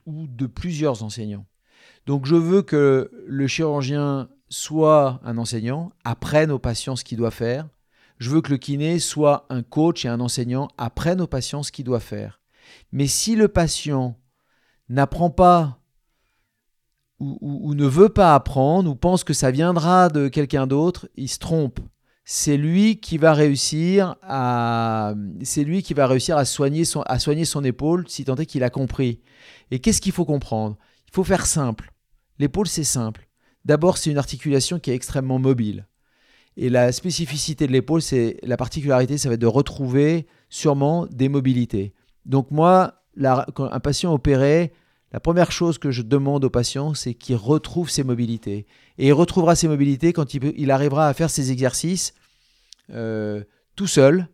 ou 0.05 0.27
de 0.27 0.47
plusieurs 0.47 1.03
enseignants. 1.03 1.45
Donc 2.05 2.25
je 2.25 2.35
veux 2.35 2.61
que 2.61 3.11
le 3.25 3.47
chirurgien 3.47 4.29
soit 4.49 5.21
un 5.23 5.37
enseignant, 5.37 5.91
apprenne 6.03 6.51
aux 6.51 6.59
patients 6.59 6.95
ce 6.95 7.03
qu'il 7.03 7.17
doit 7.17 7.31
faire. 7.31 7.69
Je 8.19 8.29
veux 8.29 8.41
que 8.41 8.51
le 8.51 8.57
kiné 8.57 8.99
soit 8.99 9.45
un 9.49 9.63
coach 9.63 10.05
et 10.05 10.09
un 10.09 10.19
enseignant, 10.19 10.67
apprenne 10.77 11.21
aux 11.21 11.27
patients 11.27 11.63
ce 11.63 11.71
qu'il 11.71 11.85
doit 11.85 11.99
faire. 11.99 12.42
Mais 12.91 13.07
si 13.07 13.35
le 13.35 13.47
patient 13.47 14.17
n'apprend 14.89 15.29
pas 15.29 15.79
ou, 17.19 17.73
ne 17.73 17.85
veut 17.85 18.09
pas 18.09 18.35
apprendre 18.35 18.89
ou 18.89 18.95
pense 18.95 19.23
que 19.23 19.33
ça 19.33 19.49
viendra 19.49 20.09
de 20.09 20.27
quelqu'un 20.27 20.67
d'autre, 20.67 21.07
il 21.15 21.29
se 21.29 21.39
trompe. 21.39 21.79
C'est 22.25 22.57
lui 22.57 22.99
qui 22.99 23.17
va 23.17 23.33
réussir 23.33 24.15
à 24.21 25.13
c'est 25.41 25.63
lui 25.63 25.83
qui 25.83 25.93
va 25.93 26.07
réussir 26.07 26.37
à 26.37 26.45
soigner 26.45 26.85
son 26.85 27.01
à 27.03 27.19
soigner 27.19 27.45
son 27.45 27.63
épaule 27.63 28.05
si 28.07 28.25
tant 28.25 28.35
est 28.35 28.45
qu'il 28.45 28.63
a 28.63 28.69
compris. 28.69 29.21
Et 29.71 29.79
qu'est-ce 29.79 30.01
qu'il 30.01 30.11
faut 30.11 30.25
comprendre? 30.25 30.77
Il 31.07 31.13
faut 31.13 31.23
faire 31.23 31.45
simple. 31.45 31.93
L'épaule 32.39 32.67
c'est 32.67 32.83
simple. 32.83 33.27
D'abord, 33.65 33.97
c'est 33.97 34.11
une 34.11 34.17
articulation 34.17 34.79
qui 34.79 34.91
est 34.91 34.95
extrêmement 34.95 35.39
mobile. 35.39 35.87
Et 36.57 36.69
la 36.69 36.91
spécificité 36.91 37.65
de 37.65 37.71
l'épaule, 37.71 38.01
c'est 38.01 38.37
la 38.43 38.57
particularité, 38.57 39.17
ça 39.17 39.29
va 39.29 39.35
être 39.35 39.41
de 39.41 39.47
retrouver 39.47 40.27
sûrement 40.49 41.07
des 41.07 41.29
mobilités. 41.29 41.93
Donc 42.25 42.51
moi, 42.51 43.03
un 43.21 43.79
patient 43.79 44.13
opéré, 44.13 44.73
la 45.11 45.19
première 45.19 45.51
chose 45.51 45.77
que 45.77 45.91
je 45.91 46.01
demande 46.01 46.43
au 46.43 46.49
patient, 46.49 46.93
c'est 46.93 47.13
qu'il 47.13 47.35
retrouve 47.35 47.89
ses 47.89 48.03
mobilités. 48.03 48.65
Et 48.97 49.07
il 49.07 49.13
retrouvera 49.13 49.55
ses 49.55 49.67
mobilités 49.67 50.11
quand 50.13 50.33
il 50.33 50.71
arrivera 50.71 51.07
à 51.07 51.13
faire 51.13 51.29
ses 51.29 51.51
exercices 51.51 52.13
euh, 52.91 53.43
tout 53.75 53.87
seul, 53.87 54.27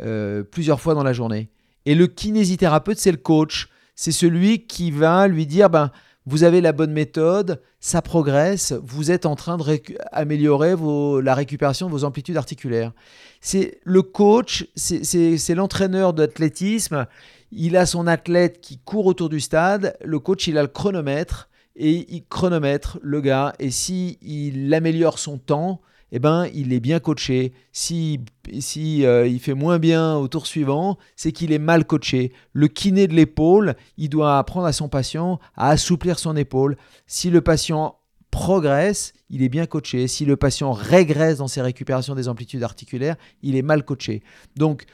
euh, 0.00 0.42
plusieurs 0.42 0.80
fois 0.80 0.94
dans 0.94 1.04
la 1.04 1.12
journée. 1.12 1.50
Et 1.86 1.94
le 1.94 2.06
kinésithérapeute, 2.08 2.98
c'est 2.98 3.12
le 3.12 3.16
coach. 3.16 3.68
C'est 3.94 4.12
celui 4.12 4.66
qui 4.66 4.90
va 4.90 5.28
lui 5.28 5.46
dire, 5.46 5.70
ben, 5.70 5.90
vous 6.26 6.42
avez 6.42 6.60
la 6.60 6.72
bonne 6.72 6.92
méthode, 6.92 7.60
ça 7.80 8.02
progresse, 8.02 8.74
vous 8.82 9.10
êtes 9.12 9.26
en 9.26 9.36
train 9.36 9.56
de 9.56 9.62
récu- 9.62 9.96
améliorer 10.10 10.74
vos- 10.74 11.20
la 11.20 11.34
récupération 11.34 11.86
de 11.86 11.92
vos 11.92 12.02
amplitudes 12.04 12.36
articulaires. 12.36 12.92
C'est 13.40 13.78
le 13.84 14.02
coach, 14.02 14.66
c'est 14.74 15.54
l'entraîneur 15.54 16.12
d'athlétisme. 16.12 17.06
Il 17.52 17.76
a 17.76 17.86
son 17.86 18.06
athlète 18.08 18.60
qui 18.60 18.78
court 18.78 19.06
autour 19.06 19.28
du 19.28 19.38
stade. 19.40 19.96
Le 20.04 20.18
coach, 20.18 20.48
il 20.48 20.58
a 20.58 20.62
le 20.62 20.68
chronomètre 20.68 21.48
et 21.76 22.12
il 22.12 22.24
chronomètre 22.28 22.98
le 23.02 23.20
gars. 23.20 23.52
Et 23.60 23.70
si 23.70 24.18
il 24.20 24.74
améliore 24.74 25.20
son 25.20 25.38
temps, 25.38 25.80
eh 26.12 26.18
ben, 26.18 26.48
il 26.54 26.72
est 26.72 26.80
bien 26.80 27.00
coaché. 27.00 27.52
Si, 27.72 28.20
si 28.60 29.04
euh, 29.04 29.26
il 29.26 29.40
fait 29.40 29.54
moins 29.54 29.78
bien 29.78 30.16
au 30.16 30.28
tour 30.28 30.46
suivant, 30.46 30.98
c'est 31.16 31.32
qu'il 31.32 31.52
est 31.52 31.58
mal 31.58 31.84
coaché. 31.84 32.32
Le 32.52 32.68
kiné 32.68 33.06
de 33.08 33.14
l'épaule, 33.14 33.74
il 33.96 34.08
doit 34.08 34.38
apprendre 34.38 34.66
à 34.66 34.72
son 34.72 34.88
patient 34.88 35.40
à 35.56 35.70
assouplir 35.70 36.18
son 36.18 36.36
épaule. 36.36 36.76
Si 37.06 37.30
le 37.30 37.40
patient 37.40 37.98
progresse, 38.30 39.14
il 39.30 39.42
est 39.42 39.48
bien 39.48 39.66
coaché. 39.66 40.06
Si 40.08 40.24
le 40.24 40.36
patient 40.36 40.72
régresse 40.72 41.38
dans 41.38 41.48
ses 41.48 41.62
récupérations 41.62 42.14
des 42.14 42.28
amplitudes 42.28 42.62
articulaires, 42.62 43.16
il 43.42 43.56
est 43.56 43.62
mal 43.62 43.84
coaché. 43.84 44.22
Donc, 44.56 44.84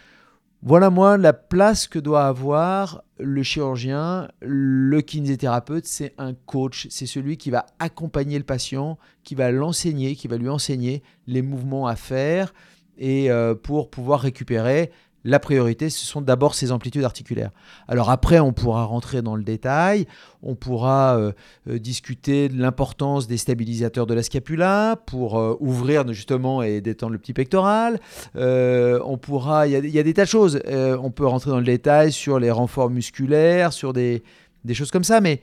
voilà 0.64 0.90
moi 0.90 1.18
la 1.18 1.32
place 1.32 1.88
que 1.88 1.98
doit 1.98 2.24
avoir 2.24 3.02
le 3.18 3.42
chirurgien, 3.42 4.28
le 4.40 5.00
kinésithérapeute, 5.00 5.86
c'est 5.86 6.14
un 6.18 6.34
coach, 6.34 6.86
c'est 6.88 7.06
celui 7.06 7.36
qui 7.36 7.50
va 7.50 7.66
accompagner 7.80 8.38
le 8.38 8.44
patient, 8.44 8.96
qui 9.24 9.34
va 9.34 9.50
l'enseigner, 9.50 10.14
qui 10.14 10.28
va 10.28 10.36
lui 10.36 10.48
enseigner 10.48 11.02
les 11.26 11.42
mouvements 11.42 11.88
à 11.88 11.96
faire 11.96 12.54
et 12.96 13.30
euh, 13.30 13.56
pour 13.56 13.90
pouvoir 13.90 14.20
récupérer. 14.20 14.92
La 15.24 15.38
priorité, 15.38 15.88
ce 15.88 16.04
sont 16.04 16.20
d'abord 16.20 16.56
ces 16.56 16.72
amplitudes 16.72 17.04
articulaires. 17.04 17.50
Alors 17.86 18.10
après, 18.10 18.40
on 18.40 18.52
pourra 18.52 18.84
rentrer 18.84 19.22
dans 19.22 19.36
le 19.36 19.44
détail, 19.44 20.06
on 20.42 20.56
pourra 20.56 21.16
euh, 21.16 21.32
euh, 21.68 21.78
discuter 21.78 22.48
de 22.48 22.60
l'importance 22.60 23.28
des 23.28 23.36
stabilisateurs 23.36 24.06
de 24.06 24.14
la 24.14 24.24
scapula 24.24 24.96
pour 25.06 25.38
euh, 25.38 25.56
ouvrir 25.60 26.12
justement 26.12 26.62
et 26.62 26.80
détendre 26.80 27.12
le 27.12 27.18
petit 27.18 27.34
pectoral. 27.34 28.00
On 28.34 29.18
pourra, 29.18 29.68
il 29.68 29.72
y, 29.72 29.98
a- 29.98 30.02
des 30.02 30.14
tas 30.14 30.24
de 30.24 30.28
choses. 30.28 30.60
On 30.66 31.10
peut 31.10 31.26
rentrer 31.26 31.50
dans 31.50 31.58
le 31.58 31.64
détail 31.64 32.10
sur 32.10 32.40
les 32.40 32.50
renforts 32.50 32.90
musculaires, 32.90 33.72
sur 33.72 33.92
des, 33.92 34.24
choses 34.72 34.90
comme 34.90 35.04
ça, 35.04 35.20
mais 35.20 35.40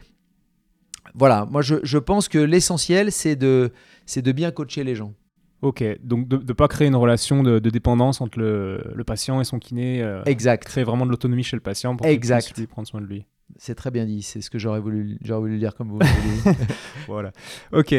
voilà, 1.14 1.48
moi 1.50 1.62
je, 1.62 1.98
pense 1.98 2.28
que 2.28 2.38
l'essentiel 2.38 3.12
c'est 3.12 3.36
de, 3.36 3.72
c'est 4.06 4.22
de 4.22 4.32
bien 4.32 4.52
coacher 4.52 4.84
les 4.84 4.96
gens. 4.96 5.14
Ok, 5.62 5.84
donc 6.04 6.28
de 6.28 6.38
ne 6.38 6.54
pas 6.54 6.68
créer 6.70 6.88
une 6.88 6.96
relation 6.96 7.44
de, 7.44 7.60
de 7.60 7.70
dépendance 7.70 8.22
entre 8.22 8.40
le, 8.40 8.82
le 8.96 9.04
patient 9.04 9.42
et 9.42 9.44
son 9.44 9.60
kiné. 9.60 10.02
euh, 10.02 10.24
Exact, 10.26 10.64
créer 10.64 10.84
vraiment 10.86 11.06
de 11.06 11.12
l'autonomie 11.12 11.44
chez 11.44 11.58
le 11.58 11.62
patient 11.62 11.96
pour 11.98 12.08
qu'il 12.08 12.20
puisse 12.20 12.58
lui 12.58 12.68
prendre 12.68 12.88
soin 12.88 13.02
de 13.02 13.06
lui. 13.06 13.26
c'est 13.58 13.76
très 13.76 13.92
bien 13.92 14.06
dit, 14.06 14.22
c'est 14.22 14.40
ce 14.42 14.50
que 14.50 14.58
j'aurais 14.58 14.80
voulu, 14.80 15.18
j'aurais 15.22 15.42
voulu 15.42 15.58
dire 15.58 15.76
comme 15.76 15.90
vous. 15.90 16.00
Voilà. 17.08 17.32
Ok. 17.74 17.94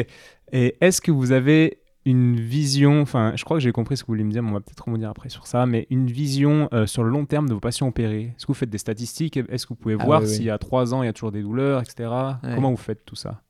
Et 0.51 0.75
est-ce 0.81 1.01
que 1.01 1.11
vous 1.11 1.31
avez 1.31 1.77
une 2.03 2.35
vision, 2.39 3.01
enfin, 3.01 3.33
je 3.35 3.43
crois 3.45 3.57
que 3.57 3.61
j'ai 3.63 3.71
compris 3.71 3.95
ce 3.95 4.01
que 4.03 4.07
vous 4.07 4.13
voulez 4.13 4.23
me 4.23 4.31
dire, 4.31 4.41
mais 4.41 4.49
on 4.49 4.53
va 4.53 4.59
peut-être 4.61 4.83
rebondir 4.83 5.09
après 5.11 5.29
sur 5.29 5.45
ça, 5.45 5.67
mais 5.67 5.85
une 5.91 6.07
vision 6.07 6.67
euh, 6.73 6.87
sur 6.87 7.03
le 7.03 7.11
long 7.11 7.25
terme 7.25 7.47
de 7.47 7.53
vos 7.53 7.59
patients 7.59 7.87
opérés? 7.87 8.33
Est-ce 8.35 8.47
que 8.47 8.51
vous 8.51 8.55
faites 8.55 8.71
des 8.71 8.79
statistiques? 8.79 9.37
Est-ce 9.37 9.65
que 9.67 9.69
vous 9.73 9.79
pouvez 9.79 9.97
Ah 9.99 10.03
voir 10.05 10.21
oui, 10.21 10.27
oui. 10.27 10.33
s'il 10.33 10.45
y 10.45 10.49
a 10.49 10.57
trois 10.57 10.95
ans, 10.95 11.03
il 11.03 11.05
y 11.05 11.09
a 11.09 11.13
toujours 11.13 11.31
des 11.31 11.43
douleurs, 11.43 11.79
etc. 11.81 12.09
Ouais. 12.43 12.55
Comment 12.55 12.71
vous 12.71 12.77
faites 12.77 13.05
tout 13.05 13.15
ça? 13.15 13.41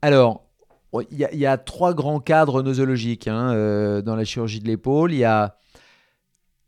Alors, 0.00 0.44
il 1.10 1.18
y, 1.18 1.46
a- 1.46 1.58
trois 1.58 1.94
grands 1.94 2.20
cadres 2.20 2.62
nosologiques 2.62 3.28
hein, 3.28 3.52
euh, 3.52 4.02
dans 4.02 4.16
la 4.16 4.24
chirurgie 4.24 4.60
de 4.60 4.66
l'épaule. 4.68 5.12
Il 5.12 5.18
y 5.18 5.24
a 5.24 5.56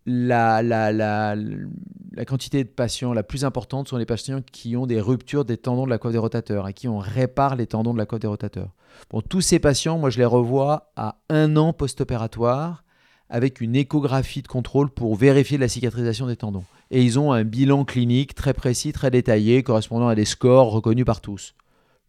la, 0.07 0.63
la, 0.63 0.93
la, 0.93 1.35
la 1.37 2.25
quantité 2.25 2.63
de 2.65 2.69
patients 2.69 3.13
la 3.13 3.23
plus 3.23 3.45
importante 3.45 3.89
sont 3.89 3.97
les 3.97 4.07
patients 4.07 4.41
qui 4.53 4.77
ont 4.77 4.87
des 4.87 5.01
ruptures 5.01 5.45
des 5.45 5.57
tendons 5.57 5.85
de 5.85 5.91
la 5.91 5.99
coiffe 5.99 6.13
des 6.13 6.19
rotateurs 6.19 6.69
et 6.69 6.73
qui 6.75 6.89
on 6.89 6.99
répare 6.99 7.57
les 7.57 7.67
tendons 7.67 7.93
de 7.93 7.99
la 7.99 8.07
coiffe 8.07 8.21
des 8.21 8.27
rotateurs. 8.27 8.71
Bon, 9.11 9.21
tous 9.21 9.41
ces 9.41 9.59
patients, 9.59 9.99
moi 9.99 10.11
je 10.11 10.19
les 10.19 10.25
revois 10.25 10.93
à 10.97 11.17
un 11.29 11.57
an 11.57 11.73
post-opératoire 11.73 12.85
avec 13.31 13.61
une 13.61 13.75
échographie 13.75 14.43
de 14.43 14.49
contrôle 14.49 14.91
pour 14.91 15.17
vérifier 15.17 15.59
la 15.59 15.69
cicatrisation 15.69 16.27
des 16.27 16.37
tendons. 16.37 16.65
Et 16.91 17.03
ils 17.03 17.19
ont 17.19 17.33
un 17.33 17.43
bilan 17.43 17.85
clinique 17.85 18.35
très 18.35 18.53
précis, 18.53 18.93
très 18.93 19.11
détaillé, 19.11 19.63
correspondant 19.63 20.09
à 20.09 20.15
des 20.15 20.27
scores 20.27 20.71
reconnus 20.71 21.07
par 21.07 21.21
tous. 21.21 21.55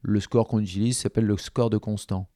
Le 0.07 0.19
score 0.19 0.47
qu'on 0.47 0.59
utilise 0.59 0.97
s'appelle 0.97 1.25
le 1.25 1.37
score 1.37 1.69
de 1.69 1.77
Constant. 1.77 2.29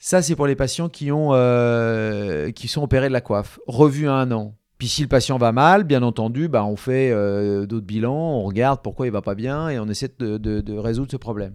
Ça, 0.00 0.22
c'est 0.22 0.36
pour 0.36 0.46
les 0.46 0.56
patients 0.56 0.88
qui, 0.88 1.10
euh, 1.10 2.50
sont 2.66 2.82
opérés 2.82 3.08
de 3.08 3.12
la 3.12 3.20
coiffe, 3.20 3.58
revus 3.66 4.08
à 4.08 4.14
un 4.14 4.30
an. 4.30 4.54
Puis 4.78 4.88
si 4.88 5.02
le 5.02 5.08
patient 5.08 5.38
va 5.38 5.50
mal, 5.50 5.84
bien 5.84 6.02
entendu, 6.02 6.48
bah, 6.48 6.64
on 6.64 6.76
fait 6.76 7.10
euh, 7.10 7.66
d'autres 7.66 7.86
bilans, 7.86 8.14
on 8.14 8.44
regarde 8.44 8.80
pourquoi 8.82 9.06
il 9.06 9.12
va 9.12 9.22
pas 9.22 9.34
bien 9.34 9.68
et 9.68 9.78
on 9.78 9.86
essaie 9.88 10.10
de 10.18 10.78
résoudre 10.78 11.10
ce 11.10 11.16
problème. 11.16 11.54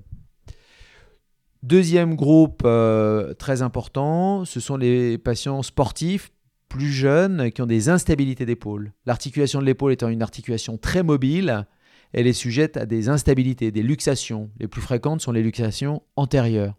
Deuxième 1.64 2.16
groupe 2.16 2.64
euh, 2.66 3.34
très 3.36 3.62
important, 3.62 4.44
ce 4.44 4.60
sont 4.60 4.76
les 4.76 5.18
patients 5.18 5.64
sportifs 5.64 6.30
plus 6.68 6.92
jeunes 6.92 7.52
qui 7.52 7.62
ont 7.62 7.66
des 7.66 7.88
instabilités 7.88 8.46
d'épaule. 8.46 8.92
L'articulation 9.06 9.62
de 9.62 9.66
l'épaule 9.66 9.94
étant 9.94 10.10
une 10.10 10.22
articulation 10.22 10.78
très 10.78 11.04
mobile, 11.04 11.66
elle 12.14 12.28
est 12.28 12.34
sujette 12.34 12.78
à 12.78 12.86
des 12.86 13.10
instabilités, 13.10 13.72
des 13.72 13.84
luxations. 13.84 14.52
Les 14.60 14.68
plus 14.68 14.82
fréquentes 14.82 15.22
sont 15.22 15.32
les 15.32 15.44
luxations 15.44 16.04
antérieures. 16.16 16.76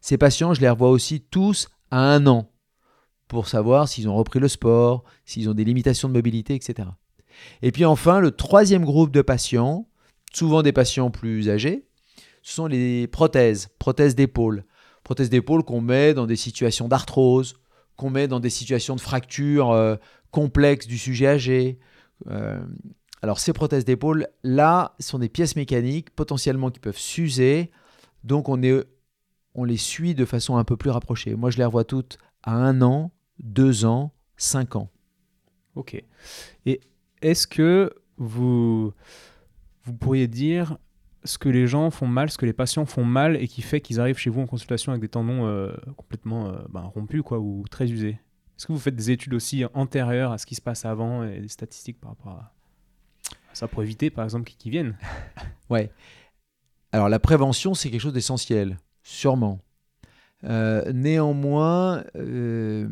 Ces 0.00 0.18
patients, 0.18 0.52
je 0.52 0.60
les 0.60 0.68
revois 0.68 0.90
aussi 0.90 1.20
tous 1.20 1.68
à 1.90 1.98
un 1.98 2.26
an 2.26 2.50
pour 3.28 3.48
savoir 3.48 3.88
s'ils 3.88 4.08
ont 4.08 4.16
repris 4.16 4.40
le 4.40 4.48
sport, 4.48 5.04
s'ils 5.24 5.48
ont 5.48 5.54
des 5.54 5.64
limitations 5.64 6.08
de 6.08 6.14
mobilité, 6.14 6.54
etc. 6.54 6.88
Et 7.62 7.72
puis 7.72 7.84
enfin, 7.84 8.20
le 8.20 8.30
troisième 8.30 8.84
groupe 8.84 9.10
de 9.10 9.22
patients, 9.22 9.88
souvent 10.32 10.62
des 10.62 10.72
patients 10.72 11.10
plus 11.10 11.48
âgés, 11.48 11.86
ce 12.42 12.54
sont 12.54 12.66
les 12.66 13.06
prothèses, 13.06 13.68
prothèses 13.78 14.14
d'épaule. 14.14 14.64
Prothèses 15.04 15.30
d'épaule 15.30 15.62
qu'on 15.62 15.80
met 15.80 16.14
dans 16.14 16.26
des 16.26 16.36
situations 16.36 16.88
d'arthrose, 16.88 17.54
qu'on 17.96 18.10
met 18.10 18.28
dans 18.28 18.40
des 18.40 18.50
situations 18.50 18.96
de 18.96 19.00
fracture 19.00 19.70
euh, 19.70 19.96
complexes 20.30 20.86
du 20.86 20.98
sujet 20.98 21.26
âgé. 21.26 21.78
Euh, 22.28 22.60
alors 23.22 23.38
ces 23.38 23.52
prothèses 23.52 23.84
d'épaule, 23.84 24.28
là, 24.42 24.94
sont 25.00 25.18
des 25.18 25.28
pièces 25.28 25.56
mécaniques 25.56 26.10
potentiellement 26.10 26.70
qui 26.70 26.80
peuvent 26.80 26.98
s'user. 26.98 27.70
Donc 28.24 28.48
on, 28.48 28.56
les 28.56 29.76
suit 29.76 30.14
de 30.14 30.24
façon 30.24 30.56
un 30.56 30.64
peu 30.64 30.76
plus 30.76 30.90
rapprochée. 30.90 31.34
Moi, 31.34 31.50
je 31.50 31.58
les 31.58 31.64
revois 31.64 31.84
toutes 31.84 32.18
à 32.42 32.54
un 32.54 32.80
an, 32.82 33.10
deux 33.40 33.84
ans, 33.84 34.12
cinq 34.36 34.76
ans. 34.76 34.90
Ok. 35.74 36.02
Et 36.66 36.80
est-ce 37.22 37.46
que 37.46 37.92
vous, 38.16 38.92
vous 39.84 39.92
pourriez 39.94 40.28
dire 40.28 40.78
ce 41.24 41.38
que 41.38 41.48
les 41.48 41.66
gens 41.66 41.90
font 41.90 42.06
mal, 42.06 42.30
ce 42.30 42.38
que 42.38 42.46
les 42.46 42.52
patients 42.52 42.86
font 42.86 43.04
mal 43.04 43.36
et 43.36 43.48
qui 43.48 43.62
fait 43.62 43.80
qu'ils 43.80 44.00
arrivent 44.00 44.18
chez 44.18 44.30
vous 44.30 44.40
en 44.40 44.46
consultation 44.46 44.92
avec 44.92 45.02
des 45.02 45.08
tendons 45.08 45.46
euh, 45.46 45.72
complètement 45.96 46.48
euh, 46.48 46.58
ben, 46.70 46.82
rompus 46.82 47.22
quoi, 47.22 47.38
ou 47.38 47.64
très 47.68 47.90
usés? 47.90 48.18
Est-ce 48.56 48.66
que 48.66 48.72
vous 48.72 48.78
faites 48.78 48.96
des 48.96 49.10
études 49.10 49.34
aussi 49.34 49.64
antérieures 49.74 50.32
à 50.32 50.38
ce 50.38 50.46
qui 50.46 50.54
se 50.54 50.60
passe 50.60 50.84
avant 50.84 51.24
et 51.24 51.40
des 51.40 51.48
statistiques 51.48 52.00
par 52.00 52.10
rapport 52.10 52.32
à 52.32 52.57
ça 53.58 53.68
pour 53.68 53.82
éviter 53.82 54.10
par 54.10 54.24
exemple 54.24 54.50
qu'ils 54.58 54.72
viennent 54.72 54.96
Ouais. 55.70 55.90
Alors 56.92 57.08
la 57.08 57.18
prévention, 57.18 57.74
c'est 57.74 57.90
quelque 57.90 58.00
chose 58.00 58.12
d'essentiel, 58.14 58.78
sûrement. 59.02 59.60
Euh, 60.44 60.92
néanmoins, 60.92 62.04
euh, 62.16 62.88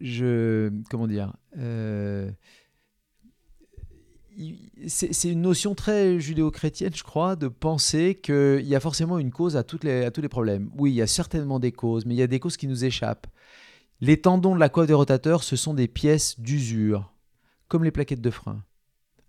je 0.00 0.70
comment 0.90 1.06
dire, 1.06 1.34
euh, 1.56 2.30
c'est 4.86 5.30
une 5.30 5.40
notion 5.40 5.74
très 5.74 6.20
judéo-chrétienne, 6.20 6.94
je 6.94 7.02
crois, 7.02 7.34
de 7.34 7.48
penser 7.48 8.16
qu'il 8.16 8.66
y 8.66 8.74
a 8.74 8.80
forcément 8.80 9.18
une 9.18 9.30
cause 9.30 9.56
à, 9.56 9.64
les, 9.82 10.04
à 10.04 10.10
tous 10.10 10.20
les 10.20 10.28
problèmes. 10.28 10.70
Oui, 10.76 10.92
il 10.92 10.94
y 10.94 11.02
a 11.02 11.06
certainement 11.06 11.58
des 11.58 11.72
causes, 11.72 12.04
mais 12.06 12.14
il 12.14 12.18
y 12.18 12.22
a 12.22 12.26
des 12.26 12.38
causes 12.38 12.56
qui 12.56 12.68
nous 12.68 12.84
échappent. 12.84 13.26
Les 14.00 14.20
tendons 14.20 14.54
de 14.54 14.60
la 14.60 14.68
coiffe 14.68 14.86
des 14.86 14.94
rotateurs, 14.94 15.42
ce 15.42 15.56
sont 15.56 15.74
des 15.74 15.88
pièces 15.88 16.38
d'usure, 16.38 17.12
comme 17.66 17.82
les 17.82 17.90
plaquettes 17.90 18.20
de 18.20 18.30
frein. 18.30 18.62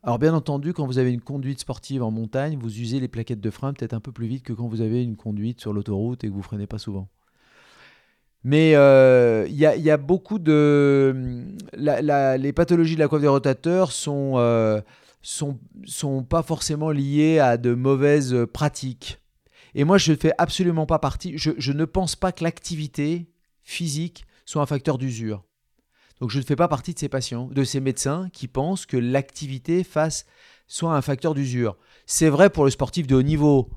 Alors 0.01 0.17
bien 0.17 0.33
entendu, 0.33 0.73
quand 0.73 0.85
vous 0.85 0.97
avez 0.97 1.11
une 1.11 1.21
conduite 1.21 1.59
sportive 1.59 2.03
en 2.03 2.11
montagne, 2.11 2.57
vous 2.57 2.79
usez 2.79 2.99
les 2.99 3.09
plaquettes 3.09 3.41
de 3.41 3.49
frein 3.49 3.73
peut-être 3.73 3.93
un 3.93 3.99
peu 3.99 4.13
plus 4.13 4.27
vite 4.27 4.43
que 4.43 4.53
quand 4.53 4.67
vous 4.67 4.81
avez 4.81 5.03
une 5.03 5.17
conduite 5.17 5.59
sur 5.59 5.73
l'autoroute 5.73 6.23
et 6.23 6.27
que 6.29 6.33
vous 6.33 6.41
freinez 6.41 6.67
pas 6.67 6.77
souvent. 6.77 7.09
Mais 8.45 8.75
euh, 8.75 9.45
il 9.49 9.55
y, 9.55 9.65
a, 9.65 9.97
beaucoup 9.97 10.39
de... 10.39 11.43
la- 11.73 12.37
les 12.37 12.53
pathologies 12.53 12.95
de 12.95 12.99
la 13.01 13.09
coiffe 13.09 13.21
des 13.21 13.27
rotateurs 13.27 13.91
sont, 13.91 14.35
euh, 14.37 14.79
sont, 15.21 15.59
sont 15.83 16.23
pas 16.23 16.43
forcément 16.43 16.91
liées 16.91 17.39
à 17.39 17.57
de 17.57 17.73
mauvaises 17.73 18.45
pratiques. 18.53 19.19
Et 19.75 19.83
moi, 19.83 19.97
je 19.97 20.13
ne 20.13 20.17
fais 20.17 20.31
absolument 20.37 20.85
pas 20.85 20.99
partie... 20.99 21.37
Je 21.37 21.71
ne 21.73 21.83
pense 21.83 22.15
pas 22.15 22.31
que 22.31 22.45
l'activité 22.45 23.29
physique 23.63 24.25
soit 24.45 24.61
un 24.61 24.65
facteur 24.65 24.97
d'usure. 24.97 25.43
Donc 26.19 26.29
je 26.31 26.37
ne 26.37 26.43
fais 26.43 26.55
pas 26.55 26.67
partie 26.67 26.93
de 26.93 26.99
ces 26.99 27.09
patients, 27.09 27.47
de 27.47 27.63
ces 27.63 27.79
médecins 27.79 28.29
qui 28.33 28.47
pensent 28.47 28.85
que 28.85 28.97
l'activité 28.97 29.83
fasse 29.83 30.25
soit 30.67 30.93
un 30.93 31.01
facteur 31.01 31.33
d'usure. 31.33 31.77
C'est 32.05 32.29
vrai 32.29 32.49
pour 32.49 32.65
le 32.65 32.71
sportif 32.71 33.07
de 33.07 33.15
haut 33.15 33.23
niveau. 33.23 33.69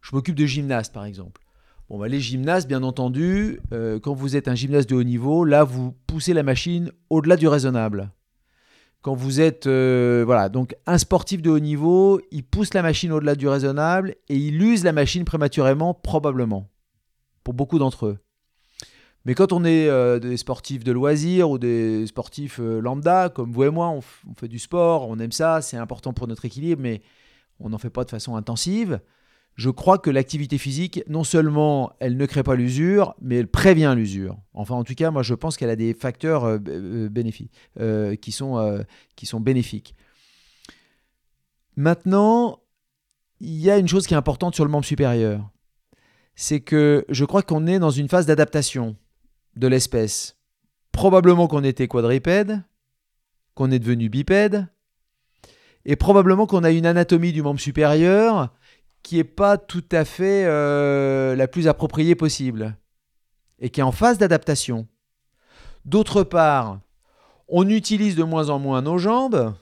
Je 0.00 0.14
m'occupe 0.14 0.36
de 0.36 0.46
gymnaste 0.46 0.92
par 0.92 1.04
exemple. 1.04 1.42
Bon, 1.88 1.98
bah, 1.98 2.08
les 2.08 2.20
gymnastes, 2.20 2.68
bien 2.68 2.82
entendu, 2.82 3.60
euh, 3.72 3.98
quand 3.98 4.12
vous 4.12 4.36
êtes 4.36 4.46
un 4.46 4.54
gymnaste 4.54 4.90
de 4.90 4.94
haut 4.94 5.02
niveau, 5.02 5.44
là, 5.44 5.64
vous 5.64 5.94
poussez 6.06 6.34
la 6.34 6.42
machine 6.42 6.92
au-delà 7.08 7.36
du 7.36 7.48
raisonnable. 7.48 8.10
Quand 9.00 9.14
vous 9.14 9.40
êtes, 9.40 9.66
euh, 9.66 10.22
voilà, 10.26 10.50
donc 10.50 10.76
un 10.86 10.98
sportif 10.98 11.40
de 11.40 11.48
haut 11.48 11.60
niveau, 11.60 12.20
il 12.30 12.44
pousse 12.44 12.74
la 12.74 12.82
machine 12.82 13.10
au-delà 13.10 13.36
du 13.36 13.48
raisonnable 13.48 14.16
et 14.28 14.36
il 14.36 14.60
use 14.60 14.84
la 14.84 14.92
machine 14.92 15.24
prématurément, 15.24 15.94
probablement, 15.94 16.68
pour 17.42 17.54
beaucoup 17.54 17.78
d'entre 17.78 18.06
eux. 18.06 18.18
Mais 19.28 19.36
quand 19.36 19.52
on 19.52 19.64
est 19.64 19.86
euh, 19.88 20.18
des 20.18 20.36
sportifs 20.36 20.82
de 20.82 20.90
loisirs 20.90 21.50
ou 21.50 21.58
des 21.58 22.04
sportifs 22.08 22.58
lambda, 22.58 23.28
comme 23.28 23.52
vous 23.52 23.62
et 23.62 23.70
moi, 23.70 23.90
on, 23.90 24.00
fait 24.36 24.48
du 24.48 24.58
sport, 24.58 25.08
on 25.08 25.20
aime 25.20 25.30
ça, 25.30 25.62
c'est 25.62 25.76
important 25.76 26.12
pour 26.12 26.26
notre 26.26 26.44
équilibre, 26.44 26.82
mais 26.82 27.00
on 27.60 27.68
n'en 27.68 27.78
fait 27.78 27.90
pas 27.90 28.02
de 28.02 28.10
façon 28.10 28.34
intensive 28.34 28.98
je 29.58 29.70
crois 29.70 29.98
que 29.98 30.08
l'activité 30.08 30.56
physique, 30.56 31.02
non 31.08 31.24
seulement 31.24 31.92
elle 31.98 32.16
ne 32.16 32.26
crée 32.26 32.44
pas 32.44 32.54
l'usure, 32.54 33.16
mais 33.20 33.34
elle 33.34 33.48
prévient 33.48 33.92
l'usure. 33.96 34.38
Enfin, 34.54 34.76
en 34.76 34.84
tout 34.84 34.94
cas, 34.94 35.10
moi, 35.10 35.24
je 35.24 35.34
pense 35.34 35.56
qu'elle 35.56 35.68
a 35.68 35.74
des 35.74 35.94
facteurs 35.94 36.44
euh, 36.44 36.58
euh, 36.68 37.08
bénéfiques, 37.08 37.52
euh, 37.80 38.14
qui, 38.14 38.30
sont, 38.30 38.84
qui 39.16 39.26
sont 39.26 39.40
bénéfiques. 39.40 39.96
Maintenant, 41.74 42.60
il 43.40 43.56
y 43.56 43.68
a 43.68 43.78
une 43.78 43.88
chose 43.88 44.06
qui 44.06 44.14
est 44.14 44.16
importante 44.16 44.54
sur 44.54 44.64
le 44.64 44.70
membre 44.70 44.84
supérieur. 44.84 45.50
C'est 46.36 46.60
que 46.60 47.04
je 47.08 47.24
crois 47.24 47.42
qu'on 47.42 47.66
est 47.66 47.80
dans 47.80 47.90
une 47.90 48.08
phase 48.08 48.26
d'adaptation 48.26 48.96
de 49.58 49.66
l'espèce. 49.66 50.36
Probablement 50.92 51.48
qu'on 51.48 51.64
était 51.64 51.88
quadripède, 51.88 52.62
qu'on 53.54 53.70
est 53.70 53.78
devenu 53.78 54.08
bipède, 54.08 54.68
et 55.84 55.96
probablement 55.96 56.46
qu'on 56.46 56.64
a 56.64 56.70
une 56.70 56.86
anatomie 56.86 57.32
du 57.32 57.42
membre 57.42 57.60
supérieur 57.60 58.54
qui 59.02 59.16
n'est 59.16 59.24
pas 59.24 59.58
tout 59.58 59.84
à 59.90 60.04
fait 60.04 60.44
euh, 60.44 61.34
la 61.34 61.48
plus 61.48 61.68
appropriée 61.68 62.14
possible 62.14 62.76
et 63.58 63.70
qui 63.70 63.80
est 63.80 63.84
en 63.84 63.92
phase 63.92 64.18
d'adaptation. 64.18 64.86
D'autre 65.84 66.22
part, 66.22 66.80
on 67.48 67.68
utilise 67.68 68.16
de 68.16 68.24
moins 68.24 68.50
en 68.50 68.58
moins 68.58 68.82
nos 68.82 68.98
jambes 68.98 69.54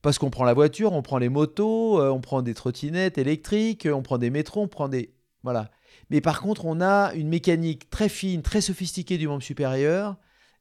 parce 0.00 0.18
qu'on 0.18 0.30
prend 0.30 0.44
la 0.44 0.54
voiture, 0.54 0.92
on 0.92 1.02
prend 1.02 1.18
les 1.18 1.28
motos, 1.28 2.00
euh, 2.00 2.10
on 2.10 2.20
prend 2.20 2.42
des 2.42 2.54
trottinettes 2.54 3.18
électriques, 3.18 3.88
on 3.92 4.02
prend 4.02 4.18
des 4.18 4.30
métros, 4.30 4.62
on 4.62 4.68
prend 4.68 4.88
des... 4.88 5.12
Voilà. 5.42 5.70
Mais 6.10 6.20
par 6.20 6.40
contre, 6.40 6.64
on 6.64 6.80
a 6.80 7.12
une 7.14 7.28
mécanique 7.28 7.90
très 7.90 8.08
fine, 8.08 8.42
très 8.42 8.60
sophistiquée 8.60 9.18
du 9.18 9.28
membre 9.28 9.42
supérieur 9.42 10.16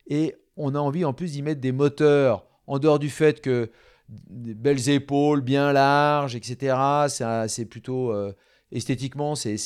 et 0.08 0.36
on 0.58 0.76
a 0.76 0.80
envie 0.80 1.06
en 1.06 1.14
plus 1.14 1.34
d'y 1.34 1.42
mettre 1.42 1.62
des 1.62 1.72
moteurs 1.72 2.46
en 2.66 2.80
dehors 2.80 3.00
du 3.00 3.10
fait 3.10 3.42
que 3.42 3.72
des 4.10 4.54
belles 4.54 4.90
épaules 4.90 5.42
bien 5.42 5.72
larges, 5.74 6.36
etc. 6.36 7.08
C'est 7.48 7.66
plutôt 7.66 8.12
euh, 8.12 8.34
esthétiquement, 8.72 9.36
c'est 9.36 9.58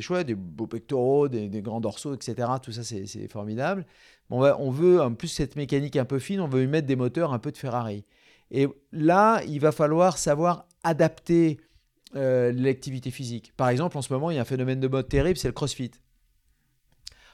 chouette, 0.00 0.26
des 0.26 0.34
beaux 0.34 0.66
pectoraux, 0.66 1.28
des, 1.28 1.48
grands 1.62 1.80
dorsaux, 1.80 2.14
etc. 2.14 2.48
Tout 2.62 2.72
ça, 2.72 2.82
c'est 2.82 3.28
formidable. 3.28 3.86
On, 4.30 4.42
on 4.42 4.70
veut, 4.70 5.00
en 5.00 5.14
plus, 5.14 5.28
cette 5.28 5.56
mécanique 5.56 5.96
un 5.96 6.04
peu 6.04 6.18
fine, 6.18 6.40
on 6.40 6.48
veut 6.48 6.62
y 6.62 6.66
mettre 6.66 6.86
des 6.86 6.96
moteurs 6.96 7.32
un 7.32 7.38
peu 7.38 7.50
de 7.50 7.58
Ferrari. 7.58 8.04
Et 8.50 8.68
là, 8.92 9.42
il 9.46 9.60
va 9.60 9.72
falloir 9.72 10.18
savoir 10.18 10.66
adapter 10.82 11.60
euh, 12.16 12.52
l'activité 12.52 13.10
physique. 13.10 13.52
Par 13.56 13.68
exemple, 13.68 13.96
en 13.96 14.02
ce 14.02 14.12
moment, 14.12 14.30
il 14.30 14.34
y 14.34 14.38
a 14.38 14.42
un 14.42 14.46
phénomène 14.46 14.80
de 14.80 14.88
mode 14.88 15.08
terrible, 15.08 15.36
c'est 15.38 15.48
le 15.48 15.52
crossfit. 15.52 15.92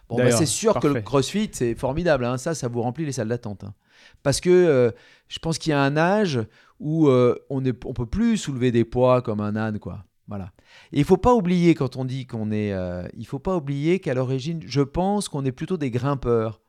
Bon, 0.08 0.16
bah, 0.16 0.30
c'est 0.30 0.46
sûr 0.46 0.78
que 0.78 0.86
le 0.86 1.00
crossfit, 1.00 1.50
c'est 1.52 1.74
formidable. 1.74 2.24
Hein. 2.24 2.38
Ça, 2.38 2.54
ça 2.54 2.68
vous 2.68 2.82
remplit 2.82 3.04
les 3.04 3.12
salles 3.12 3.28
d'attente. 3.28 3.64
Hein. 3.64 3.74
Parce 4.22 4.40
que 4.40 4.50
euh, 4.50 4.90
je 5.28 5.38
pense 5.38 5.58
qu'il 5.58 5.70
y 5.70 5.72
a 5.72 5.82
un 5.82 5.96
âge 5.96 6.40
où 6.78 7.08
euh, 7.08 7.34
on 7.50 7.60
ne 7.60 7.72
on 7.84 7.94
peut 7.94 8.06
plus 8.06 8.36
soulever 8.36 8.70
des 8.70 8.84
poids 8.84 9.22
comme 9.22 9.40
un 9.40 9.56
âne. 9.56 9.78
quoi. 9.78 10.04
Voilà. 10.28 10.52
Et 10.92 10.98
il 10.98 11.04
faut 11.04 11.16
pas 11.16 11.34
oublier, 11.34 11.74
quand 11.74 11.96
on 11.96 12.04
dit 12.04 12.26
qu'on 12.26 12.52
est. 12.52 12.74
Il 13.16 13.26
faut 13.26 13.38
pas 13.38 13.56
oublier 13.56 13.98
qu'à 13.98 14.14
l'origine, 14.14 14.60
je 14.66 14.82
pense 14.82 15.28
qu'on 15.28 15.44
est 15.44 15.52
plutôt 15.52 15.76
des 15.76 15.90
grimpeurs. 15.90 16.60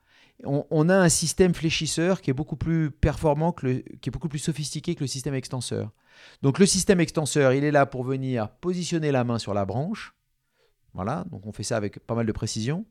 On, 0.44 0.88
a 0.90 0.96
un 0.96 1.10
système 1.10 1.56
fléchisseur 1.56 2.22
qui 2.22 2.30
est 2.30 2.34
beaucoup 2.34 2.58
plus 2.58 2.92
performant, 2.92 3.52
qui 3.52 3.68
est 3.68 4.12
beaucoup 4.12 4.30
plus 4.30 4.40
sophistiqué 4.40 4.94
que 4.94 5.02
le 5.02 5.08
système 5.08 5.34
extenseur. 5.34 5.92
Donc 6.44 6.60
le 6.60 6.68
système 6.68 7.00
extenseur, 7.00 7.54
il 7.54 7.64
est 7.64 7.72
là 7.72 7.88
pour 7.88 8.04
venir 8.04 8.50
positionner 8.50 9.12
la 9.12 9.24
main 9.24 9.40
sur 9.40 9.56
la 9.56 9.66
branche. 9.66 10.14
Voilà, 10.94 11.26
donc 11.32 11.46
on 11.48 11.52
fait 11.52 11.64
ça 11.64 11.78
avec 11.78 12.00
pas 12.06 12.16
mal 12.16 12.26
de 12.26 12.32
précision. 12.32 12.86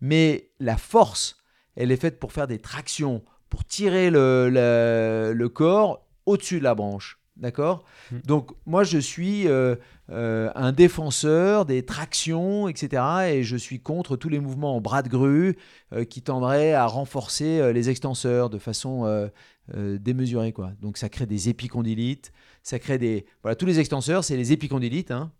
Mais 0.00 0.50
la 0.60 0.76
force, 0.76 1.38
elle 1.74 1.90
est 1.90 1.96
faite 1.96 2.18
pour 2.18 2.32
faire 2.32 2.46
des 2.46 2.60
tractions, 2.60 3.24
pour 3.48 3.64
tirer 3.64 4.10
le, 4.10 5.46
corps 5.52 6.06
au-dessus 6.24 6.58
de 6.58 6.64
la 6.64 6.74
branche. 6.74 7.18
D'accord? 7.36 7.84
Hmm. 8.10 8.18
Donc 8.24 8.52
moi 8.64 8.82
je 8.82 8.96
suis 8.96 9.46
euh, 9.46 9.76
euh, 10.10 10.50
un 10.54 10.72
défenseur 10.72 11.66
des 11.66 11.84
tractions, 11.84 12.66
etc. 12.66 13.02
Et 13.28 13.42
je 13.42 13.56
suis 13.56 13.78
contre 13.78 14.16
tous 14.16 14.30
les 14.30 14.40
mouvements 14.40 14.76
en 14.76 14.80
bras 14.80 15.02
de 15.02 15.08
grue 15.08 15.56
euh, 15.92 16.04
qui 16.04 16.22
tendraient 16.22 16.72
à 16.72 16.86
renforcer 16.86 17.72
les 17.74 17.90
extenseurs 17.90 18.48
de 18.48 18.58
façon 18.58 19.30
démesurée. 19.74 20.52
Quoi. 20.52 20.72
Donc 20.80 20.96
ça 20.96 21.08
crée 21.08 21.26
des 21.26 21.48
épicondylites, 21.48 22.32
ça 22.62 22.78
crée 22.78 22.98
des... 22.98 23.26
Voilà, 23.42 23.54
tous 23.54 23.66
les 23.66 23.80
extenseurs, 23.80 24.24
c'est 24.24 24.36
les 24.36 24.52
épicondylites. 24.52 25.10
Hein. 25.10 25.30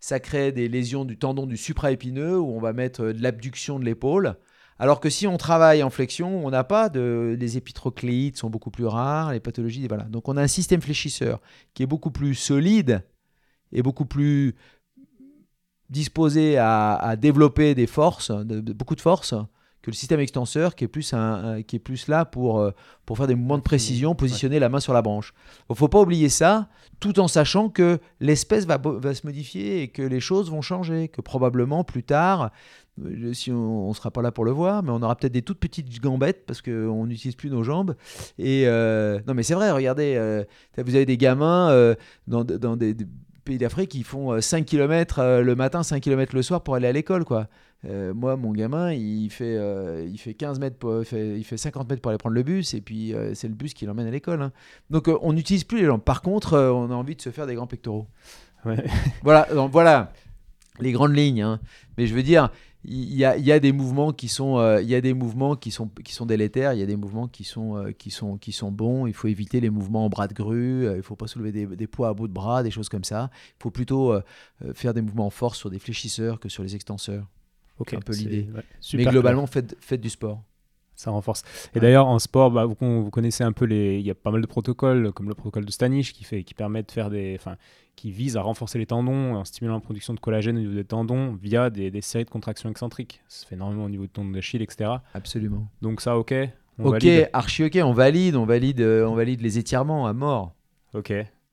ça 0.00 0.20
crée 0.20 0.52
des 0.52 0.68
lésions 0.68 1.04
du 1.04 1.16
tendon 1.16 1.46
du 1.46 1.56
supraépineux 1.56 2.38
où 2.38 2.50
on 2.50 2.60
va 2.60 2.72
mettre 2.72 3.04
de 3.04 3.22
l'abduction 3.22 3.78
de 3.78 3.84
l'épaule. 3.84 4.36
Alors 4.80 4.98
que 4.98 5.10
si 5.10 5.26
on 5.26 5.36
travaille 5.36 5.82
en 5.82 5.90
flexion, 5.90 6.42
on 6.44 6.48
n'a 6.48 6.64
pas 6.64 6.88
de. 6.88 7.36
Les 7.38 7.58
épitrocléides 7.58 8.38
sont 8.38 8.48
beaucoup 8.48 8.70
plus 8.70 8.86
rares, 8.86 9.32
les 9.32 9.38
pathologies. 9.38 9.86
Voilà. 9.86 10.04
Donc 10.04 10.26
on 10.26 10.38
a 10.38 10.42
un 10.42 10.48
système 10.48 10.80
fléchisseur 10.80 11.38
qui 11.74 11.82
est 11.82 11.86
beaucoup 11.86 12.10
plus 12.10 12.34
solide 12.34 13.04
et 13.72 13.82
beaucoup 13.82 14.06
plus 14.06 14.56
disposé 15.90 16.56
à, 16.56 17.14
développer 17.18 17.74
des 17.74 17.86
forces, 17.86 18.30
beaucoup 18.30 18.94
de 18.94 19.02
forces, 19.02 19.34
que 19.82 19.90
le 19.90 19.94
système 19.94 20.20
extenseur 20.20 20.74
qui 20.74 20.84
est 20.84 20.88
plus, 20.88 21.12
un, 21.14 21.62
qui 21.62 21.76
est 21.76 21.80
plus 21.80 22.06
là 22.08 22.24
pour, 22.24 22.60
euh, 22.60 22.70
pour 23.06 23.16
faire 23.16 23.26
des 23.26 23.34
mouvements 23.34 23.58
de 23.58 23.62
précision, 23.62 24.14
positionner 24.14 24.58
la 24.58 24.68
main 24.68 24.80
sur 24.80 24.92
la 24.92 25.02
branche. 25.02 25.34
Il 25.68 25.72
ne 25.72 25.74
faut 25.74 25.88
pas 25.88 26.00
oublier 26.00 26.28
ça, 26.28 26.68
tout 27.00 27.18
en 27.18 27.28
sachant 27.28 27.70
que 27.70 27.98
l'espèce 28.20 28.66
va, 28.66 28.78
va, 28.78 29.14
se 29.14 29.26
modifier 29.26 29.82
et 29.82 29.88
que 29.88 30.02
les 30.02 30.20
choses 30.20 30.50
vont 30.50 30.62
changer, 30.62 31.08
que 31.08 31.20
probablement 31.20 31.82
plus 31.82 32.02
tard, 32.02 32.50
si 33.32 33.50
on 33.52 33.88
ne 33.88 33.94
sera 33.94 34.10
pas 34.10 34.22
là 34.22 34.32
pour 34.32 34.44
le 34.44 34.50
voir, 34.50 34.82
mais 34.82 34.90
on 34.90 35.02
aura 35.02 35.16
peut-être 35.16 35.32
des 35.32 35.42
toutes 35.42 35.58
petites 35.58 36.00
gambettes 36.00 36.44
parce 36.46 36.62
qu'on 36.62 37.06
n'utilise 37.06 37.36
plus 37.36 37.50
nos 37.50 37.62
jambes. 37.62 37.94
Et 38.38 38.64
euh, 38.66 39.20
non, 39.26 39.34
mais 39.34 39.42
c'est 39.42 39.54
vrai, 39.54 39.70
regardez, 39.70 40.44
vous 40.76 40.94
avez 40.94 41.06
des 41.06 41.16
gamins 41.16 41.94
dans, 42.26 42.44
dans 42.44 42.76
des, 42.76 42.94
des 42.94 43.06
pays 43.44 43.58
d'Afrique 43.58 43.90
qui 43.90 44.02
font 44.02 44.40
5 44.40 44.64
km 44.64 45.40
le 45.42 45.54
matin, 45.54 45.82
5 45.82 46.00
km 46.00 46.34
le 46.34 46.42
soir 46.42 46.62
pour 46.62 46.74
aller 46.74 46.88
à 46.88 46.92
l'école, 46.92 47.24
quoi. 47.24 47.48
Euh, 47.86 48.12
moi, 48.12 48.36
mon 48.36 48.52
gamin, 48.52 48.92
il 48.92 49.30
fait, 49.30 49.56
euh, 49.56 50.06
il 50.06 50.18
fait 50.18 50.34
15 50.34 50.60
mètres, 50.60 50.76
pour, 50.76 51.02
il, 51.12 51.44
fait, 51.44 51.56
50 51.56 51.88
mètres 51.88 52.02
pour 52.02 52.10
aller 52.10 52.18
prendre 52.18 52.34
le 52.34 52.42
bus, 52.42 52.74
et 52.74 52.80
puis 52.80 53.14
euh, 53.14 53.34
c'est 53.34 53.48
le 53.48 53.54
bus 53.54 53.72
qui 53.72 53.86
l'emmène 53.86 54.06
à 54.06 54.10
l'école. 54.10 54.42
Hein. 54.42 54.52
Donc 54.90 55.08
on 55.22 55.32
n'utilise 55.32 55.64
plus 55.64 55.78
les 55.78 55.86
jambes. 55.86 56.02
Par 56.02 56.22
contre, 56.22 56.58
on 56.58 56.90
a 56.90 56.94
envie 56.94 57.16
de 57.16 57.22
se 57.22 57.30
faire 57.30 57.46
des 57.46 57.54
grands 57.54 57.66
pectoraux. 57.66 58.06
voilà, 59.22 59.46
donc, 59.54 59.72
voilà 59.72 60.12
les 60.78 60.92
grandes 60.92 61.16
lignes. 61.16 61.42
Hein. 61.42 61.60
Mais 61.96 62.06
je 62.06 62.14
veux 62.14 62.22
dire, 62.22 62.50
il 62.84 63.14
y, 63.14 63.24
a, 63.24 63.36
y 63.36 63.52
a, 63.52 63.60
des 63.60 63.72
mouvements 63.72 64.12
qui 64.12 64.28
sont, 64.28 64.78
il 64.78 64.88
y 64.88 64.94
a 64.94 65.00
des 65.00 65.12
mouvements 65.12 65.54
qui 65.54 65.70
sont, 65.70 65.88
qui 65.88 66.14
sont 66.14 66.24
délétères. 66.24 66.72
Il 66.72 66.80
y 66.80 66.82
a 66.82 66.86
des 66.86 66.96
mouvements 66.96 67.28
qui 67.28 67.44
sont, 67.44 67.92
qui 67.98 68.10
sont, 68.10 68.38
qui 68.38 68.52
sont 68.52 68.72
bons. 68.72 69.06
Il 69.06 69.12
faut 69.12 69.28
éviter 69.28 69.60
les 69.60 69.70
mouvements 69.70 70.06
en 70.06 70.08
bras 70.08 70.28
de 70.28 70.34
grue. 70.34 70.84
il 70.84 70.96
ne 70.96 71.02
faut 71.02 71.16
pas 71.16 71.26
soulever 71.26 71.52
des, 71.52 71.66
des, 71.66 71.86
poids 71.86 72.08
à 72.08 72.14
bout 72.14 72.26
de 72.26 72.32
bras, 72.32 72.62
des 72.62 72.70
choses 72.70 72.88
comme 72.88 73.04
ça. 73.04 73.30
Il 73.58 73.62
faut 73.62 73.70
plutôt 73.70 74.14
faire 74.72 74.94
des 74.94 75.02
mouvements 75.02 75.26
en 75.26 75.30
force 75.30 75.58
sur 75.58 75.68
des 75.68 75.78
fléchisseurs 75.78 76.40
que 76.40 76.48
sur 76.48 76.62
les 76.62 76.74
extenseurs 76.74 77.26
un 77.92 78.00
peu 78.00 78.12
l'idée. 78.12 78.48
Mais 78.94 79.04
globalement, 79.04 79.46
faites, 79.46 79.76
faites, 79.80 80.00
du 80.00 80.10
sport. 80.10 80.42
Ça 80.94 81.10
renforce. 81.10 81.42
Et 81.74 81.80
d'ailleurs, 81.80 82.06
en 82.06 82.18
sport, 82.18 82.50
bah, 82.50 82.66
vous, 82.66 82.76
vous, 82.78 83.10
connaissez 83.10 83.42
un 83.42 83.52
peu 83.52 83.64
les. 83.64 83.98
Il 83.98 84.06
y 84.06 84.10
a 84.10 84.14
pas 84.14 84.30
mal 84.30 84.42
de 84.42 84.46
protocoles, 84.46 85.12
comme 85.12 85.28
le 85.28 85.34
protocole 85.34 85.64
de 85.64 85.70
Stanish, 85.70 86.12
qui, 86.12 86.24
fait, 86.24 86.44
qui 86.44 86.52
permet 86.52 86.82
de 86.82 86.90
faire 86.90 87.08
des. 87.08 87.36
Enfin, 87.38 87.56
qui 88.00 88.10
vise 88.10 88.38
à 88.38 88.40
renforcer 88.40 88.78
les 88.78 88.86
tendons 88.86 89.34
en 89.34 89.44
stimulant 89.44 89.74
la 89.74 89.80
production 89.80 90.14
de 90.14 90.20
collagène 90.20 90.56
au 90.56 90.60
niveau 90.60 90.72
des 90.72 90.84
tendons 90.84 91.34
via 91.34 91.68
des, 91.68 91.90
des 91.90 92.00
séries 92.00 92.24
de 92.24 92.30
contractions 92.30 92.70
excentriques. 92.70 93.20
Ça 93.28 93.42
se 93.42 93.46
fait 93.46 93.56
énormément 93.56 93.84
au 93.84 93.90
niveau 93.90 94.04
du 94.04 94.08
tendon 94.08 94.30
d'Achille, 94.30 94.62
etc. 94.62 94.90
Absolument. 95.12 95.68
Donc, 95.82 96.00
ça, 96.00 96.16
ok 96.16 96.34
Ok, 96.82 97.06
archi 97.34 97.64
ok, 97.64 97.78
on 97.84 97.92
valide, 97.92 98.36
on 98.36 98.46
valide, 98.46 98.80
euh, 98.80 99.06
on 99.06 99.14
valide 99.14 99.42
les 99.42 99.58
étirements 99.58 100.06
à 100.06 100.14
mort. 100.14 100.54
Ok 100.94 101.12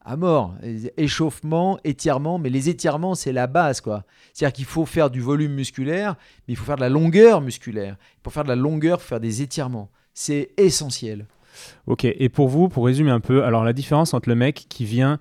à 0.10 0.16
mort. 0.16 0.56
Échauffement, 0.96 1.80
étirement, 1.84 2.40
mais 2.40 2.50
les 2.50 2.70
étirements, 2.70 3.14
c'est 3.14 3.34
la 3.34 3.46
base, 3.46 3.82
quoi. 3.82 4.06
C'est-à-dire 4.32 4.54
qu'il 4.54 4.64
faut 4.64 4.86
faire 4.86 5.10
du 5.10 5.20
volume 5.20 5.52
musculaire, 5.52 6.16
mais 6.48 6.54
il 6.54 6.56
faut 6.56 6.64
faire 6.64 6.78
de 6.78 6.82
la 6.82 6.88
longueur 6.88 7.42
musculaire. 7.42 7.98
Pour 8.24 8.32
faire 8.32 8.46
de 8.46 8.48
la 8.48 8.56
longueur, 8.56 9.00
il 9.00 9.02
faut 9.02 9.08
faire 9.10 9.20
des 9.20 9.42
étirements. 9.42 9.90
C'est 10.14 10.52
essentiel. 10.56 11.26
Ok, 11.88 12.06
et 12.06 12.30
pour 12.30 12.48
vous, 12.48 12.70
pour 12.70 12.86
résumer 12.86 13.12
un 13.12 13.20
peu, 13.20 13.44
alors 13.44 13.64
la 13.64 13.74
différence 13.74 14.14
entre 14.14 14.30
le 14.30 14.36
mec 14.36 14.66
qui 14.70 14.86
vient 14.86 15.20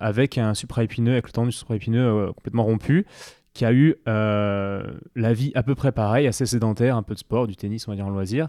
avec 0.00 0.38
un 0.38 0.54
supraépineux, 0.54 1.12
avec 1.12 1.26
le 1.26 1.32
tendon 1.32 1.46
du 1.46 1.52
supraépineux 1.52 2.06
euh, 2.06 2.32
complètement 2.32 2.64
rompu, 2.64 3.06
qui 3.54 3.64
a 3.64 3.72
eu 3.72 3.96
euh, 4.06 4.82
la 5.16 5.32
vie 5.32 5.52
à 5.54 5.62
peu 5.62 5.74
près 5.74 5.92
pareille, 5.92 6.26
assez 6.26 6.46
sédentaire, 6.46 6.96
un 6.96 7.02
peu 7.02 7.14
de 7.14 7.18
sport, 7.18 7.46
du 7.46 7.56
tennis, 7.56 7.88
on 7.88 7.92
va 7.92 7.96
dire 7.96 8.06
en 8.06 8.10
loisir. 8.10 8.48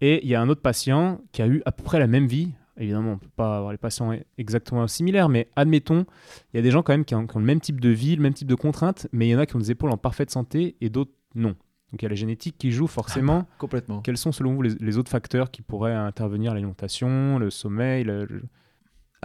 Et 0.00 0.24
il 0.24 0.30
y 0.30 0.34
a 0.34 0.40
un 0.40 0.48
autre 0.48 0.62
patient 0.62 1.20
qui 1.32 1.42
a 1.42 1.46
eu 1.46 1.62
à 1.66 1.72
peu 1.72 1.82
près 1.82 1.98
la 1.98 2.06
même 2.06 2.26
vie. 2.26 2.52
Évidemment, 2.78 3.12
on 3.12 3.14
ne 3.14 3.20
peut 3.20 3.28
pas 3.34 3.56
avoir 3.56 3.72
les 3.72 3.78
patients 3.78 4.14
exactement 4.36 4.86
similaires, 4.86 5.30
mais 5.30 5.48
admettons, 5.56 6.04
il 6.52 6.56
y 6.56 6.60
a 6.60 6.62
des 6.62 6.70
gens 6.70 6.82
quand 6.82 6.92
même 6.92 7.06
qui 7.06 7.14
ont, 7.14 7.26
le 7.34 7.40
même 7.40 7.60
type 7.60 7.80
de 7.80 7.88
vie, 7.88 8.16
le 8.16 8.22
même 8.22 8.34
type 8.34 8.48
de 8.48 8.54
contraintes, 8.54 9.08
mais 9.12 9.26
il 9.26 9.30
y 9.30 9.34
en 9.34 9.38
a 9.38 9.46
qui 9.46 9.56
ont 9.56 9.60
des 9.60 9.70
épaules 9.70 9.90
en 9.90 9.96
parfaite 9.96 10.30
santé 10.30 10.76
et 10.82 10.90
d'autres 10.90 11.12
non. 11.34 11.54
Donc 11.92 12.02
il 12.02 12.02
y 12.02 12.06
a 12.06 12.08
la 12.08 12.16
génétique 12.16 12.56
qui 12.58 12.72
joue 12.72 12.86
forcément. 12.86 13.40
Ah 13.40 13.42
bah, 13.42 13.56
complètement. 13.58 14.00
Quels 14.00 14.16
sont 14.16 14.32
selon 14.32 14.54
vous 14.54 14.62
les, 14.62 14.98
autres 14.98 15.10
facteurs 15.10 15.50
qui 15.50 15.62
pourraient 15.62 15.94
intervenir 15.94 16.52
L'alimentation, 16.52 17.38
le 17.38 17.50
sommeil 17.50 18.04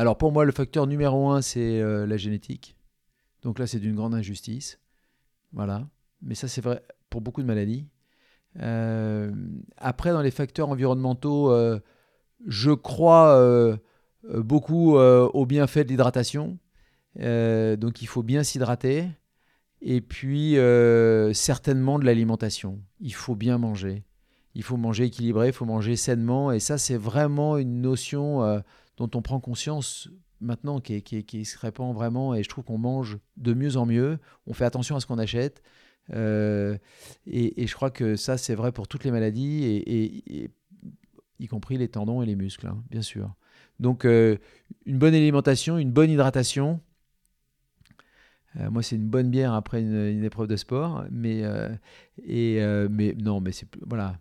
Alors 0.02 0.18
pour 0.18 0.32
moi, 0.32 0.46
le 0.46 0.52
facteur 0.52 0.88
numéro 0.88 1.30
un, 1.30 1.44
c'est 1.44 1.80
euh, 1.80 2.08
la 2.08 2.18
génétique. 2.18 2.76
Donc 3.44 3.60
là, 3.60 3.68
c'est 3.68 3.78
d'une 3.78 3.94
grande 3.94 4.16
injustice. 4.16 4.80
Voilà. 5.54 5.88
Mais 6.24 6.34
ça, 6.34 6.48
c'est 6.48 6.62
vrai 6.62 6.82
pour 7.12 7.22
beaucoup 7.22 7.44
de 7.44 7.48
maladies. 7.48 7.86
Euh, 8.62 9.32
après, 9.78 10.10
dans 10.10 10.24
les 10.24 10.32
facteurs 10.32 10.70
environnementaux, 10.70 11.52
euh, 11.52 11.80
je 12.48 12.72
crois 12.72 13.78
beaucoup 14.24 14.96
au 14.98 15.46
bienfait 15.46 15.84
de 15.84 15.90
l'hydratation. 15.90 16.58
donc, 17.16 18.02
il 18.02 18.08
faut 18.08 18.24
bien 18.24 18.42
s'hydrater. 18.42 19.08
Et 19.84 20.02
puis, 20.02 20.56
certainement 21.36 22.00
de 22.00 22.06
l'alimentation. 22.06 22.80
Il 23.02 23.14
faut 23.14 23.36
bien 23.36 23.60
manger. 23.60 24.04
Il 24.56 24.64
faut 24.64 24.78
manger 24.78 25.04
équilibré, 25.04 25.50
il 25.50 25.54
faut 25.54 25.66
manger 25.66 25.96
sainement. 25.96 26.52
Et 26.52 26.60
ça, 26.60 26.80
c'est 26.80 26.98
vraiment 26.98 27.60
une 27.60 27.82
notion 27.82 28.64
dont 29.02 29.18
on 29.18 29.22
prend 29.22 29.40
conscience 29.40 30.10
maintenant 30.40 30.80
qui, 30.80 31.02
qui, 31.02 31.46
se 31.46 31.58
répand 31.58 31.94
vraiment 31.94 32.34
et 32.36 32.44
je 32.44 32.50
trouve 32.50 32.64
qu'on 32.64 32.78
mange 32.78 33.18
de 33.38 33.54
mieux 33.54 33.78
en 33.78 33.86
mieux. 33.86 34.20
On 34.48 34.54
fait 34.54 34.66
attention 34.66 34.96
à 34.96 35.00
ce 35.00 35.06
qu'on 35.06 35.18
achète. 35.18 35.64
Euh, 36.14 36.78
et, 37.26 37.66
je 37.66 37.76
crois 37.76 37.92
que 37.92 38.16
ça, 38.16 38.38
c'est 38.38 38.56
vrai 38.56 38.72
pour 38.72 38.88
toutes 38.88 39.04
les 39.04 39.12
maladies, 39.12 39.64
et, 39.66 40.52
y 41.40 41.48
compris 41.48 41.78
les 41.78 41.88
tendons 41.88 42.22
et 42.22 42.26
les 42.26 42.36
muscles, 42.36 42.68
hein, 42.68 42.84
bien 42.90 43.02
sûr. 43.02 43.34
Donc, 43.80 44.06
euh, 44.06 44.38
une 44.86 45.00
bonne 45.00 45.16
alimentation, 45.16 45.78
une 45.80 45.92
bonne 45.92 46.12
hydratation. 46.12 46.80
Euh, 48.60 48.70
moi, 48.70 48.84
c'est 48.84 48.98
une 48.98 49.08
bonne 49.08 49.30
bière 49.30 49.54
après 49.54 49.82
une, 49.82 50.24
épreuve 50.24 50.48
de 50.48 50.56
sport, 50.56 51.06
mais 51.12 51.44
et 52.26 52.60
mais 52.90 53.16
non, 53.18 53.40
mais 53.40 53.52
c'est 53.52 53.68
voilà, 53.88 54.16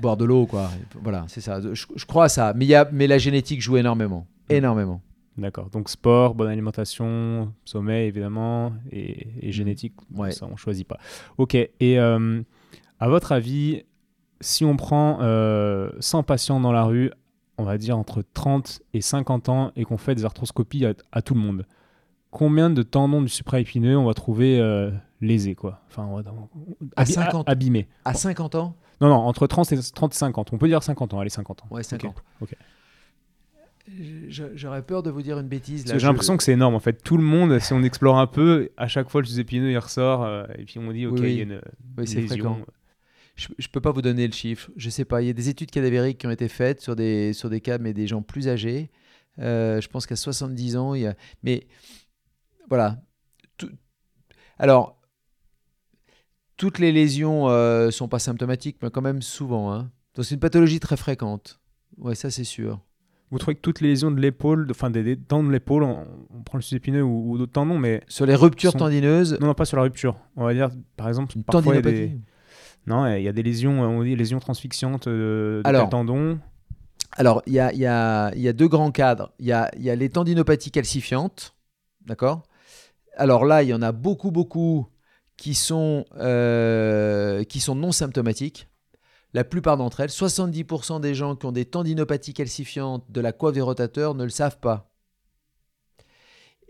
boire 0.00 0.16
de 0.16 0.24
l'eau, 0.24 0.46
quoi. 0.46 0.70
Voilà, 1.02 1.24
c'est 1.28 1.40
ça. 1.40 1.60
Je, 1.60 1.86
je, 1.94 2.06
crois 2.06 2.24
à 2.24 2.28
ça, 2.28 2.52
mais 2.54 2.64
il 2.64 2.68
y 2.68 2.74
a, 2.74 2.88
mais 2.92 3.06
la 3.06 3.18
génétique 3.18 3.60
joue 3.60 3.76
énormément, 3.76 4.26
mmh. 4.50 4.54
énormément. 4.54 5.00
D'accord. 5.38 5.70
Donc 5.70 5.88
sport, 5.88 6.34
bonne 6.34 6.50
alimentation, 6.50 7.52
sommeil 7.64 8.08
évidemment, 8.08 8.74
et, 8.90 9.26
mmh. 9.42 9.50
génétique, 9.50 9.94
ouais. 10.14 10.30
ça 10.30 10.46
on 10.50 10.56
choisit 10.56 10.86
pas. 10.86 10.98
Ok. 11.38 11.54
Et 11.54 11.72
euh, 11.98 12.42
à 13.00 13.08
votre 13.08 13.32
avis, 13.32 13.84
si 14.40 14.64
on 14.64 14.76
prend 14.76 15.16
100 15.16 15.22
euh, 15.22 16.22
patients 16.26 16.60
dans 16.60 16.72
la 16.72 16.84
rue, 16.84 17.10
on 17.56 17.64
va 17.64 17.78
dire 17.78 17.96
entre 17.98 18.22
30 18.34 18.82
et 18.92 19.00
50 19.00 19.48
ans, 19.48 19.72
et 19.76 19.84
qu'on 19.84 19.96
fait 19.96 20.14
des 20.14 20.24
arthroscopies 20.24 20.84
à, 21.12 21.22
tout 21.22 21.34
le 21.34 21.40
monde, 21.40 21.66
combien 22.32 22.70
de 22.70 22.82
tendons 22.82 23.22
du 23.22 23.28
supraépineux 23.28 23.96
on 23.96 24.06
va 24.06 24.14
trouver 24.14 24.58
euh, 24.58 24.90
lésés 25.20 25.54
quoi 25.54 25.82
Enfin, 25.88 26.08
à 26.96 27.06
50 27.06 27.48
abîmés. 27.48 27.86
À 28.04 28.14
50 28.14 28.56
ans? 28.56 28.74
Non, 29.00 29.08
non, 29.08 29.16
entre 29.16 29.46
30 29.46 29.72
et, 29.72 29.78
30 29.94 30.14
et 30.14 30.16
50. 30.16 30.52
On 30.52 30.58
peut 30.58 30.66
dire 30.66 30.82
50 30.82 31.14
ans, 31.14 31.20
allez, 31.20 31.30
50 31.30 31.62
ans. 31.62 31.66
Ouais, 31.70 31.82
50. 31.82 32.22
Ok. 32.40 32.56
J'aurais 34.28 34.82
peur 34.82 35.02
de 35.02 35.10
vous 35.10 35.22
dire 35.22 35.38
une 35.38 35.48
bêtise. 35.48 35.84
J'ai 35.86 36.06
l'impression 36.06 36.36
que 36.36 36.42
c'est 36.42 36.52
énorme 36.52 36.74
en 36.74 36.80
fait. 36.80 37.02
Tout 37.02 37.16
le 37.16 37.22
monde, 37.22 37.58
si 37.58 37.72
on 37.72 37.82
explore 37.82 38.18
un 38.18 38.26
peu, 38.26 38.70
à 38.76 38.88
chaque 38.88 39.10
fois 39.10 39.22
le 39.22 39.40
épineux 39.40 39.70
il 39.70 39.78
ressort 39.78 40.24
euh, 40.24 40.44
et 40.56 40.64
puis 40.64 40.78
on 40.78 40.90
dit 40.92 41.06
ok, 41.06 41.18
il 41.18 41.30
y 41.30 41.40
a 41.40 41.42
une, 41.42 41.60
lésion. 41.98 42.64
Je, 43.34 43.48
ne 43.48 43.68
peux 43.72 43.80
pas 43.80 43.90
vous 43.90 44.02
donner 44.02 44.26
le 44.26 44.32
chiffre. 44.32 44.70
Je 44.76 44.88
sais 44.88 45.04
pas. 45.04 45.20
Il 45.20 45.26
y 45.26 45.30
a 45.30 45.32
des 45.32 45.48
études 45.48 45.70
cadavériques 45.70 46.18
qui 46.18 46.26
ont 46.26 46.30
été 46.30 46.48
faites 46.48 46.80
sur 46.80 46.94
des, 46.94 47.32
sur 47.32 47.50
des 47.50 47.60
cas, 47.60 47.78
mais 47.78 47.92
des 47.92 48.06
gens 48.06 48.22
plus 48.22 48.48
âgés. 48.48 48.90
Euh, 49.38 49.80
je 49.80 49.88
pense 49.88 50.06
qu'à 50.06 50.16
70 50.16 50.76
ans, 50.76 50.94
il 50.94 51.02
y 51.02 51.06
a. 51.06 51.14
Mais 51.42 51.66
voilà. 52.72 52.96
Alors, 54.58 54.98
toutes 56.56 56.78
les 56.78 56.90
lésions 56.90 57.50
euh, 57.50 57.90
sont 57.90 58.08
pas 58.08 58.18
symptomatiques, 58.18 58.78
mais 58.82 58.88
quand 58.88 59.02
même 59.02 59.20
souvent. 59.20 59.74
Hein. 59.74 59.90
Donc 60.14 60.24
c'est 60.24 60.36
une 60.36 60.40
pathologie 60.40 60.80
très 60.80 60.96
fréquente. 60.96 61.60
Ouais, 61.98 62.14
ça 62.14 62.30
c'est 62.30 62.44
sûr. 62.44 62.80
Vous 63.30 63.36
trouvez 63.36 63.56
que 63.56 63.60
toutes 63.60 63.82
les 63.82 63.88
lésions 63.88 64.10
de 64.10 64.18
l'épaule, 64.18 64.66
enfin 64.70 64.88
des, 64.88 65.16
dents 65.16 65.44
de 65.44 65.50
l'épaule, 65.50 65.82
on, 65.82 66.06
prend 66.46 66.56
le 66.56 66.74
épineux 66.74 67.02
ou, 67.02 67.36
d'autres 67.36 67.52
tendons, 67.52 67.76
mais 67.76 68.02
sur 68.08 68.24
les 68.24 68.34
ruptures 68.34 68.72
tendineuses. 68.72 69.38
Non, 69.38 69.48
non, 69.48 69.54
pas 69.54 69.66
sur 69.66 69.76
la 69.76 69.82
rupture. 69.82 70.16
On 70.36 70.46
va 70.46 70.54
dire, 70.54 70.70
par 70.96 71.08
exemple, 71.08 71.36
une 71.36 71.44
parfois 71.44 71.74
il 71.74 71.76
y 71.76 71.78
a 71.78 71.82
des... 71.82 72.18
Non, 72.86 73.06
il 73.14 73.22
y 73.22 73.28
a 73.28 73.32
des 73.32 73.42
lésions, 73.42 73.82
on 73.82 74.02
dit 74.02 74.16
lésions 74.16 74.40
transfixiantes 74.40 75.10
de 75.10 75.60
alors, 75.64 75.90
tendons. 75.90 76.38
Alors, 77.12 77.42
il 77.46 77.52
y 77.52 77.60
a, 77.60 77.70
y, 77.74 77.84
a, 77.84 78.34
y 78.34 78.48
a, 78.48 78.54
deux 78.54 78.68
grands 78.68 78.92
cadres. 78.92 79.34
Il 79.38 79.44
y 79.44 79.52
a, 79.52 79.70
y 79.76 79.90
a 79.90 79.94
les 79.94 80.08
tendinopathies 80.08 80.70
calcifiantes, 80.70 81.54
d'accord? 82.06 82.44
Alors 83.16 83.44
là, 83.44 83.62
il 83.62 83.68
y 83.68 83.74
en 83.74 83.82
a 83.82 83.92
beaucoup, 83.92 84.30
beaucoup 84.30 84.88
qui 85.36 85.54
sont, 85.54 86.04
euh, 86.16 87.44
non 87.74 87.92
symptomatiques 87.92 88.68
la 89.34 89.44
plupart 89.44 89.76
d'entre 89.76 90.00
elles, 90.00 90.10
70% 90.10 91.00
des 91.00 91.14
gens 91.14 91.36
qui 91.36 91.46
ont 91.46 91.52
des 91.52 91.64
tendinopathies 91.64 92.34
calcifiantes 92.34 93.10
de 93.10 93.20
la 93.20 93.32
coiffe 93.32 93.54
des 93.54 93.62
rotateurs 93.62 94.14
ne 94.14 94.24
le 94.24 94.30
savent 94.30 94.58
pas. 94.58 94.92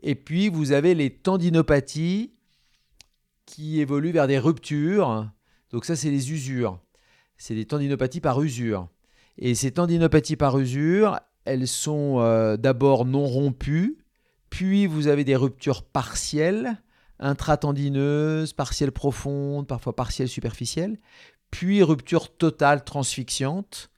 Et 0.02 0.14
puis, 0.14 0.48
vous 0.48 0.72
avez 0.72 0.94
les 0.94 1.10
tendinopathies 1.10 2.32
qui 3.46 3.80
évoluent 3.80 4.12
vers 4.12 4.26
des 4.26 4.38
ruptures. 4.38 5.28
Donc 5.70 5.84
ça, 5.84 5.96
c'est 5.96 6.10
les 6.10 6.32
usures. 6.32 6.80
C'est 7.36 7.54
des 7.54 7.66
tendinopathies 7.66 8.20
par 8.20 8.40
usure. 8.40 8.88
Et 9.38 9.54
ces 9.54 9.72
tendinopathies 9.72 10.36
par 10.36 10.58
usure, 10.58 11.18
elles 11.44 11.66
sont 11.66 12.20
euh, 12.20 12.56
d'abord 12.56 13.04
non 13.04 13.26
rompues, 13.26 13.98
puis 14.52 14.84
vous 14.84 15.06
avez 15.06 15.24
des 15.24 15.34
ruptures 15.34 15.82
partielles, 15.82 16.76
intratendineuses, 17.18 18.52
partielles 18.52 18.92
profondes, 18.92 19.66
parfois 19.66 19.96
partielles 19.96 20.28
superficielles, 20.28 20.98
puis 21.50 21.82
rupture 21.82 22.36
totale 22.36 22.84
transfixiante. 22.84 23.88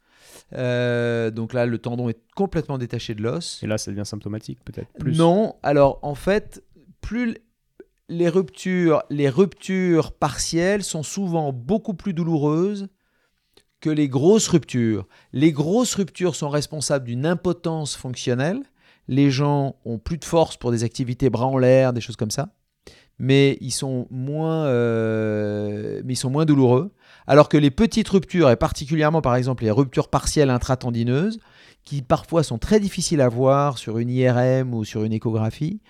Euh, 0.52 1.32
donc 1.32 1.55
là, 1.55 1.66
le 1.66 1.78
tendon 1.78 2.09
est 2.09 2.20
complètement 2.36 2.78
détaché 2.78 3.16
de 3.16 3.22
l'os. 3.24 3.61
Et 3.64 3.66
là, 3.66 3.78
ça 3.78 3.90
devient 3.90 4.07
symptomatique 4.07 4.61
peut-être 4.64 4.90
Non, 5.05 5.57
alors 5.64 5.98
en 6.02 6.14
fait, 6.14 6.62
plus 7.00 7.36
les 8.09 8.28
ruptures, 8.28 9.02
les 9.11 9.28
ruptures 9.28 10.12
partielles 10.12 10.84
sont 10.84 11.02
souvent 11.02 11.52
beaucoup 11.52 11.94
plus 11.94 12.14
douloureuses 12.14 12.86
que 13.80 13.90
les 13.90 14.07
grosses 14.07 14.46
ruptures. 14.46 15.09
Les 15.32 15.50
grosses 15.50 15.96
ruptures 15.96 16.36
sont 16.36 16.48
responsables 16.48 17.07
d'une 17.07 17.26
impotence 17.26 17.96
fonctionnelle. 17.96 18.62
Les 19.09 19.30
gens 19.30 19.76
ont 19.84 19.98
plus 19.98 20.18
de 20.18 20.24
force 20.24 20.57
pour 20.57 20.70
des 20.70 20.84
activités 20.84 21.30
bras 21.30 21.46
en 21.46 21.59
l'air, 21.59 21.92
des 21.92 22.00
choses 22.00 22.16
comme 22.16 22.30
ça 22.30 22.48
mais 23.18 23.59
ils 23.61 23.70
sont 23.70 24.07
moins, 24.11 24.64
euh, 24.66 26.02
mais 26.05 26.14
ils 26.14 26.16
sont 26.16 26.30
moins 26.30 26.44
douloureux. 26.44 26.92
Alors 27.26 27.48
que 27.48 27.57
les 27.57 27.70
petites 27.70 28.09
ruptures, 28.09 28.50
et 28.50 28.57
particulièrement 28.57 29.22
par 29.22 29.36
exemple 29.36 29.64
les 29.64 29.70
ruptures 29.70 30.09
partielles 30.09 30.50
intratendineuses, 30.50 31.38
qui 31.84 32.02
parfois 32.02 32.42
sont 32.42 32.59
très 32.59 32.80
difficiles 32.80 33.20
à 33.20 33.28
voir 33.28 33.78
sur 33.78 33.98
une 33.98 34.11
IRM 34.11 34.74
ou 34.74 34.84
sur 34.84 35.05
une 35.05 35.12
échographie, 35.12 35.80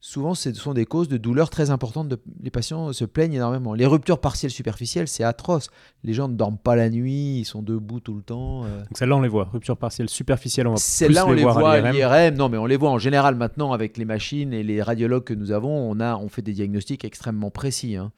souvent 0.00 0.34
ce 0.34 0.52
sont 0.54 0.74
des 0.74 0.84
causes 0.84 1.08
de 1.08 1.16
douleurs 1.16 1.50
très 1.50 1.70
importantes. 1.70 2.14
Les 2.42 2.50
patients 2.50 2.92
se 2.92 3.04
plaignent 3.04 3.34
énormément. 3.34 3.74
Les 3.74 3.86
ruptures 3.86 4.20
partielles 4.20 4.50
superficielles, 4.50 5.08
c'est 5.08 5.24
atroce. 5.24 5.70
Les 6.04 6.14
gens 6.14 6.28
ne 6.28 6.34
dorment 6.34 6.58
pas 6.58 6.76
la 6.76 6.90
nuit, 6.90 7.40
ils 7.40 7.44
sont 7.44 7.62
debout 7.62 8.00
tout 8.00 8.14
le 8.14 8.22
temps. 8.22 8.64
Euh. 8.64 8.80
Donc 8.80 8.96
celle-là, 8.96 9.16
on 9.16 9.20
les 9.20 9.28
voit. 9.28 9.48
Ruptures 9.52 9.76
partielles 9.76 10.08
superficielles, 10.08 10.66
on 10.66 10.72
va 10.72 10.76
Celles-là, 10.76 11.26
on 11.26 11.32
les, 11.32 11.42
voit 11.42 11.72
à 11.72 11.92
l'IRM. 11.92 12.36
Non, 12.36 12.48
mais 12.48 12.58
on 12.58 12.66
les 12.66 12.76
voit 12.76 12.90
en 12.90 12.98
général 12.98 13.34
maintenant 13.34 13.72
avec 13.72 13.96
les 13.96 14.04
machines 14.04 14.52
et 14.52 14.62
les 14.62 14.82
radiologues 14.82 15.24
que 15.24 15.34
nous 15.34 15.52
avons. 15.52 15.90
On, 15.90 16.00
a, 16.00 16.16
on 16.16 16.28
fait 16.28 16.42
des 16.42 16.52
diagnostics 16.52 17.04
extrêmement 17.04 17.50
précis. 17.50 17.96
Hein. 17.96 18.12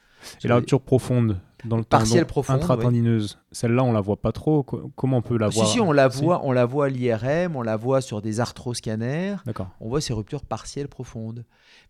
Et 0.45 0.49
la 0.49 0.57
rupture 0.57 0.81
profonde 0.81 1.39
dans 1.64 1.76
le 1.76 2.24
profonde, 2.24 2.56
intratendineuse, 2.56 3.38
celle-là, 3.52 3.82
on 3.82 3.92
la 3.92 4.00
voit 4.00 4.20
pas 4.20 4.32
trop. 4.32 4.62
Comment 4.62 5.18
on 5.18 5.22
peut 5.22 5.38
la 5.38 5.48
voir? 5.48 5.66
Si, 5.66 5.80
on 5.80 5.92
la 5.92 6.08
voit, 6.08 6.40
on 6.44 6.52
la 6.52 6.64
voit 6.64 6.86
à 6.86 6.88
l'IRM, 6.88 7.56
on 7.56 7.62
la 7.62 7.76
voit 7.76 8.00
sur 8.00 8.22
des 8.22 8.40
arthroscanners. 8.40 9.36
D'accord. 9.46 9.68
On 9.80 9.88
voit 9.88 10.00
ces 10.00 10.12
ruptures 10.12 10.44
partielles 10.44 10.88
profondes. 10.88 11.44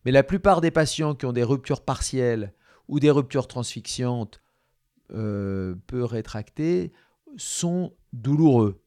Mais 0.05 0.11
la 0.13 0.23
plupart 0.23 0.61
des 0.61 0.71
patients 0.71 1.15
qui 1.15 1.27
ont 1.27 1.33
des 1.33 1.45
ruptures 1.45 1.83
partielles 1.83 2.53
ou 2.89 3.01
des 3.01 3.11
ruptures 3.11 3.47
transfixiantes 3.47 4.41
euh, 5.13 5.75
peu 5.87 6.05
rétractées 6.05 6.93
sont 7.37 7.93
douloureux. 8.13 8.83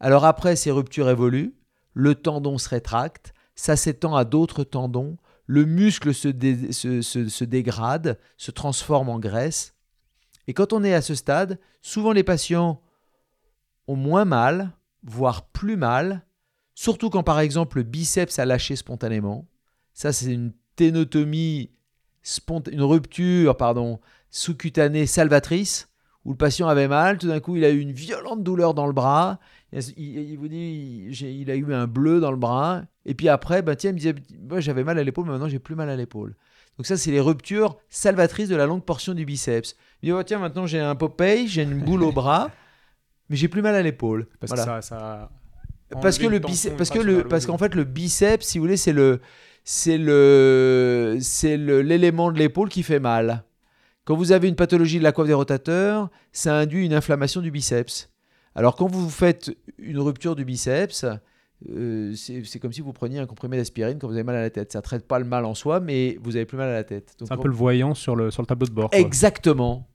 Alors 0.00 0.24
après, 0.24 0.56
ces 0.56 0.70
ruptures 0.70 1.08
évoluent, 1.08 1.54
le 1.94 2.14
tendon 2.14 2.58
se 2.58 2.68
rétracte, 2.68 3.32
ça 3.54 3.76
s'étend 3.76 4.14
à 4.14 4.24
d'autres 4.24 4.64
tendons, 4.64 5.16
le 5.46 5.64
muscle 5.64 6.12
se, 6.12 6.28
se, 6.70 7.44
dégrade, 7.44 8.18
se 8.36 8.50
transforme 8.50 9.08
en 9.08 9.18
graisse. 9.18 9.74
Et 10.46 10.54
quand 10.54 10.72
on 10.72 10.84
est 10.84 10.94
à 10.94 11.02
ce 11.02 11.14
stade, 11.14 11.58
souvent 11.82 12.12
les 12.12 12.24
patients 12.24 12.80
ont 13.88 13.96
moins 13.96 14.24
mal, 14.24 14.72
voire 15.02 15.48
plus 15.48 15.76
mal, 15.76 16.26
surtout 16.74 17.10
quand 17.10 17.22
par 17.22 17.40
exemple 17.40 17.78
le 17.78 17.82
biceps 17.82 18.38
a 18.38 18.44
lâché 18.44 18.76
spontanément, 18.76 19.48
ça, 19.92 20.12
c'est 20.12 20.32
une 20.32 20.52
ténotomie 20.76 21.70
une 22.70 22.82
rupture 22.82 23.56
pardon, 23.56 24.00
sous-cutanée 24.30 25.06
salvatrice, 25.06 25.88
où 26.24 26.32
le 26.32 26.36
patient 26.36 26.66
avait 26.66 26.88
mal, 26.88 27.18
tout 27.18 27.28
d'un 27.28 27.40
coup 27.40 27.56
il 27.56 27.64
a 27.64 27.70
eu 27.70 27.78
une 27.78 27.92
violente 27.92 28.42
douleur 28.42 28.74
dans 28.74 28.86
le 28.86 28.92
bras, 28.92 29.38
il, 29.72 30.36
vous 30.36 30.48
dit 30.48 31.08
il 31.08 31.50
a 31.50 31.54
eu 31.54 31.72
un 31.72 31.86
bleu 31.86 32.20
dans 32.20 32.32
le 32.32 32.36
bras, 32.36 32.82
et 33.04 33.14
puis 33.14 33.28
après, 33.28 33.62
ben, 33.62 33.76
tiens, 33.76 33.90
il 33.90 33.94
me 33.94 33.98
disait 33.98 34.14
j'avais 34.60 34.82
mal 34.82 34.98
à 34.98 35.04
l'épaule, 35.04 35.26
mais 35.26 35.32
maintenant 35.32 35.48
j'ai 35.48 35.60
plus 35.60 35.76
mal 35.76 35.88
à 35.88 35.96
l'épaule. 35.96 36.34
Donc 36.78 36.86
ça 36.86 36.96
c'est 36.96 37.10
les 37.10 37.20
ruptures 37.20 37.78
salvatrices 37.88 38.48
de 38.48 38.56
la 38.56 38.66
longue 38.66 38.84
portion 38.84 39.14
du 39.14 39.24
biceps. 39.24 39.76
Il 40.02 40.06
dit 40.06 40.12
oh, 40.12 40.22
tiens 40.22 40.38
maintenant 40.38 40.66
j'ai 40.66 40.80
un 40.80 40.94
Popeye, 40.94 41.48
j'ai 41.48 41.62
une 41.62 41.78
boule 41.80 42.02
au 42.02 42.12
bras, 42.12 42.50
mais 43.30 43.36
j'ai 43.36 43.48
plus 43.48 43.62
mal 43.62 43.74
à 43.74 43.82
l'épaule. 43.82 44.26
Parce 44.40 44.50
Voilà. 44.52 44.64
que 44.80 44.84
ça, 44.84 44.96
ça 44.96 45.30
Parce 46.02 46.18
que 46.18 46.26
le 46.26 46.38
biceps, 46.38 46.76
parce 46.76 46.90
que 46.90 46.98
le, 46.98 47.24
parce 47.24 47.46
qu'en 47.46 47.58
fait 47.58 47.74
le 47.74 47.84
biceps, 47.84 48.44
si 48.46 48.58
vous 48.58 48.64
voulez, 48.64 48.76
c'est 48.76 48.92
le, 48.92 49.20
c'est 49.64 49.98
le, 49.98 51.16
c'est 51.20 51.56
l'élément 51.56 52.30
de 52.30 52.38
l'épaule 52.38 52.68
qui 52.68 52.82
fait 52.82 53.00
mal. 53.00 53.44
Quand 54.04 54.14
vous 54.14 54.30
avez 54.32 54.46
une 54.48 54.54
pathologie 54.54 54.98
de 54.98 55.02
la 55.02 55.10
coiffe 55.12 55.26
des 55.26 55.34
rotateurs, 55.34 56.10
ça 56.30 56.56
induit 56.56 56.84
une 56.86 56.94
inflammation 56.94 57.40
du 57.40 57.50
biceps. 57.50 58.10
Alors 58.54 58.76
quand 58.76 58.86
vous 58.86 59.10
faites 59.10 59.50
une 59.78 59.98
rupture 59.98 60.36
du 60.36 60.44
biceps, 60.44 61.04
euh, 61.70 62.14
c'est, 62.14 62.58
comme 62.58 62.72
si 62.72 62.80
vous 62.80 62.92
preniez 62.92 63.18
un 63.18 63.26
comprimé 63.26 63.56
d'aspirine 63.56 63.98
quand 63.98 64.08
vous 64.08 64.14
avez 64.14 64.24
mal 64.24 64.36
à 64.36 64.42
la 64.42 64.50
tête. 64.50 64.72
Ça 64.72 64.82
traite 64.82 65.06
pas 65.06 65.18
le 65.18 65.24
mal 65.24 65.44
en 65.44 65.54
soi, 65.54 65.80
mais 65.80 66.18
vous 66.22 66.36
avez 66.36 66.44
plus 66.44 66.58
mal 66.58 66.68
à 66.68 66.74
la 66.74 66.84
tête. 66.84 67.14
C'est 67.18 67.32
un 67.32 67.36
peu 67.36 67.48
le 67.48 67.54
voyant 67.54 67.94
sur 67.94 68.14
le, 68.16 68.30
sur 68.30 68.42
le 68.42 68.46
tableau 68.46 68.66
de 68.66 68.72
bord. 68.72 68.90
quoi. 68.90 68.98
Exactement. 68.98 69.88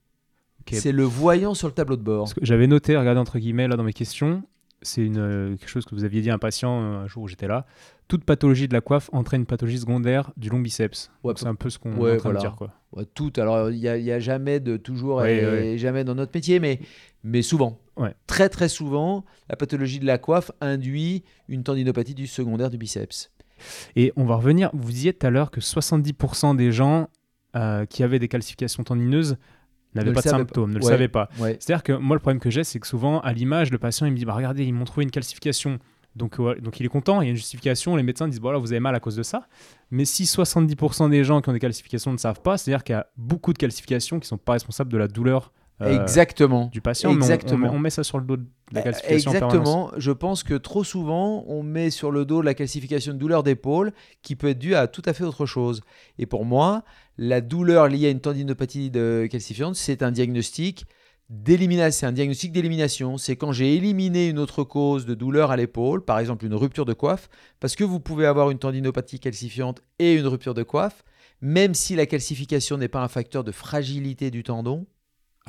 C'est 0.72 0.92
le 0.92 1.04
voyant 1.04 1.54
sur 1.54 1.68
le 1.68 1.74
tableau 1.74 1.98
de 1.98 2.04
bord. 2.04 2.30
J'avais 2.42 2.68
noté, 2.68 2.96
regardez 2.96 3.20
entre 3.20 3.40
guillemets 3.40 3.68
là 3.68 3.76
dans 3.76 3.84
mes 3.84 3.94
questions, 3.94 4.44
c'est 4.82 5.02
une, 5.02 5.18
euh, 5.18 5.56
quelque 5.58 5.70
chose 5.70 5.86
que 5.86 5.96
vous 5.96 6.04
aviez 6.04 6.22
dit 6.22 6.30
à 6.30 6.34
un 6.34 6.40
patient 6.40 6.82
euh, 6.82 7.04
un 7.04 7.08
jour 7.08 7.24
où 7.24 7.28
j'étais 7.28 7.48
là. 7.48 7.66
Toute 8.08 8.24
pathologie 8.24 8.68
de 8.68 8.74
la 8.74 8.82
coiffe 8.82 9.10
entraîne 9.14 9.42
une 9.42 9.48
pathologie 9.48 9.80
secondaire 9.80 10.32
du 10.38 10.50
long 10.50 10.60
biceps. 10.60 11.12
Ouais, 11.24 11.34
c'est 11.36 11.48
un 11.48 11.56
peu 11.56 11.70
ce 11.70 11.80
qu'on 11.80 11.94
ouais, 11.94 12.12
est 12.12 12.14
en 12.16 12.18
train 12.18 12.30
voilà. 12.32 12.40
de 12.40 12.44
dire. 12.44 12.56
Quoi. 12.56 12.72
Ouais, 12.94 13.06
tout. 13.06 13.32
Alors, 13.38 13.70
il 13.70 13.80
n'y 13.80 13.88
a, 13.88 14.20
jamais 14.20 14.60
de 14.60 14.78
toujours 14.78 15.18
Ouais, 15.18 15.74
et, 15.74 15.78
jamais 15.78 16.04
dans 16.04 16.16
notre 16.16 16.32
métier, 16.34 16.60
mais, 16.60 16.80
mais 17.24 17.42
souvent. 17.42 17.80
Ouais. 17.98 18.16
Très, 18.28 18.50
très 18.50 18.70
souvent, 18.70 19.26
la 19.50 19.56
pathologie 19.56 20.00
de 20.00 20.06
la 20.06 20.18
coiffe 20.18 20.52
induit 20.62 21.24
une 21.48 21.64
tendinopathie 21.64 22.16
du 22.16 22.28
secondaire 22.28 22.70
du 22.70 22.78
biceps. 22.78 23.32
Et 23.96 24.12
on 24.16 24.26
va 24.26 24.36
revenir, 24.36 24.70
vous 24.74 24.92
disiez 24.92 25.14
tout 25.14 25.28
à 25.28 25.30
l'heure 25.30 25.52
que 25.52 25.60
70% 25.60 26.56
des 26.56 26.72
gens 26.72 27.10
euh, 27.56 27.86
qui 27.86 28.02
avaient 28.04 28.18
des 28.20 28.28
calcifications 28.28 28.84
tendineuses 28.84 29.38
n'avaient 29.94 30.14
pas 30.14 30.22
de 30.22 30.28
symptômes, 30.30 30.72
ne 30.72 30.80
le 30.80 30.86
Ouais. 30.86 30.90
savaient 30.92 31.10
pas. 31.10 31.30
Ouais. 31.40 31.58
C'est-à-dire 31.60 31.84
que 31.84 31.92
moi, 31.94 32.16
le 32.16 32.22
problème 32.22 32.40
que 32.40 32.50
j'ai, 32.50 32.64
c'est 32.64 32.80
que 32.80 32.88
souvent, 32.88 33.20
à 33.20 33.34
l'image, 33.34 33.72
le 33.72 33.78
patient, 33.78 34.06
il 34.08 34.14
me 34.14 34.18
dit 34.18 34.26
bah, 34.26 34.34
Regardez, 34.34 34.64
ils 34.64 34.74
m'ont 34.74 34.86
trouvé 34.86 35.04
une 35.04 35.12
calcification. 35.12 35.78
Donc, 36.16 36.38
donc 36.62 36.80
il 36.80 36.86
est 36.86 36.90
content, 36.90 37.22
il 37.22 37.26
y 37.26 37.28
a 37.28 37.32
une 37.32 37.36
justification. 37.38 37.96
Les 37.98 38.04
médecins 38.04 38.28
disent 38.28 38.40
Voilà, 38.42 38.58
vous 38.58 38.72
avez 38.72 38.80
mal 38.80 38.96
à 38.96 39.00
cause 39.02 39.16
de 39.18 39.24
ça. 39.24 39.48
Mais 39.92 40.06
si 40.06 40.24
70% 40.24 41.10
des 41.10 41.24
gens 41.24 41.42
qui 41.42 41.50
ont 41.50 41.54
des 41.54 41.60
calcifications 41.60 42.12
ne 42.14 42.18
savent 42.18 42.42
pas, 42.42 42.58
c'est-à-dire 42.58 42.84
qu'il 42.84 42.94
y 42.94 42.98
a 42.98 43.08
beaucoup 43.18 43.52
de 43.54 43.58
calcifications 43.58 44.18
qui 44.20 44.26
ne 44.26 44.30
sont 44.30 44.38
pas 44.38 44.54
responsables 44.54 44.92
de 44.92 44.98
la 44.98 45.08
douleur 45.08 45.52
euh, 45.82 46.02
Exactement. 46.02 46.68
du 46.72 46.82
patient. 46.82 47.10
mais 47.10 47.16
on- 47.16 47.20
on, 47.20 47.22
Exactement. 47.22 47.70
on 47.72 47.80
met 47.80 47.90
ça 47.90 48.04
sur 48.04 48.18
le 48.20 48.26
dos 48.26 48.38
de 48.38 48.46
la 48.72 48.82
calcification 48.82 49.30
en 49.30 49.34
permanence. 49.34 49.56
Exactement. 49.58 49.92
Je 49.98 50.12
pense 50.12 50.44
que 50.44 50.54
trop 50.54 50.84
souvent, 50.84 51.44
on 51.48 51.64
met 51.64 51.90
sur 51.90 52.12
le 52.12 52.26
dos 52.26 52.42
la 52.42 52.54
calcification 52.54 53.14
de 53.14 53.18
douleur 53.18 53.44
d'épaule 53.44 53.92
qui 54.22 54.36
peut 54.36 54.50
être 54.50 54.60
due 54.60 54.76
à 54.76 54.88
tout 54.88 55.02
à 55.06 55.14
fait 55.14 55.24
autre 55.24 55.46
chose. 55.46 55.82
Et 56.20 56.26
pour 56.26 56.46
moi, 56.46 56.84
la 57.18 57.42
douleur 57.42 57.88
liée 57.88 58.08
à 58.08 58.10
une 58.12 58.22
tendinopathie 58.22 58.90
de 58.92 59.28
calcifiante, 59.30 59.76
c'est 59.76 60.02
un 60.04 60.12
diagnostic 60.12 60.86
d'élimination. 61.30 61.98
C'est 62.00 62.06
un 62.08 62.12
diagnostic 62.12 62.52
d'élimination. 62.52 63.18
C'est 63.18 63.36
quand 63.36 63.52
j'ai 63.52 63.76
éliminé 63.76 64.28
une 64.28 64.40
autre 64.40 64.64
cause 64.64 65.06
de 65.06 65.14
douleur 65.14 65.52
à 65.52 65.56
l'épaule, 65.58 66.04
par 66.04 66.20
exemple 66.20 66.46
une 66.46 66.56
rupture 66.56 66.86
de 66.86 66.94
coiffe, 66.94 67.30
parce 67.60 67.76
que 67.76 67.84
vous 67.84 68.00
pouvez 68.00 68.26
avoir 68.26 68.52
une 68.52 68.60
tendinopathie 68.60 69.20
calcifiante 69.20 69.82
et 70.00 70.14
une 70.16 70.28
rupture 70.28 70.54
de 70.54 70.64
coiffe, 70.64 71.04
même 71.42 71.74
si 71.74 71.96
la 71.96 72.06
calcification 72.06 72.78
n'est 72.78 72.88
pas 72.90 73.02
un 73.02 73.08
facteur 73.08 73.44
de 73.44 73.52
fragilité 73.52 74.30
du 74.30 74.44
tendon. 74.44 74.86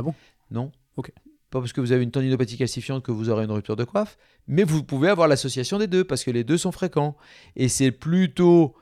Ah 0.02 0.04
bon? 0.04 0.14
Non. 0.50 0.72
Ok. 0.96 1.12
Pas 1.50 1.60
parce 1.60 1.72
que 1.72 1.80
vous 1.80 1.92
avez 1.92 2.02
une 2.02 2.10
tendinopathie 2.10 2.56
calcifiante 2.56 3.04
que 3.04 3.12
vous 3.12 3.28
aurez 3.28 3.44
une 3.44 3.52
rupture 3.52 3.76
de 3.76 3.84
coiffe, 3.84 4.18
mais 4.48 4.64
vous 4.64 4.82
pouvez 4.82 5.08
avoir 5.08 5.28
l'association 5.28 5.78
des 5.78 5.86
deux 5.86 6.02
parce 6.02 6.24
que 6.24 6.30
les 6.30 6.44
deux 6.44 6.58
sont 6.58 6.72
fréquents. 6.72 7.16
Et 7.54 7.68
c'est 7.68 7.92
plutôt 7.92 8.74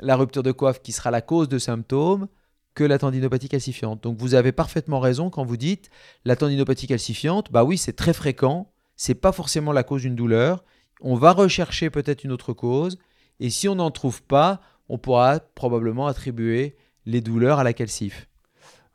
la 0.00 0.16
rupture 0.16 0.42
de 0.42 0.52
coiffe 0.52 0.80
qui 0.80 0.92
sera 0.92 1.10
la 1.10 1.22
cause 1.22 1.48
de 1.48 1.58
symptômes 1.58 2.28
que 2.74 2.84
la 2.84 2.98
tendinopathie 2.98 3.48
calcifiante. 3.48 4.02
Donc 4.04 4.18
vous 4.18 4.34
avez 4.34 4.52
parfaitement 4.52 5.00
raison 5.00 5.28
quand 5.28 5.44
vous 5.44 5.56
dites 5.56 5.90
la 6.24 6.36
tendinopathie 6.36 6.86
calcifiante, 6.86 7.50
bah 7.50 7.64
oui, 7.64 7.76
c'est 7.76 7.94
très 7.94 8.12
fréquent, 8.12 8.70
c'est 8.96 9.14
pas 9.16 9.32
forcément 9.32 9.72
la 9.72 9.82
cause 9.82 10.02
d'une 10.02 10.14
douleur. 10.14 10.62
On 11.00 11.16
va 11.16 11.32
rechercher 11.32 11.90
peut-être 11.90 12.22
une 12.22 12.32
autre 12.32 12.52
cause 12.52 12.98
et 13.40 13.50
si 13.50 13.66
on 13.66 13.74
n'en 13.74 13.90
trouve 13.90 14.22
pas, 14.22 14.60
on 14.88 14.98
pourra 14.98 15.40
probablement 15.40 16.06
attribuer 16.06 16.76
les 17.06 17.20
douleurs 17.20 17.58
à 17.58 17.64
la 17.64 17.72
calcif. 17.72 18.29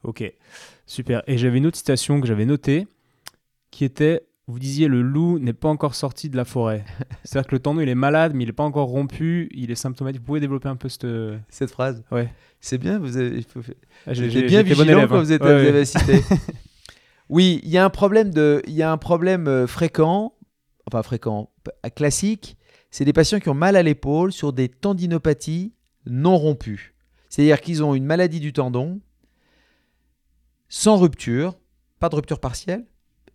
Ok, 0.06 0.24
super. 0.86 1.24
Et 1.28 1.38
j'avais 1.38 1.58
une 1.58 1.66
autre 1.66 1.78
citation 1.78 2.22
que 2.22 2.28
j'avais 2.28 2.46
notée 2.46 2.88
qui 3.72 3.84
était 3.86 4.22
vous 4.48 4.60
disiez 4.60 4.88
le 4.88 5.02
loup 5.02 5.40
n'est 5.40 5.54
pas 5.54 5.70
encore 5.70 5.96
sorti 5.96 6.30
de 6.30 6.38
la 6.38 6.46
forêt. 6.46 6.86
C'est-à-dire 7.24 7.48
que 7.50 7.56
le 7.56 7.60
tendon 7.60 7.82
il 7.82 7.90
est 7.90 7.96
malade, 7.96 8.34
mais 8.36 8.44
il 8.44 8.48
n'est 8.48 8.54
pas 8.54 8.64
encore 8.64 8.88
rompu, 8.90 9.50
il 9.52 9.72
est 9.72 9.76
symptomatique. 9.76 10.22
Vous 10.22 10.26
pouvez 10.28 10.40
développer 10.40 10.70
un 10.70 10.76
peu 10.76 10.88
cette. 10.88 11.08
Cette 11.50 11.72
phrase. 11.72 12.04
Ouais. 12.12 12.32
C'est 12.60 12.78
bien, 12.78 13.00
vous 13.00 13.18
avez, 13.18 13.44
Ah, 14.06 14.14
J'ai 14.14 14.30
j'ai- 14.30 14.44
bien 14.44 14.62
bon 14.62 14.70
vigilant 14.70 14.84
élève, 14.94 15.10
quand 15.10 15.16
hein. 15.18 15.20
vous, 15.22 15.32
êtes, 15.32 15.42
Ouais, 15.42 15.58
vous 15.58 15.64
ouais. 15.64 15.70
avez 15.70 15.86
cité. 15.86 16.22
oui, 17.30 17.60
il 17.64 17.70
y 17.70 17.78
a 17.78 17.86
un 17.86 17.90
problème 17.90 18.32
de, 18.32 18.62
y 18.68 18.82
a 18.84 18.92
un 18.92 18.98
problème 18.98 19.48
euh, 19.48 19.68
fréquent, 19.68 20.34
enfin 20.88 21.02
fréquent, 21.04 21.50
classique. 21.96 22.58
C'est 22.92 23.06
des 23.06 23.14
patients 23.14 23.40
qui 23.40 23.50
ont 23.50 23.54
mal 23.56 23.76
à 23.76 23.84
l'épaule 23.84 24.32
sur 24.32 24.54
des 24.54 24.70
tendinopathies 24.70 25.74
non 26.06 26.38
rompues. 26.38 26.94
C'est-à-dire 27.30 27.60
qu'ils 27.62 27.84
ont 27.84 27.94
une 27.96 28.06
maladie 28.06 28.40
du 28.40 28.54
tendon 28.54 29.02
sans 30.78 30.98
rupture, 30.98 31.58
pas 32.02 32.10
de 32.10 32.16
rupture 32.16 32.42
partielle. 32.42 32.86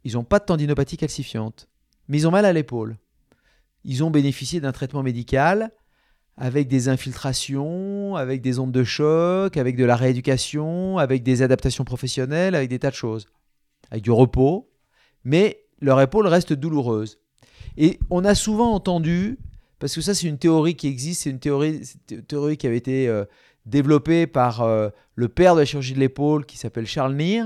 Ils 0.04 0.12
n'ont 0.12 0.24
pas 0.24 0.40
de 0.40 0.44
tendinopathie 0.44 0.98
calcifiante, 0.98 1.70
mais 2.06 2.18
ils 2.18 2.28
ont 2.28 2.30
mal 2.30 2.44
à 2.44 2.52
l'épaule. 2.52 2.98
Ils 3.82 4.04
ont 4.04 4.10
bénéficié 4.10 4.60
d'un 4.60 4.72
traitement 4.72 5.02
médical 5.02 5.72
avec 6.36 6.68
des 6.68 6.90
infiltrations, 6.90 8.14
avec 8.14 8.42
des 8.42 8.58
ondes 8.58 8.72
de 8.72 8.84
choc, 8.84 9.56
avec 9.56 9.76
de 9.76 9.86
la 9.86 9.96
rééducation, 9.96 10.98
avec 10.98 11.22
des 11.22 11.40
adaptations 11.40 11.84
professionnelles, 11.84 12.54
avec 12.54 12.68
des 12.68 12.78
tas 12.78 12.90
de 12.90 12.94
choses, 12.94 13.26
avec 13.90 14.04
du 14.04 14.10
repos, 14.10 14.70
mais 15.24 15.64
leur 15.80 15.98
épaule 15.98 16.26
reste 16.26 16.52
douloureuse. 16.52 17.20
Et 17.78 17.98
on 18.10 18.26
a 18.26 18.34
souvent 18.34 18.74
entendu, 18.74 19.38
parce 19.78 19.94
que 19.94 20.02
ça 20.02 20.12
c'est 20.12 20.26
une 20.26 20.38
théorie 20.38 20.76
qui 20.76 20.88
existe, 20.88 21.22
c'est 21.22 21.30
une 21.30 21.40
théorie, 21.40 21.80
théorie 22.28 22.58
qui 22.58 22.66
avait 22.66 22.76
été 22.76 23.08
euh, 23.08 23.24
développée 23.66 24.26
par 24.26 24.62
euh, 24.62 24.88
le 25.14 25.28
père 25.28 25.54
de 25.54 25.60
la 25.60 25.66
chirurgie 25.66 25.94
de 25.94 25.98
l'épaule 25.98 26.46
qui 26.46 26.56
s'appelle 26.56 26.86
Charles 26.86 27.14
Neer, 27.14 27.44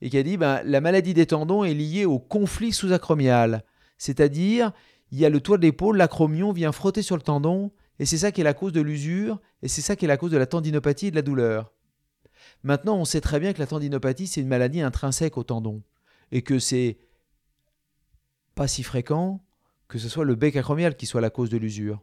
et 0.00 0.10
qui 0.10 0.18
a 0.18 0.22
dit 0.22 0.36
ben, 0.36 0.62
la 0.64 0.80
maladie 0.80 1.14
des 1.14 1.26
tendons 1.26 1.64
est 1.64 1.74
liée 1.74 2.04
au 2.04 2.18
conflit 2.18 2.72
sous-acromial, 2.72 3.64
c'est-à-dire 3.98 4.72
il 5.10 5.18
y 5.18 5.26
a 5.26 5.28
le 5.28 5.40
toit 5.40 5.58
de 5.58 5.62
l'épaule, 5.62 5.96
l'acromion 5.96 6.52
vient 6.52 6.72
frotter 6.72 7.02
sur 7.02 7.16
le 7.16 7.22
tendon, 7.22 7.72
et 7.98 8.06
c'est 8.06 8.18
ça 8.18 8.32
qui 8.32 8.40
est 8.40 8.44
la 8.44 8.54
cause 8.54 8.72
de 8.72 8.80
l'usure, 8.80 9.40
et 9.62 9.68
c'est 9.68 9.82
ça 9.82 9.96
qui 9.96 10.04
est 10.04 10.08
la 10.08 10.16
cause 10.16 10.30
de 10.30 10.38
la 10.38 10.46
tendinopathie 10.46 11.08
et 11.08 11.10
de 11.10 11.16
la 11.16 11.22
douleur. 11.22 11.72
Maintenant, 12.62 12.96
on 12.96 13.04
sait 13.04 13.20
très 13.20 13.40
bien 13.40 13.52
que 13.52 13.58
la 13.58 13.66
tendinopathie, 13.66 14.26
c'est 14.26 14.40
une 14.40 14.48
maladie 14.48 14.80
intrinsèque 14.80 15.36
au 15.36 15.44
tendon, 15.44 15.82
et 16.32 16.42
que 16.42 16.58
c'est 16.58 16.98
pas 18.54 18.68
si 18.68 18.82
fréquent 18.82 19.42
que 19.90 19.98
ce 19.98 20.08
soit 20.08 20.24
le 20.24 20.36
bec 20.36 20.56
acromial 20.56 20.96
qui 20.96 21.04
soit 21.04 21.20
la 21.20 21.30
cause 21.30 21.50
de 21.50 21.58
l'usure. 21.58 22.00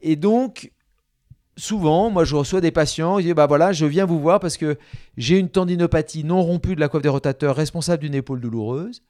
Et 0.00 0.16
donc, 0.16 0.72
souvent, 1.56 2.10
moi 2.10 2.24
je 2.24 2.36
reçois 2.36 2.60
des 2.60 2.70
patients, 2.70 3.18
ils 3.18 3.24
disent 3.24 3.34
bah 3.34 3.46
voilà, 3.46 3.72
je 3.72 3.86
viens 3.86 4.04
vous 4.04 4.20
voir 4.20 4.40
parce 4.40 4.56
que 4.56 4.78
j'ai 5.16 5.38
une 5.38 5.48
tendinopathie 5.48 6.24
non 6.24 6.42
rompue 6.42 6.74
de 6.74 6.80
la 6.80 6.88
coiffe 6.88 7.02
des 7.02 7.08
rotateurs 7.08 7.56
responsable 7.56 8.02
d'une 8.02 8.14
épaule 8.14 8.40
douloureuse. 8.40 9.02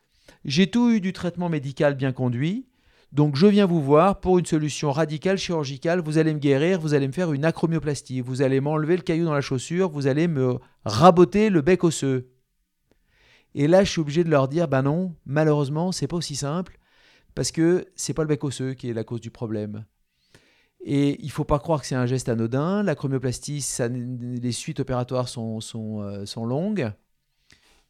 J'ai 0.44 0.70
tout 0.70 0.90
eu 0.90 1.00
du 1.00 1.12
traitement 1.12 1.48
médical 1.48 1.94
bien 1.94 2.12
conduit. 2.12 2.66
Donc 3.12 3.34
je 3.34 3.46
viens 3.46 3.66
vous 3.66 3.82
voir 3.82 4.20
pour 4.20 4.38
une 4.38 4.46
solution 4.46 4.92
radicale 4.92 5.36
chirurgicale. 5.36 6.00
Vous 6.00 6.18
allez 6.18 6.32
me 6.32 6.38
guérir, 6.38 6.78
vous 6.80 6.94
allez 6.94 7.08
me 7.08 7.12
faire 7.12 7.32
une 7.32 7.44
acromioplastie, 7.44 8.20
vous 8.20 8.40
allez 8.42 8.60
m'enlever 8.60 8.96
le 8.96 9.02
caillou 9.02 9.24
dans 9.24 9.34
la 9.34 9.40
chaussure, 9.40 9.90
vous 9.90 10.06
allez 10.06 10.28
me 10.28 10.58
raboter 10.84 11.50
le 11.50 11.60
bec 11.60 11.82
osseux. 11.82 12.30
Et 13.54 13.66
là, 13.66 13.82
je 13.82 13.90
suis 13.90 14.00
obligé 14.00 14.22
de 14.22 14.30
leur 14.30 14.46
dire 14.46 14.68
bah 14.68 14.82
non, 14.82 15.16
malheureusement, 15.26 15.90
c'est 15.90 16.06
pas 16.06 16.16
aussi 16.16 16.36
simple 16.36 16.78
parce 17.34 17.50
que 17.50 17.86
c'est 17.96 18.14
pas 18.14 18.22
le 18.22 18.28
bec 18.28 18.44
osseux 18.44 18.74
qui 18.74 18.90
est 18.90 18.94
la 18.94 19.04
cause 19.04 19.20
du 19.20 19.30
problème. 19.30 19.84
Et 20.82 21.22
il 21.22 21.30
faut 21.30 21.44
pas 21.44 21.58
croire 21.58 21.80
que 21.80 21.86
c'est 21.86 21.94
un 21.94 22.06
geste 22.06 22.28
anodin. 22.28 22.82
L'acromioplastie, 22.82 23.64
les 23.90 24.52
suites 24.52 24.80
opératoires 24.80 25.28
sont, 25.28 25.60
sont, 25.60 26.00
euh, 26.00 26.24
sont 26.24 26.46
longues. 26.46 26.92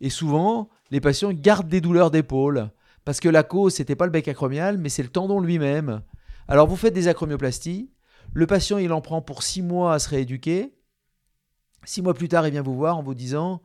Et 0.01 0.11
souvent, 0.11 0.69
les 0.91 1.01
patients 1.01 1.33
gardent 1.33 1.69
des 1.69 1.81
douleurs 1.81 2.11
d'épaule. 2.11 2.71
Parce 3.05 3.21
que 3.21 3.29
la 3.29 3.43
cause, 3.43 3.75
c'était 3.75 3.97
pas 3.97 4.07
le 4.07 4.13
bec 4.13 4.29
acromial, 4.29 4.79
mais 4.79 4.89
c'est 4.89 5.03
le 5.03 5.09
tendon 5.09 5.41
lui-même. 5.41 6.03
Alors 6.49 6.67
vous 6.67 6.77
faites 6.77 6.95
des 6.95 7.09
acromioplasties. 7.09 7.91
Le 8.33 8.47
patient, 8.47 8.79
il 8.79 8.93
en 8.93 9.01
prend 9.01 9.23
pour 9.23 9.43
six 9.43 9.63
mois 9.63 9.95
à 9.95 9.99
se 9.99 10.09
rééduquer. 10.09 10.73
Six 11.85 12.03
mois 12.03 12.15
plus 12.15 12.29
tard, 12.29 12.47
il 12.47 12.51
vient 12.51 12.63
vous 12.63 12.75
voir 12.75 12.99
en 12.99 13.03
vous 13.03 13.15
disant 13.15 13.63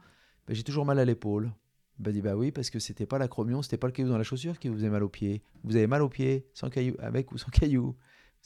Bah, 0.47 0.53
J'ai 0.53 0.63
toujours 0.63 0.85
mal 0.85 0.99
à 0.99 1.05
l'épaule. 1.05 1.51
Bah, 1.99 2.11
dit 2.11 2.21
Bah 2.21 2.35
oui, 2.35 2.51
parce 2.51 2.69
que 2.69 2.79
c'était 2.79 3.05
pas 3.05 3.17
l'acromion, 3.17 3.61
c'était 3.61 3.77
pas 3.77 3.87
le 3.87 3.93
caillou 3.93 4.09
dans 4.09 4.17
la 4.17 4.23
chaussure 4.23 4.59
qui 4.59 4.69
vous 4.69 4.75
faisait 4.75 4.89
mal 4.89 5.03
au 5.03 5.09
pied. 5.09 5.41
Vous 5.63 5.75
avez 5.75 5.87
mal 5.87 6.01
au 6.01 6.09
pied, 6.09 6.47
sans 6.53 6.69
caillou, 6.69 6.95
avec 6.99 7.31
ou 7.31 7.37
sans 7.37 7.49
caillou. 7.49 7.95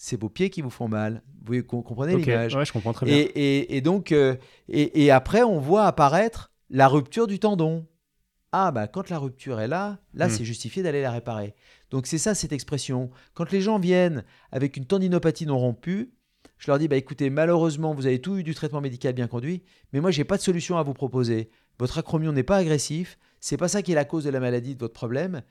C'est 0.01 0.17
vos 0.19 0.29
pieds 0.29 0.49
qui 0.49 0.61
vous 0.61 0.69
font 0.69 0.87
mal. 0.87 1.23
Vous 1.45 1.61
comprenez 1.61 2.15
Ok, 2.15 2.25
l'image 2.25 2.55
ouais, 2.55 2.63
je 2.65 2.71
comprends 2.71 2.93
très 2.93 3.05
bien. 3.05 3.15
et, 3.17 3.19
et- 3.19 3.75
et 3.75 3.81
donc, 3.81 4.13
euh, 4.13 4.35
et, 4.69 5.03
et 5.03 5.11
après, 5.11 5.43
on 5.43 5.59
voit 5.59 5.85
apparaître 5.87 6.51
la 6.69 6.87
rupture 6.87 7.27
du 7.27 7.37
tendon. 7.37 7.85
Ah, 8.53 8.71
bah, 8.71 8.87
quand 8.87 9.09
la 9.09 9.19
rupture 9.19 9.59
est 9.59 9.67
là, 9.67 9.99
là, 10.13 10.27
Hmm. 10.27 10.29
c'est 10.29 10.45
justifié 10.45 10.83
d'aller 10.83 11.01
la 11.01 11.11
réparer. 11.11 11.53
Donc, 11.91 12.07
c'est 12.07 12.17
ça, 12.17 12.33
cette 12.33 12.53
expression. 12.53 13.09
Quand 13.33 13.51
les 13.51 13.59
gens 13.59 13.77
viennent 13.77 14.23
avec 14.53 14.77
une 14.77 14.85
tendinopathie 14.85 15.45
non 15.45 15.57
rompue, 15.59 16.13
je 16.57 16.71
leur 16.71 16.79
dis, 16.79 16.87
bah, 16.87 16.95
écoutez, 16.95 17.29
malheureusement, 17.29 17.93
vous 17.93 18.05
avez 18.07 18.21
tout 18.21 18.37
eu 18.37 18.43
du 18.43 18.55
traitement 18.55 18.79
médical 18.81 19.13
bien 19.13 19.27
conduit, 19.27 19.63
mais 19.91 19.99
moi, 19.99 20.11
j'ai 20.11 20.23
pas 20.23 20.37
de 20.37 20.41
solution 20.41 20.77
à 20.77 20.83
vous 20.83 20.93
proposer. 20.93 21.49
Votre 21.77 21.97
acromion 21.97 22.31
n'est 22.31 22.43
pas 22.43 22.57
agressif, 22.57 23.17
c'est 23.41 23.57
pas 23.57 23.67
ça 23.67 23.81
qui 23.81 23.91
est 23.91 23.95
la 23.95 24.05
cause 24.05 24.23
de 24.23 24.29
la 24.29 24.39
maladie, 24.39 24.75
de 24.75 24.79
votre 24.79 24.93
problème. 24.93 25.41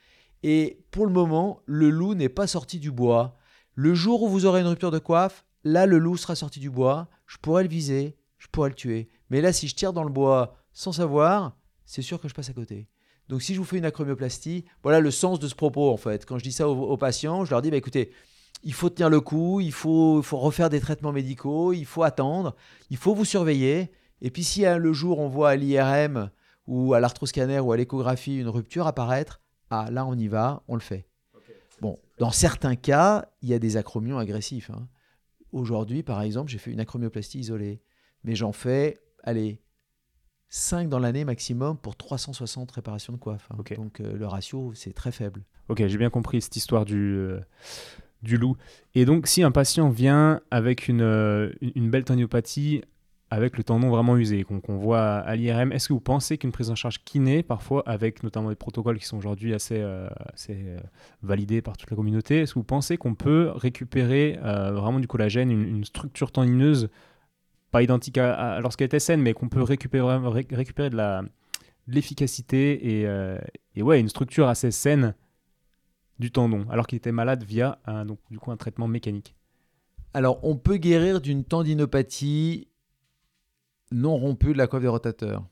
Et 0.42 0.80
pour 0.90 1.04
le 1.04 1.12
moment, 1.12 1.60
le 1.66 1.90
loup 1.90 2.14
n'est 2.14 2.28
pas 2.30 2.46
sorti 2.46 2.78
du 2.78 2.90
bois. 2.90 3.36
Le 3.80 3.94
jour 3.94 4.24
où 4.24 4.28
vous 4.28 4.44
aurez 4.44 4.62
une 4.62 4.66
rupture 4.66 4.90
de 4.90 4.98
coiffe, 4.98 5.44
là, 5.62 5.86
le 5.86 5.98
loup 5.98 6.16
sera 6.16 6.34
sorti 6.34 6.58
du 6.58 6.68
bois, 6.68 7.06
je 7.28 7.36
pourrais 7.36 7.62
le 7.62 7.68
viser, 7.68 8.16
je 8.36 8.48
pourrais 8.48 8.70
le 8.70 8.74
tuer. 8.74 9.08
Mais 9.30 9.40
là, 9.40 9.52
si 9.52 9.68
je 9.68 9.76
tire 9.76 9.92
dans 9.92 10.02
le 10.02 10.10
bois 10.10 10.56
sans 10.72 10.90
savoir, 10.90 11.56
c'est 11.86 12.02
sûr 12.02 12.20
que 12.20 12.26
je 12.26 12.34
passe 12.34 12.50
à 12.50 12.52
côté. 12.52 12.88
Donc, 13.28 13.40
si 13.40 13.54
je 13.54 13.60
vous 13.60 13.64
fais 13.64 13.78
une 13.78 13.84
acromioplastie, 13.84 14.64
voilà 14.82 14.98
le 14.98 15.12
sens 15.12 15.38
de 15.38 15.46
ce 15.46 15.54
propos, 15.54 15.92
en 15.92 15.96
fait. 15.96 16.26
Quand 16.26 16.38
je 16.38 16.42
dis 16.42 16.50
ça 16.50 16.68
aux, 16.68 16.96
patients, 16.96 17.44
je 17.44 17.52
leur 17.52 17.62
dis, 17.62 17.70
bah, 17.70 17.76
écoutez, 17.76 18.10
il 18.64 18.72
faut 18.72 18.90
tenir 18.90 19.10
le 19.10 19.20
coup, 19.20 19.60
il 19.60 19.70
faut, 19.70 20.18
il 20.18 20.24
faut 20.24 20.38
refaire 20.38 20.70
des 20.70 20.80
traitements 20.80 21.12
médicaux, 21.12 21.72
il 21.72 21.86
faut 21.86 22.02
attendre, 22.02 22.56
il 22.90 22.96
faut 22.96 23.14
vous 23.14 23.24
surveiller. 23.24 23.92
Et 24.22 24.32
puis, 24.32 24.42
si 24.42 24.66
hein, 24.66 24.78
le 24.78 24.92
jour, 24.92 25.20
on 25.20 25.28
voit 25.28 25.50
à 25.50 25.54
l'IRM 25.54 26.32
ou 26.66 26.94
à 26.94 26.98
l'arthroscanner 26.98 27.60
ou 27.60 27.70
à 27.70 27.76
l'échographie 27.76 28.40
une 28.40 28.48
rupture 28.48 28.88
apparaître, 28.88 29.40
ah, 29.70 29.88
là, 29.92 30.04
on 30.04 30.18
y 30.18 30.26
va, 30.26 30.64
on 30.66 30.74
le 30.74 30.80
fait. 30.80 31.07
Dans 32.18 32.30
certains 32.30 32.76
cas, 32.76 33.26
il 33.42 33.48
y 33.48 33.54
a 33.54 33.58
des 33.58 33.76
acromions 33.76 34.18
agressifs. 34.18 34.70
hein. 34.70 34.88
Aujourd'hui, 35.52 36.02
par 36.02 36.20
exemple, 36.22 36.50
j'ai 36.50 36.58
fait 36.58 36.70
une 36.70 36.80
acromioplastie 36.80 37.38
isolée. 37.40 37.80
Mais 38.24 38.34
j'en 38.34 38.52
fais, 38.52 38.98
allez, 39.22 39.60
5 40.48 40.88
dans 40.88 40.98
l'année 40.98 41.24
maximum 41.24 41.78
pour 41.78 41.96
360 41.96 42.70
réparations 42.72 43.12
de 43.12 43.18
coiffe. 43.18 43.48
hein. 43.50 43.56
Donc 43.76 44.00
euh, 44.00 44.16
le 44.16 44.26
ratio, 44.26 44.72
c'est 44.74 44.92
très 44.92 45.12
faible. 45.12 45.44
Ok, 45.68 45.86
j'ai 45.86 45.98
bien 45.98 46.10
compris 46.10 46.40
cette 46.42 46.56
histoire 46.56 46.84
du, 46.84 46.96
euh, 46.96 47.40
du 48.22 48.36
loup. 48.36 48.56
Et 48.94 49.04
donc, 49.04 49.26
si 49.26 49.42
un 49.42 49.50
patient 49.52 49.90
vient 49.90 50.40
avec 50.50 50.88
une, 50.88 51.02
euh, 51.02 51.52
une- 51.60 51.90
belle 51.90 52.04
tendinopathie, 52.04 52.82
avec 53.30 53.58
le 53.58 53.64
tendon 53.64 53.90
vraiment 53.90 54.16
usé, 54.16 54.44
qu'on 54.44 54.78
voit 54.78 55.18
à 55.18 55.36
l'IRM, 55.36 55.70
est-ce 55.72 55.88
que 55.88 55.92
vous 55.92 56.00
pensez 56.00 56.38
qu'une 56.38 56.52
prise 56.52 56.70
en 56.70 56.74
charge 56.74 57.04
kiné, 57.04 57.42
parfois 57.42 57.82
avec 57.86 58.22
notamment 58.22 58.48
des 58.48 58.54
protocoles 58.54 58.98
qui 58.98 59.04
sont 59.04 59.18
aujourd'hui 59.18 59.52
assez, 59.52 59.78
euh, 59.78 60.08
euh, 60.48 60.78
validés 61.22 61.60
par 61.60 61.76
toute 61.76 61.90
la 61.90 61.96
communauté, 61.96 62.40
est-ce 62.40 62.54
que 62.54 62.58
vous 62.58 62.64
pensez 62.64 62.96
qu'on 62.96 63.14
peut 63.14 63.52
récupérer 63.54 64.38
euh, 64.42 64.72
vraiment 64.72 64.98
du 64.98 65.06
collagène, 65.06 65.50
une, 65.50 65.62
une 65.62 65.84
structure 65.84 66.32
tendineuse, 66.32 66.88
pas 67.70 67.82
identique 67.82 68.16
à, 68.16 68.60
lorsqu'elle 68.60 68.86
était 68.86 68.98
saine, 68.98 69.20
mais 69.20 69.34
qu'on 69.34 69.50
peut 69.50 69.62
récupérer, 69.62 70.18
de 70.18 71.28
l'efficacité 71.86 73.02
et, 73.74 73.82
ouais, 73.82 74.00
une 74.00 74.08
structure 74.08 74.48
assez 74.48 74.70
saine 74.70 75.14
du 76.18 76.30
tendon, 76.30 76.66
alors 76.70 76.86
qu'il 76.86 76.96
était 76.96 77.12
malade 77.12 77.44
via 77.44 77.78
donc, 78.06 78.20
du 78.30 78.38
coup, 78.38 78.50
un 78.52 78.56
traitement 78.56 78.88
mécanique? 78.88 79.34
Alors, 80.14 80.40
on 80.42 80.56
peut 80.56 80.78
guérir 80.78 81.20
d'une 81.20 81.44
tendinopathie 81.44 82.68
non 83.92 84.16
rompue 84.16 84.52
de 84.52 84.58
la 84.58 84.66
coiffe 84.66 84.82
des 84.82 84.88
rotateurs. 84.88 85.44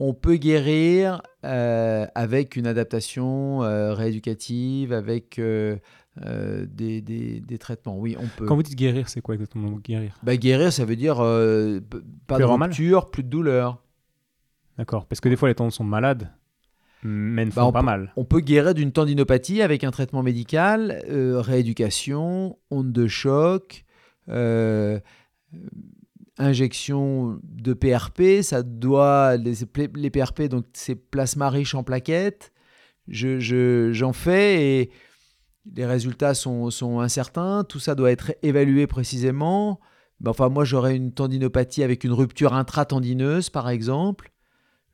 On 0.00 0.14
peut 0.14 0.36
guérir 0.36 1.22
euh, 1.44 2.06
avec 2.14 2.56
une 2.56 2.66
adaptation 2.66 3.62
euh, 3.62 3.94
rééducative, 3.94 4.92
avec 4.92 5.38
euh, 5.38 5.76
des, 6.16 7.00
des- 7.00 7.40
des 7.40 7.58
traitements. 7.58 7.96
Oui, 7.98 8.16
on 8.18 8.26
peut. 8.36 8.46
Quand 8.46 8.56
vous 8.56 8.62
dites 8.64 8.74
guérir, 8.76 9.08
c'est 9.08 9.20
quoi 9.20 9.34
exactement 9.34 9.70
guérir? 9.78 10.14
Bah, 10.24 10.36
guérir, 10.36 10.72
ça 10.72 10.84
veut 10.84 10.96
dire 10.96 11.16
pas 11.16 12.36
Plus 12.36 12.44
de 12.44 12.48
rupture, 12.48 13.10
plus 13.10 13.22
de 13.22 13.28
douleur. 13.28 13.82
D'accord, 14.78 15.06
parce 15.06 15.20
que 15.20 15.28
des 15.28 15.36
fois 15.36 15.48
les 15.48 15.54
tendons 15.54 15.70
sont 15.70 15.84
malades, 15.84 16.32
mais 17.04 17.44
ne 17.44 17.50
Bah, 17.50 17.62
font 17.62 17.68
on 17.68 17.72
pas 17.72 17.80
peut- 17.80 17.86
mal. 17.86 18.12
On 18.16 18.24
peut 18.24 18.40
guérir 18.40 18.74
d'une 18.74 18.90
tendinopathie 18.90 19.60
avec 19.62 19.84
un 19.84 19.90
traitement 19.92 20.22
médical, 20.22 21.02
rééducation, 21.08 22.58
onde 22.70 22.90
de 22.90 23.06
choc, 23.06 23.84
injection 26.42 27.38
de 27.44 27.72
PRP. 27.74 28.42
Ça 28.42 28.62
doit 28.62 29.36
les, 29.36 30.10
PRP 30.10 30.42
donc 30.42 30.64
c'est 30.72 30.94
plasma 30.94 31.48
riche 31.50 31.74
en 31.74 31.82
plaquettes. 31.82 32.52
Je, 33.08 33.40
je- 33.40 33.92
j'en 33.92 34.12
fais 34.12 34.64
et 34.80 34.90
les 35.74 35.86
résultats 35.86 36.34
sont, 36.34 36.70
sont 36.70 37.00
incertains. 37.00 37.64
Tout 37.68 37.78
ça 37.78 37.94
doit 37.94 38.10
être 38.10 38.32
évalué 38.42 38.86
précisément. 38.86 39.80
Ben, 40.20 40.30
enfin, 40.30 40.48
moi, 40.48 40.64
j'aurais 40.64 40.94
une 40.96 41.12
tendinopathie 41.12 41.82
avec 41.82 42.04
une 42.04 42.12
rupture 42.12 42.52
intratendineuse, 42.54 43.50
par 43.50 43.68
exemple. 43.68 44.32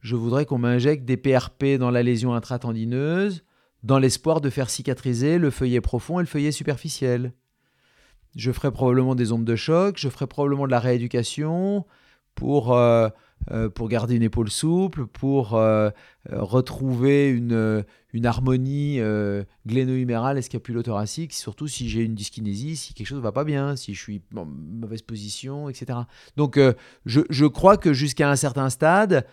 Je 0.00 0.14
voudrais 0.16 0.46
qu'on 0.46 0.58
m'injecte 0.58 1.04
des 1.04 1.16
PRP 1.16 1.76
dans 1.78 1.90
la 1.90 2.02
lésion 2.02 2.32
intratendineuse, 2.34 3.44
dans 3.82 3.98
l'espoir 3.98 4.40
de 4.40 4.48
faire 4.50 4.70
cicatriser 4.70 5.38
le 5.38 5.50
feuillet 5.50 5.80
profond 5.80 6.18
et 6.18 6.22
le 6.22 6.26
feuillet 6.28 6.52
superficiel. 6.52 7.32
Je 8.36 8.52
ferai 8.52 8.70
probablement 8.70 9.14
des 9.14 9.32
ondes 9.32 9.44
de 9.44 9.56
choc, 9.56 9.96
je 9.98 10.08
ferai 10.08 10.26
probablement 10.26 10.66
de 10.66 10.70
la 10.70 10.80
rééducation 10.80 11.84
pour, 12.34 12.72
euh, 12.72 13.08
euh, 13.50 13.68
pour 13.68 13.88
garder 13.88 14.14
une 14.14 14.22
épaule 14.22 14.50
souple, 14.50 15.06
pour 15.06 15.54
euh, 15.54 15.90
retrouver 16.30 17.30
une, 17.30 17.84
une 18.12 18.26
harmonie 18.26 19.00
euh, 19.00 19.42
gléno-humérale 19.66 20.38
escapulo-thoracique, 20.38 21.32
surtout 21.32 21.66
si 21.66 21.88
j'ai 21.88 22.02
une 22.02 22.14
dyskinésie, 22.14 22.76
si 22.76 22.94
quelque 22.94 23.06
chose 23.06 23.18
ne 23.18 23.22
va 23.22 23.32
pas 23.32 23.44
bien, 23.44 23.74
si 23.74 23.94
je 23.94 24.00
suis 24.00 24.22
en 24.36 24.44
mauvaise 24.44 25.02
position, 25.02 25.68
etc. 25.68 26.00
Donc 26.36 26.60
je, 27.06 27.20
je 27.28 27.46
crois 27.46 27.76
que 27.76 27.92
jusqu'à 27.92 28.30
un 28.30 28.36
certain 28.36 28.70
stade, 28.70 29.26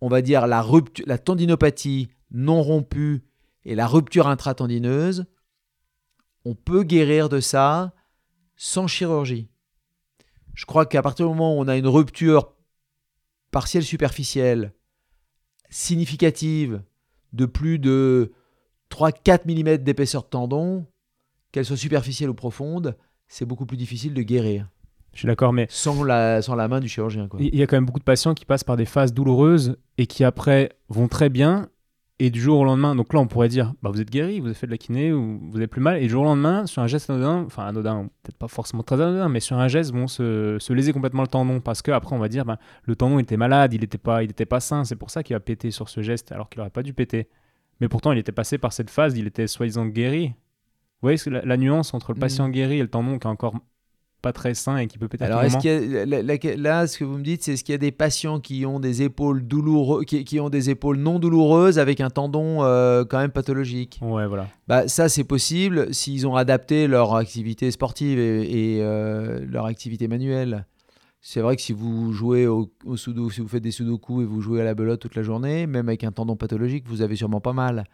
on 0.00 0.08
va 0.08 0.22
dire 0.22 0.46
la, 0.46 0.60
rupture, 0.62 1.04
la 1.08 1.18
tendinopathie 1.18 2.08
non 2.30 2.62
rompue 2.62 3.22
et 3.64 3.74
la 3.74 3.86
rupture 3.86 4.28
intratendineuse, 4.28 5.24
on 6.44 6.54
peut 6.54 6.82
guérir 6.82 7.28
de 7.28 7.40
ça 7.40 7.92
sans 8.56 8.86
chirurgie. 8.86 9.48
Je 10.54 10.64
crois 10.64 10.86
qu'à 10.86 11.02
partir 11.02 11.26
du 11.26 11.32
moment 11.32 11.56
où 11.56 11.60
on 11.60 11.68
a 11.68 11.76
une 11.76 11.86
rupture 11.86 12.54
partielle 13.50 13.84
superficielle 13.84 14.72
significative 15.70 16.82
de 17.32 17.46
plus 17.46 17.78
de 17.78 18.32
3-4 18.90 19.42
mm 19.46 19.78
d'épaisseur 19.78 20.22
de 20.22 20.28
tendon, 20.28 20.86
qu'elle 21.52 21.64
soit 21.64 21.76
superficielle 21.76 22.30
ou 22.30 22.34
profonde, 22.34 22.96
c'est 23.28 23.44
beaucoup 23.44 23.66
plus 23.66 23.76
difficile 23.76 24.14
de 24.14 24.22
guérir 24.22 24.68
Je 25.12 25.20
suis 25.20 25.26
d'accord, 25.26 25.52
mais 25.52 25.66
sans 25.68 26.04
la, 26.04 26.40
sans 26.40 26.54
la 26.54 26.68
main 26.68 26.80
du 26.80 26.88
chirurgien. 26.88 27.28
Quoi. 27.28 27.40
il 27.42 27.54
y 27.54 27.62
a 27.62 27.66
quand 27.66 27.76
même 27.76 27.86
beaucoup 27.86 27.98
de 27.98 28.04
patients 28.04 28.34
qui 28.34 28.44
passent 28.44 28.64
par 28.64 28.76
des 28.76 28.84
phases 28.84 29.12
douloureuses 29.12 29.76
et 29.98 30.06
qui 30.06 30.24
après 30.24 30.70
vont 30.88 31.08
très 31.08 31.28
bien. 31.28 31.68
Et 32.18 32.30
du 32.30 32.40
jour 32.40 32.60
au 32.60 32.64
lendemain, 32.64 32.94
donc 32.96 33.12
là 33.12 33.20
on 33.20 33.26
pourrait 33.26 33.48
dire, 33.50 33.74
bah, 33.82 33.90
vous 33.92 34.00
êtes 34.00 34.08
guéri, 34.10 34.40
vous 34.40 34.46
avez 34.46 34.54
fait 34.54 34.66
de 34.66 34.70
la 34.70 34.78
kiné, 34.78 35.12
ou 35.12 35.38
vous 35.50 35.56
avez 35.58 35.66
plus 35.66 35.82
mal, 35.82 35.98
et 35.98 36.00
du 36.00 36.08
jour 36.08 36.22
au 36.22 36.24
lendemain, 36.24 36.64
sur 36.64 36.80
un 36.80 36.86
geste 36.86 37.10
anodin, 37.10 37.44
enfin 37.44 37.66
anodin, 37.66 38.08
peut-être 38.22 38.38
pas 38.38 38.48
forcément 38.48 38.82
très 38.82 38.98
anodin, 38.98 39.28
mais 39.28 39.40
sur 39.40 39.58
un 39.58 39.68
geste, 39.68 39.92
vont 39.92 40.06
se, 40.08 40.56
se 40.58 40.72
léser 40.72 40.94
complètement 40.94 41.20
le 41.20 41.28
tendon, 41.28 41.60
parce 41.60 41.82
que 41.82 41.90
après 41.90 42.16
on 42.16 42.18
va 42.18 42.28
dire, 42.28 42.46
bah, 42.46 42.58
le 42.84 42.96
tendon 42.96 43.18
était 43.18 43.36
malade, 43.36 43.74
il 43.74 43.82
n'était 43.82 43.98
pas, 43.98 44.22
il 44.22 44.30
était 44.30 44.46
pas 44.46 44.60
sain, 44.60 44.84
c'est 44.84 44.96
pour 44.96 45.10
ça 45.10 45.22
qu'il 45.22 45.36
a 45.36 45.40
pété 45.40 45.70
sur 45.70 45.90
ce 45.90 46.00
geste, 46.00 46.32
alors 46.32 46.48
qu'il 46.48 46.60
n'aurait 46.60 46.70
pas 46.70 46.82
dû 46.82 46.94
péter. 46.94 47.28
Mais 47.82 47.88
pourtant 47.90 48.12
il 48.12 48.18
était 48.18 48.32
passé 48.32 48.56
par 48.56 48.72
cette 48.72 48.88
phase, 48.88 49.18
il 49.18 49.26
était 49.26 49.46
soi-disant 49.46 49.84
guéri. 49.84 50.28
Vous 50.28 51.08
voyez 51.10 51.18
la, 51.26 51.42
la 51.44 51.56
nuance 51.58 51.92
entre 51.92 52.12
le 52.12 52.16
Mhm. 52.16 52.20
patient 52.20 52.48
guéri 52.48 52.78
et 52.78 52.82
le 52.82 52.88
tendon 52.88 53.18
qui 53.18 53.26
est 53.26 53.30
encore 53.30 53.56
pas 54.26 54.32
très 54.32 54.54
sain 54.54 54.78
et 54.78 54.88
qui 54.88 54.98
peut 54.98 55.06
péter 55.06 55.24
Alors, 55.24 55.42
est-ce 55.44 55.58
qu'il 55.58 55.70
y 55.70 56.50
a, 56.50 56.56
là, 56.56 56.86
ce 56.88 56.98
que 56.98 57.04
vous 57.04 57.16
me 57.16 57.22
dites, 57.22 57.44
c'est 57.44 57.52
est-ce 57.52 57.62
qu'il 57.62 57.72
y 57.74 57.76
a 57.76 57.78
des 57.78 57.92
patients 57.92 58.40
qui 58.40 58.66
ont 58.66 58.80
des 58.80 59.02
épaules 59.02 59.46
douloureux, 59.46 60.02
qui, 60.02 60.24
qui 60.24 60.40
ont 60.40 60.50
des 60.50 60.68
épaules 60.68 60.96
non 60.96 61.20
douloureuses 61.20 61.78
avec 61.78 62.00
un 62.00 62.10
tendon 62.10 62.64
euh, 62.64 63.04
quand 63.04 63.18
même 63.18 63.30
pathologique? 63.30 64.00
Ouais, 64.02 64.26
voilà. 64.26 64.48
bah, 64.66 64.88
Ça, 64.88 65.08
c'est 65.08 65.22
possible 65.22 65.94
s'ils 65.94 66.26
ont 66.26 66.34
adapté 66.34 66.88
leur 66.88 67.14
activité 67.14 67.70
sportive 67.70 68.18
et, 68.18 68.76
et, 68.76 68.82
euh, 68.82 69.46
leur 69.48 69.66
activité 69.66 70.08
manuelle. 70.08 70.66
C'est 71.20 71.40
vrai 71.40 71.56
que 71.56 71.62
si 71.62 71.72
vous 71.72 72.12
jouez 72.12 72.46
au, 72.46 72.70
au 72.84 72.96
sudo, 72.96 73.30
si 73.30 73.40
vous 73.40 73.48
faites 73.48 73.62
des 73.62 73.70
sudoku 73.72 74.22
et 74.22 74.24
vous 74.24 74.40
jouez 74.40 74.60
à 74.60 74.64
la 74.64 74.74
belote 74.74 75.00
toute 75.00 75.14
la 75.14 75.22
journée, 75.22 75.66
même 75.66 75.88
avec 75.88 76.04
un 76.04 76.12
tendon 76.12 76.36
pathologique, 76.36 76.84
vous 76.88 77.02
avez 77.02 77.16
sûrement 77.16 77.40
pas 77.40 77.52
mal. 77.52 77.84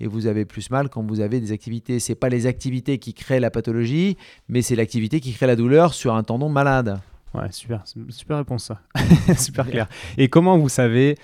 Et 0.00 0.06
vous 0.06 0.26
avez 0.26 0.44
plus 0.44 0.70
mal 0.70 0.88
quand 0.88 1.02
vous 1.04 1.20
avez 1.20 1.40
des 1.40 1.52
activités. 1.52 1.98
C'est 1.98 2.14
pas 2.14 2.28
les 2.28 2.46
activités 2.46 2.98
qui 2.98 3.14
créent 3.14 3.40
la 3.40 3.50
pathologie, 3.50 4.16
mais 4.48 4.62
c'est 4.62 4.76
l'activité 4.76 5.20
qui 5.20 5.32
crée 5.32 5.46
la 5.46 5.56
douleur 5.56 5.92
sur 5.94 6.14
un 6.14 6.22
tendon 6.22 6.48
malade. 6.48 7.00
Ouais, 7.34 7.50
super, 7.52 7.84
super 8.08 8.38
réponse 8.38 8.64
ça. 8.64 8.80
super 9.36 9.68
clair. 9.68 9.88
Et 10.16 10.28
comment 10.28 10.56
vous 10.56 10.68
savez, 10.68 11.16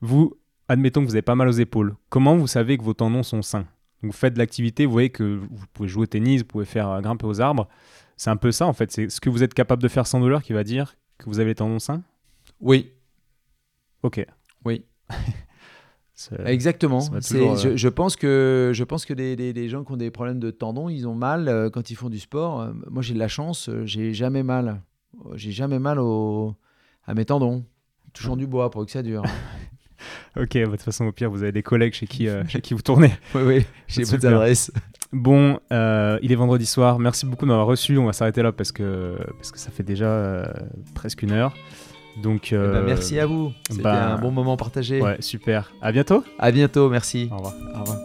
vous, 0.00 0.34
admettons 0.68 1.02
que 1.02 1.06
vous 1.06 1.14
avez 1.14 1.22
pas 1.22 1.34
mal 1.36 1.48
aux 1.48 1.52
épaules, 1.52 1.94
comment 2.08 2.36
vous 2.36 2.46
savez 2.48 2.78
que 2.78 2.82
vos 2.82 2.94
tendons 2.94 3.22
sont 3.22 3.42
sains? 3.42 3.66
Vous 4.02 4.12
faites 4.12 4.34
de 4.34 4.38
l'activité, 4.38 4.86
vous 4.86 4.92
voyez 4.92 5.10
que 5.10 5.22
vous 5.22 5.66
pouvez 5.72 5.88
jouer 5.88 6.02
au 6.02 6.06
tennis, 6.06 6.40
vous 6.40 6.46
pouvez 6.48 6.64
faire 6.64 6.88
euh, 6.88 7.00
grimper 7.00 7.26
aux 7.26 7.40
arbres. 7.40 7.68
C'est 8.16 8.30
un 8.30 8.36
peu 8.36 8.50
ça 8.50 8.66
en 8.66 8.72
fait. 8.72 8.90
C'est 8.90 9.08
ce 9.08 9.20
que 9.20 9.30
vous 9.30 9.42
êtes 9.44 9.54
capable 9.54 9.82
de 9.82 9.88
faire 9.88 10.06
sans 10.08 10.18
douleur 10.18 10.42
qui 10.42 10.52
va 10.52 10.64
dire 10.64 10.96
que 11.18 11.26
vous 11.26 11.38
avez 11.38 11.50
les 11.50 11.54
tendons 11.54 11.78
sains? 11.78 12.02
Oui, 12.60 12.90
Ok. 14.02 14.24
oui. 14.64 14.84
Exactement. 16.44 17.00
je, 17.00 17.76
je, 17.76 17.88
pense 17.88 18.16
que, 18.16 18.72
je 18.74 18.84
pense 18.84 19.04
que 19.04 19.14
les, 19.14 19.36
les, 19.36 19.68
gens 19.68 19.84
qui 19.84 19.92
ont 19.92 19.96
des 19.96 20.10
problèmes 20.10 20.40
de 20.40 20.50
tendons, 20.50 20.88
ils 20.88 21.06
ont 21.06 21.14
mal 21.14 21.48
euh, 21.48 21.70
quand 21.70 21.90
ils 21.90 21.94
font 21.94 22.08
du 22.08 22.18
sport. 22.18 22.60
Euh, 22.60 22.72
moi, 22.90 23.02
j'ai 23.02 23.14
de 23.14 23.18
la 23.18 23.28
chance, 23.28 23.68
euh, 23.68 23.84
j'ai 23.84 24.12
jamais 24.14 24.42
mal. 24.42 24.82
J'ai 25.34 25.52
jamais 25.52 25.78
mal 25.78 25.98
au, 25.98 26.54
à 27.06 27.14
mes 27.14 27.24
tendons. 27.24 27.64
Touchant 28.12 28.36
du 28.36 28.46
bois 28.46 28.70
pour 28.70 28.84
que 28.84 28.90
ça 28.90 29.02
dure. 29.02 29.22
ok, 30.36 30.52
bah, 30.52 30.64
de 30.64 30.66
toute 30.70 30.82
façon, 30.82 31.06
au 31.06 31.12
pire, 31.12 31.30
vous 31.30 31.42
avez 31.42 31.52
des 31.52 31.62
collègues 31.62 31.94
chez 31.94 32.06
qui, 32.06 32.28
chez 32.48 32.60
qui 32.60 32.74
vous 32.74 32.82
tournez. 32.82 33.12
oui, 33.34 33.42
oui, 33.42 33.66
j'ai. 33.88 34.04
Bon, 35.12 35.58
il 35.70 36.32
est 36.32 36.34
vendredi 36.34 36.64
soir. 36.66 36.98
Merci 36.98 37.26
beaucoup 37.26 37.44
de 37.44 37.50
m'avoir 37.50 37.66
reçu. 37.66 37.98
On 37.98 38.06
va 38.06 38.12
s'arrêter 38.12 38.42
là 38.42 38.52
parce 38.52 38.72
que, 38.72 39.16
parce 39.36 39.52
que 39.52 39.58
ça 39.58 39.70
fait 39.70 39.82
déjà 39.82 40.50
presque 40.94 41.22
une 41.22 41.32
heure. 41.32 41.54
Donc, 42.16 42.52
eh 42.52 42.56
ben, 42.56 42.82
merci 42.82 43.18
à 43.18 43.26
vous. 43.26 43.52
C'était 43.70 43.82
bah, 43.82 44.14
un 44.14 44.18
bon 44.18 44.30
moment 44.30 44.56
partagé. 44.56 45.00
Ouais, 45.00 45.16
super. 45.20 45.72
À 45.80 45.92
bientôt. 45.92 46.24
À 46.38 46.50
bientôt, 46.50 46.88
merci. 46.88 47.28
Au 47.32 47.36
revoir. 47.36 47.54
Au 47.74 47.80
revoir. 47.80 47.98